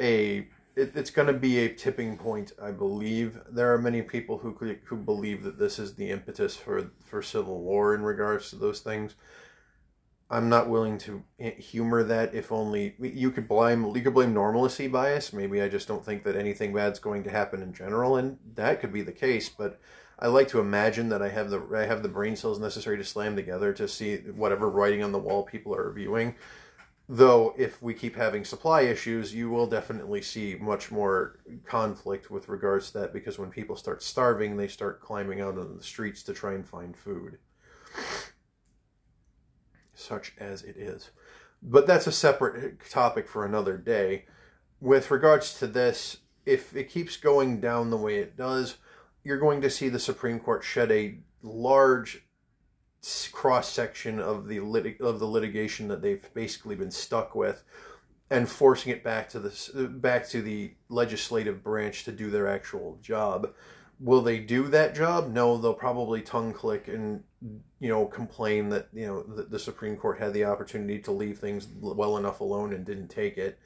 [0.00, 0.46] a
[0.76, 3.38] it, it's going to be a tipping point, I believe.
[3.48, 7.60] There are many people who who believe that this is the impetus for for civil
[7.60, 9.14] war in regards to those things.
[10.30, 12.34] I'm not willing to humor that.
[12.34, 15.32] If only you could blame you could blame normalcy bias.
[15.32, 18.80] Maybe I just don't think that anything bad's going to happen in general, and that
[18.80, 19.48] could be the case.
[19.48, 19.78] But
[20.18, 23.04] I like to imagine that I have the I have the brain cells necessary to
[23.04, 26.34] slam together to see whatever writing on the wall people are viewing
[27.08, 32.48] Though, if we keep having supply issues, you will definitely see much more conflict with
[32.48, 36.22] regards to that because when people start starving, they start climbing out on the streets
[36.22, 37.38] to try and find food.
[39.94, 41.10] Such as it is.
[41.62, 44.26] But that's a separate topic for another day.
[44.80, 48.76] With regards to this, if it keeps going down the way it does,
[49.22, 52.26] you're going to see the Supreme Court shed a large
[53.32, 57.62] cross section of the lit- of the litigation that they've basically been stuck with
[58.30, 62.98] and forcing it back to the back to the legislative branch to do their actual
[63.02, 63.52] job
[64.00, 67.22] will they do that job no they'll probably tongue click and
[67.80, 71.38] you know complain that you know the, the supreme court had the opportunity to leave
[71.38, 73.58] things well enough alone and didn't take it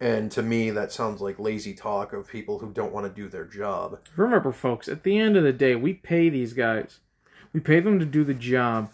[0.00, 3.28] and to me that sounds like lazy talk of people who don't want to do
[3.28, 6.98] their job Remember, folks, at the end of the day, we pay these guys.
[7.52, 8.90] We pay them to do the job.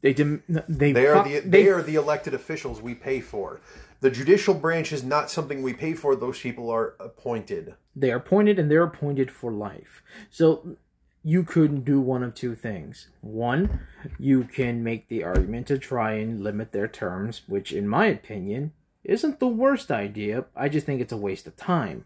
[0.00, 3.60] They dem- they They are the they are the elected officials we pay for.
[4.00, 6.14] The judicial branch is not something we pay for.
[6.14, 7.74] Those people are appointed.
[7.94, 10.02] they are appointed and they're appointed for life.
[10.30, 10.76] So
[11.22, 13.08] you could do one of two things.
[13.20, 13.80] One,
[14.18, 18.72] you can make the argument to try and limit their terms, which in my opinion
[19.02, 20.44] isn't the worst idea.
[20.54, 22.04] I just think it's a waste of time.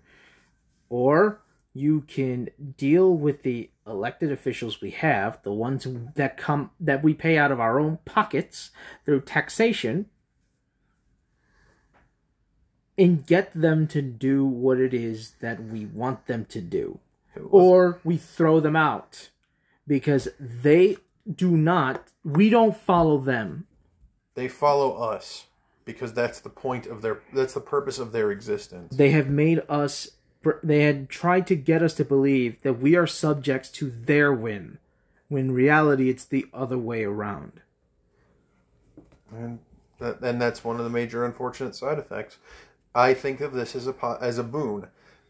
[0.89, 1.43] Or
[1.75, 7.15] you can deal with the elected officials we have, the ones that come that we
[7.15, 8.71] pay out of our own pockets
[9.05, 10.07] through taxation,
[13.01, 16.99] and get them to do what it is that we want them to do.
[17.51, 19.31] Or we throw them out
[19.87, 20.99] because they
[21.35, 23.67] do not, we don't follow them.
[24.35, 25.47] They follow us
[25.87, 28.95] because that's the point of their that's the purpose of their existence.
[28.95, 30.11] They have made us,
[30.63, 34.79] they had tried to get us to believe that we are subjects to their whim,
[35.29, 37.63] when in reality it's the other way around.
[39.33, 39.61] And
[40.01, 42.37] that, and that's one of the major unfortunate side effects.
[42.95, 44.89] I think of this as a as a boon.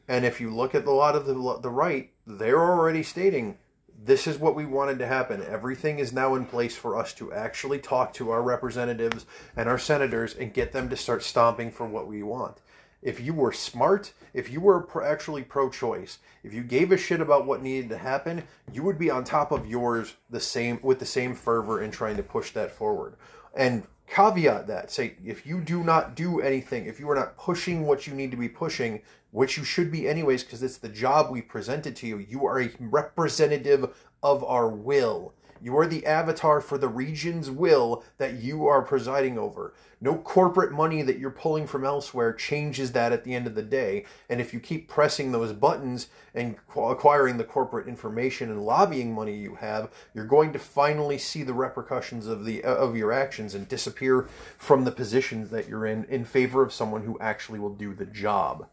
[0.09, 3.59] And if you look at a lot of the the right, they're already stating
[4.03, 5.45] this is what we wanted to happen.
[5.45, 9.79] Everything is now in place for us to actually talk to our representatives and our
[9.79, 12.59] senators and get them to start stomping for what we want.
[13.03, 17.21] If you were smart, if you were pro- actually pro-choice, if you gave a shit
[17.21, 20.99] about what needed to happen, you would be on top of yours the same with
[20.99, 23.17] the same fervor in trying to push that forward.
[23.55, 27.87] And caveat that say if you do not do anything, if you are not pushing
[27.87, 31.31] what you need to be pushing, which you should be anyways because it's the job
[31.31, 35.33] we presented to you, you are a representative of our will.
[35.63, 39.75] You are the avatar for the region's will that you are presiding over.
[40.01, 43.63] No corporate money that you're pulling from elsewhere changes that at the end of the
[43.63, 44.07] day.
[44.31, 49.37] And if you keep pressing those buttons and acquiring the corporate information and lobbying money
[49.37, 53.55] you have, you're going to finally see the repercussions of the uh, of your actions
[53.55, 57.75] and disappear from the positions that you're in in favor of someone who actually will
[57.75, 58.67] do the job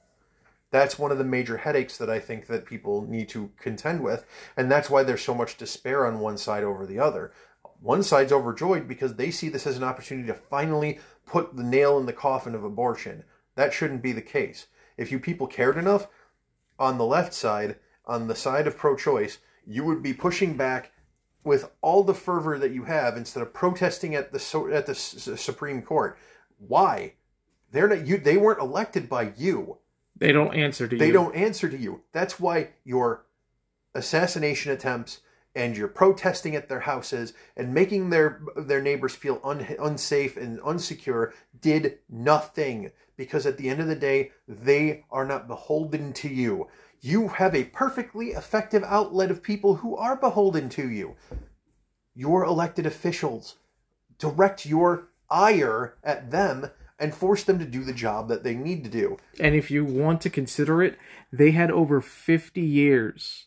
[0.77, 4.25] that's one of the major headaches that I think that people need to contend with,
[4.55, 7.33] and that's why there's so much despair on one side over the other.
[7.81, 11.97] One side's overjoyed because they see this as an opportunity to finally put the nail
[11.97, 13.23] in the coffin of abortion.
[13.55, 14.67] That shouldn't be the case.
[14.97, 16.07] If you people cared enough,
[16.79, 20.91] on the left side, on the side of pro-choice, you would be pushing back
[21.43, 25.81] with all the fervor that you have instead of protesting at the at the Supreme
[25.81, 26.17] Court.
[26.57, 27.13] Why?
[27.71, 28.17] They're not you.
[28.17, 29.77] They weren't elected by you.
[30.19, 31.11] They don't answer to They you.
[31.11, 32.01] They don't answer to you.
[32.11, 33.25] That's why your
[33.93, 35.21] assassination attempts
[35.55, 40.59] and your protesting at their houses and making their their neighbors feel un, unsafe and
[40.59, 46.29] unsecure did nothing because at the end of the day they are not beholden to
[46.29, 46.67] you.
[47.01, 51.15] You have a perfectly effective outlet of people who are beholden to you.
[52.13, 53.55] Your elected officials
[54.19, 56.69] direct your ire at them
[56.99, 59.17] and force them to do the job that they need to do.
[59.39, 60.97] And if you want to consider it,
[61.31, 63.45] they had over 50 years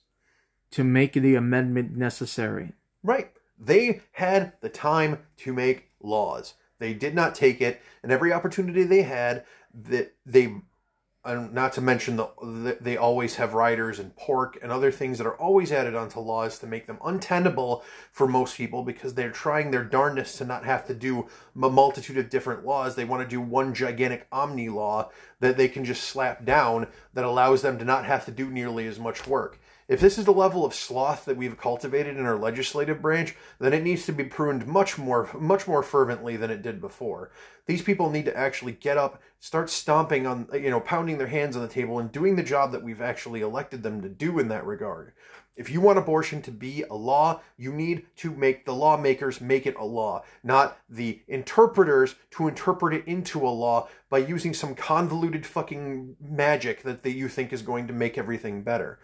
[0.70, 2.72] to make the amendment necessary.
[3.02, 3.32] Right.
[3.58, 6.54] They had the time to make laws.
[6.78, 9.44] They did not take it, and every opportunity they had,
[9.74, 10.54] that they,
[11.22, 15.18] and not to mention the, the they always have riders and pork and other things
[15.18, 19.30] that are always added onto laws to make them untenable for most people because they're
[19.30, 21.28] trying their darndest to not have to do
[21.62, 22.94] a multitude of different laws.
[22.94, 25.10] They want to do one gigantic omni law
[25.40, 28.86] that they can just slap down that allows them to not have to do nearly
[28.86, 29.58] as much work.
[29.90, 33.72] If this is the level of sloth that we've cultivated in our legislative branch, then
[33.72, 37.32] it needs to be pruned much more much more fervently than it did before.
[37.66, 41.56] These people need to actually get up, start stomping on you know, pounding their hands
[41.56, 44.46] on the table and doing the job that we've actually elected them to do in
[44.46, 45.12] that regard.
[45.56, 49.66] If you want abortion to be a law, you need to make the lawmakers make
[49.66, 54.76] it a law, not the interpreters to interpret it into a law by using some
[54.76, 59.00] convoluted fucking magic that you think is going to make everything better.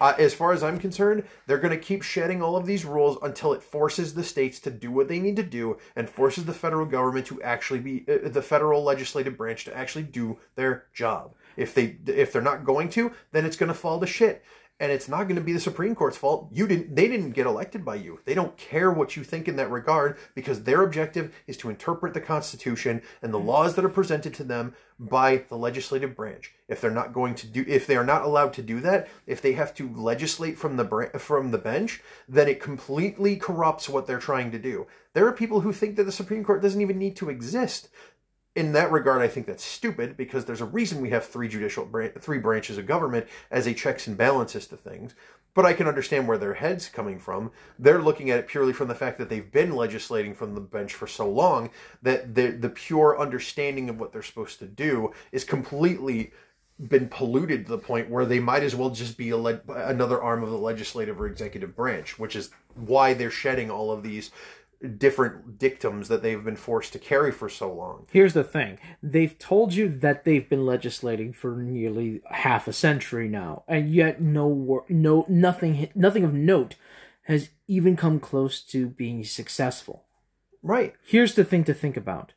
[0.00, 3.18] Uh, as far as I'm concerned, they're going to keep shedding all of these rules
[3.22, 6.54] until it forces the states to do what they need to do and forces the
[6.54, 11.34] federal government to actually be uh, the federal legislative branch to actually do their job.
[11.56, 14.42] If they if they're not going to, then it's going to fall to shit
[14.80, 16.48] and it's not going to be the Supreme Court's fault.
[16.50, 18.20] You didn't they didn't get elected by you.
[18.24, 22.14] They don't care what you think in that regard because their objective is to interpret
[22.14, 23.48] the Constitution and the mm-hmm.
[23.48, 26.54] laws that are presented to them by the legislative branch.
[26.66, 29.42] If they're not going to do if they are not allowed to do that, if
[29.42, 34.18] they have to legislate from the from the bench, then it completely corrupts what they're
[34.18, 34.86] trying to do.
[35.12, 37.88] There are people who think that the Supreme Court doesn't even need to exist
[38.60, 41.88] in that regard, I think that's stupid because there's a reason we have three judicial
[42.18, 45.14] three branches of government as a checks and balances to things.
[45.54, 47.52] But I can understand where their heads coming from.
[47.78, 50.92] They're looking at it purely from the fact that they've been legislating from the bench
[50.92, 51.70] for so long
[52.02, 56.32] that the the pure understanding of what they're supposed to do is completely
[56.78, 60.42] been polluted to the point where they might as well just be le- another arm
[60.42, 64.30] of the legislative or executive branch, which is why they're shedding all of these
[64.96, 68.06] different dictums that they've been forced to carry for so long.
[68.10, 68.78] Here's the thing.
[69.02, 74.20] They've told you that they've been legislating for nearly half a century now, and yet
[74.20, 76.76] no no nothing nothing of note
[77.24, 80.04] has even come close to being successful.
[80.62, 80.94] Right.
[81.04, 82.32] Here's the thing to think about.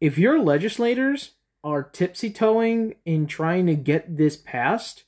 [0.00, 1.32] If your legislators
[1.62, 5.04] are tipsy-toeing in trying to get this passed,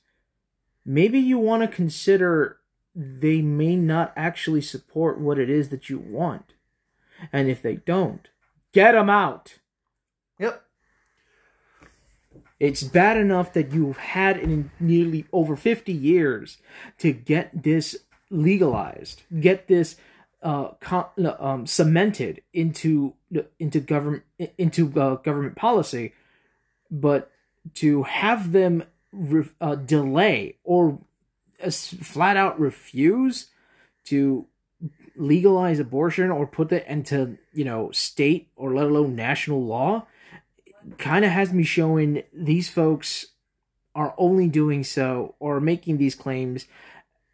[0.85, 2.57] maybe you want to consider
[2.95, 6.52] they may not actually support what it is that you want.
[7.31, 8.27] And if they don't,
[8.73, 9.59] get them out.
[10.39, 10.63] Yep.
[12.59, 16.57] It's bad enough that you've had in nearly over 50 years
[16.99, 17.97] to get this
[18.29, 19.95] legalized, get this
[20.41, 20.71] uh,
[21.39, 23.15] um, cemented into
[23.59, 24.23] into government
[24.57, 26.13] into uh, government policy,
[26.91, 27.31] but
[27.75, 28.83] to have them
[29.13, 30.99] re- uh, delay or
[31.63, 33.47] uh, flat out refuse
[34.05, 34.47] to
[35.15, 40.05] legalize abortion or put it into you know state or let alone national law
[40.97, 43.27] kind of has me showing these folks
[43.95, 46.65] are only doing so or making these claims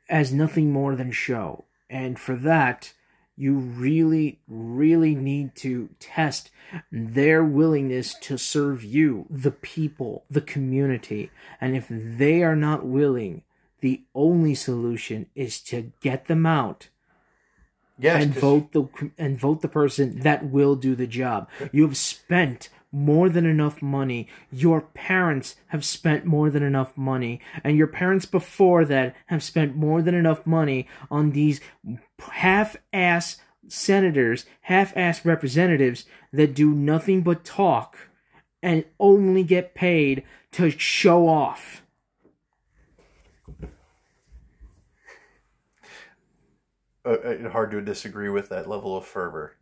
[0.09, 1.65] as nothing more than show.
[1.89, 2.93] And for that
[3.35, 6.51] you really really need to test
[6.91, 11.31] their willingness to serve you the people the community.
[11.61, 13.43] And if they are not willing
[13.81, 16.89] the only solution is to get them out
[17.99, 21.49] Yes, and vote the and vote the person that will do the job.
[21.71, 24.27] You have spent more than enough money.
[24.51, 29.75] Your parents have spent more than enough money, and your parents before that have spent
[29.75, 31.59] more than enough money on these
[32.31, 37.97] half-ass senators, half-ass representatives that do nothing but talk
[38.63, 40.23] and only get paid
[40.53, 41.83] to show off.
[47.09, 49.55] Uh, uh, hard to disagree with that level of fervor.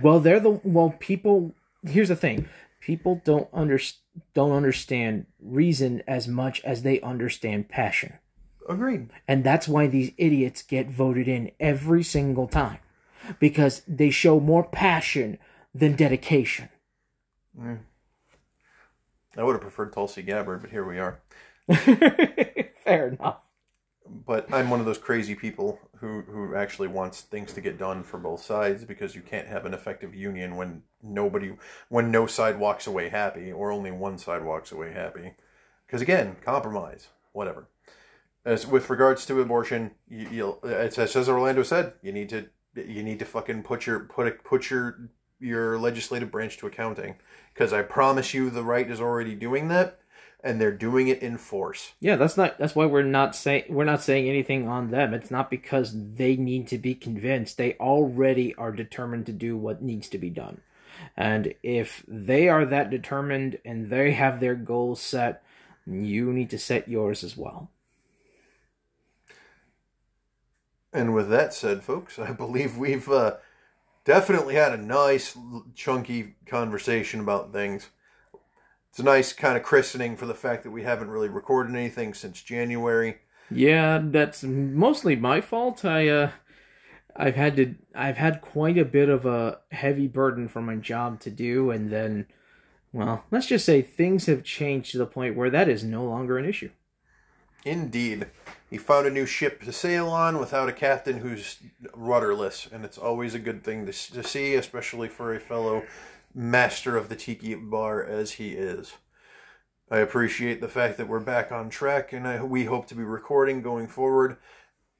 [0.00, 1.54] well, they're the well people.
[1.84, 2.48] Here's the thing:
[2.80, 3.78] people don't under
[4.32, 8.14] don't understand reason as much as they understand passion.
[8.68, 9.10] Agreed.
[9.26, 12.78] And that's why these idiots get voted in every single time
[13.38, 15.38] because they show more passion
[15.74, 16.68] than dedication.
[17.58, 17.80] Mm.
[19.36, 21.20] I would have preferred Tulsi Gabbard, but here we are.
[22.84, 23.42] Fair enough
[24.26, 28.02] but I'm one of those crazy people who who actually wants things to get done
[28.02, 31.52] for both sides because you can't have an effective union when nobody
[31.88, 35.34] when no side walks away happy or only one side walks away happy.
[35.86, 37.68] Because again, compromise, whatever.
[38.44, 43.18] As with regards to abortion, you, as, as Orlando said, you need to you need
[43.20, 47.16] to fucking put your put a, put your your legislative branch to accounting
[47.52, 49.98] because I promise you the right is already doing that
[50.42, 51.92] and they're doing it in force.
[52.00, 55.14] Yeah, that's not that's why we're not saying we're not saying anything on them.
[55.14, 57.56] It's not because they need to be convinced.
[57.56, 60.60] They already are determined to do what needs to be done.
[61.16, 65.42] And if they are that determined and they have their goals set,
[65.86, 67.70] you need to set yours as well.
[70.92, 73.36] And with that said, folks, I believe we've uh,
[74.04, 75.36] definitely had a nice,
[75.74, 77.88] chunky conversation about things
[78.92, 82.12] it's a nice kind of christening for the fact that we haven't really recorded anything
[82.12, 83.16] since January.
[83.50, 85.82] Yeah, that's mostly my fault.
[85.82, 86.30] I uh
[87.16, 91.20] I've had to I've had quite a bit of a heavy burden for my job
[91.20, 92.26] to do and then
[92.92, 96.36] well, let's just say things have changed to the point where that is no longer
[96.36, 96.68] an issue.
[97.64, 98.26] Indeed.
[98.68, 101.58] He found a new ship to sail on without a captain who's
[101.94, 105.84] rudderless, and it's always a good thing to, to see, especially for a fellow
[106.34, 108.94] master of the tiki bar as he is.
[109.90, 113.02] I appreciate the fact that we're back on track, and I, we hope to be
[113.02, 114.38] recording going forward.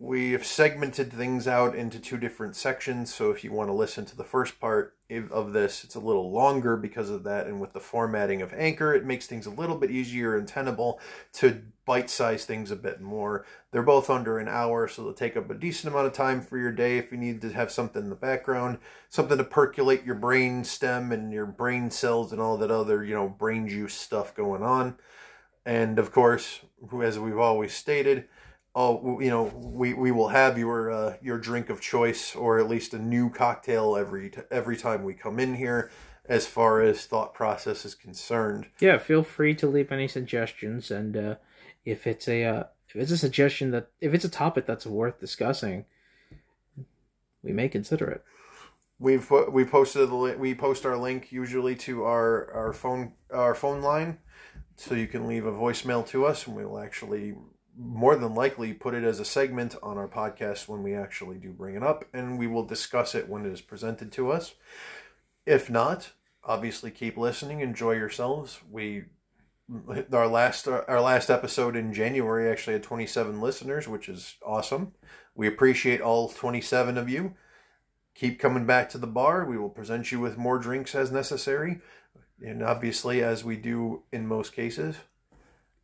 [0.02, 4.04] We have segmented things out into two different sections, so if you want to listen
[4.06, 4.96] to the first part
[5.30, 8.92] of this, it's a little longer because of that, and with the formatting of Anchor,
[8.92, 10.98] it makes things a little bit easier and tenable
[11.34, 13.46] to bite size things a bit more.
[13.70, 16.58] They're both under an hour, so they'll take up a decent amount of time for
[16.58, 20.16] your day if you need to have something in the background, something to percolate your
[20.16, 24.34] brain stem and your brain cells and all that other, you know, brain juice stuff
[24.34, 24.96] going on.
[25.64, 26.58] And of course,
[27.00, 28.26] as we've always stated,
[28.74, 32.68] oh, you know, we, we will have your uh, your drink of choice, or at
[32.68, 35.90] least a new cocktail every t- every time we come in here,
[36.26, 38.66] as far as thought process is concerned.
[38.80, 41.34] Yeah, feel free to leave any suggestions, and uh,
[41.84, 45.20] if it's a uh, if it's a suggestion that if it's a topic that's worth
[45.20, 45.84] discussing,
[47.42, 48.24] we may consider it.
[48.98, 53.54] We've put, we posted the we post our link usually to our our phone our
[53.54, 54.18] phone line,
[54.76, 57.34] so you can leave a voicemail to us, and we will actually
[57.76, 61.50] more than likely put it as a segment on our podcast when we actually do
[61.50, 64.54] bring it up, and we will discuss it when it is presented to us.
[65.46, 66.12] If not,
[66.44, 68.60] obviously keep listening, enjoy yourselves.
[68.70, 69.04] We
[70.12, 74.92] our last our last episode in January actually had 27 listeners, which is awesome.
[75.34, 77.34] We appreciate all 27 of you.
[78.14, 79.46] Keep coming back to the bar.
[79.46, 81.80] We will present you with more drinks as necessary.
[82.44, 84.96] And obviously, as we do in most cases,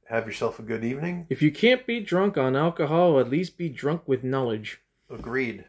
[0.09, 1.27] have yourself a good evening.
[1.29, 4.81] If you can't be drunk on alcohol, at least be drunk with knowledge.
[5.11, 5.67] Agreed.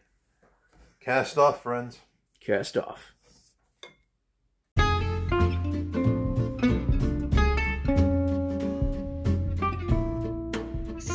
[1.02, 2.00] Cast off, friends.
[2.40, 3.14] Cast off.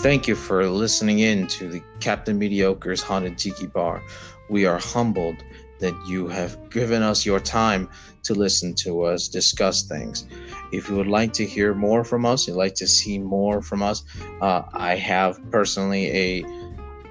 [0.03, 4.03] Thank you for listening in to the Captain Mediocre's Haunted Tiki Bar.
[4.51, 5.37] We are humbled
[5.85, 7.91] that you have given us your time
[8.23, 10.27] to listen to us discuss things.
[10.73, 13.83] If you would like to hear more from us, you'd like to see more from
[13.83, 14.03] us,
[14.41, 16.45] uh, I have personally a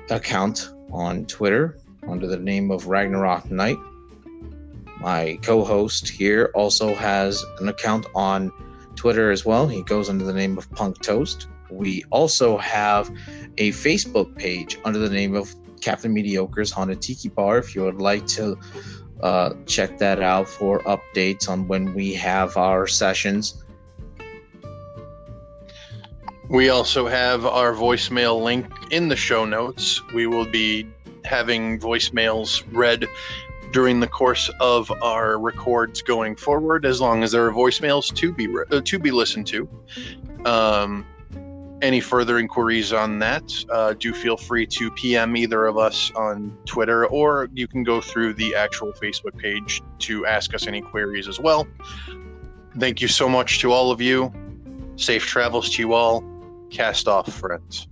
[0.10, 1.78] account on Twitter
[2.08, 3.78] under the name of Ragnarok Knight.
[5.00, 8.52] My co-host here also has an account on
[8.96, 9.68] Twitter as well.
[9.68, 11.48] He goes under the name of Punk Toast.
[11.70, 13.12] We also have
[13.60, 15.54] a Facebook page under the name of
[15.84, 17.58] Captain Mediocre's Haunted Tiki Bar.
[17.58, 18.58] If you would like to
[19.22, 23.64] uh, check that out for updates on when we have our sessions.
[26.50, 30.02] We also have our voicemail link in the show notes.
[30.14, 30.88] We will be
[31.26, 33.06] having voicemails read
[33.72, 38.32] during the course of our records going forward, as long as there are voicemails to
[38.32, 39.68] be re- uh, to be listened to.
[40.46, 41.06] Um,
[41.84, 46.58] any further inquiries on that, uh, do feel free to PM either of us on
[46.66, 51.28] Twitter, or you can go through the actual Facebook page to ask us any queries
[51.28, 51.68] as well.
[52.80, 54.34] Thank you so much to all of you.
[54.96, 56.24] Safe travels to you all.
[56.72, 57.88] Cast off, friends.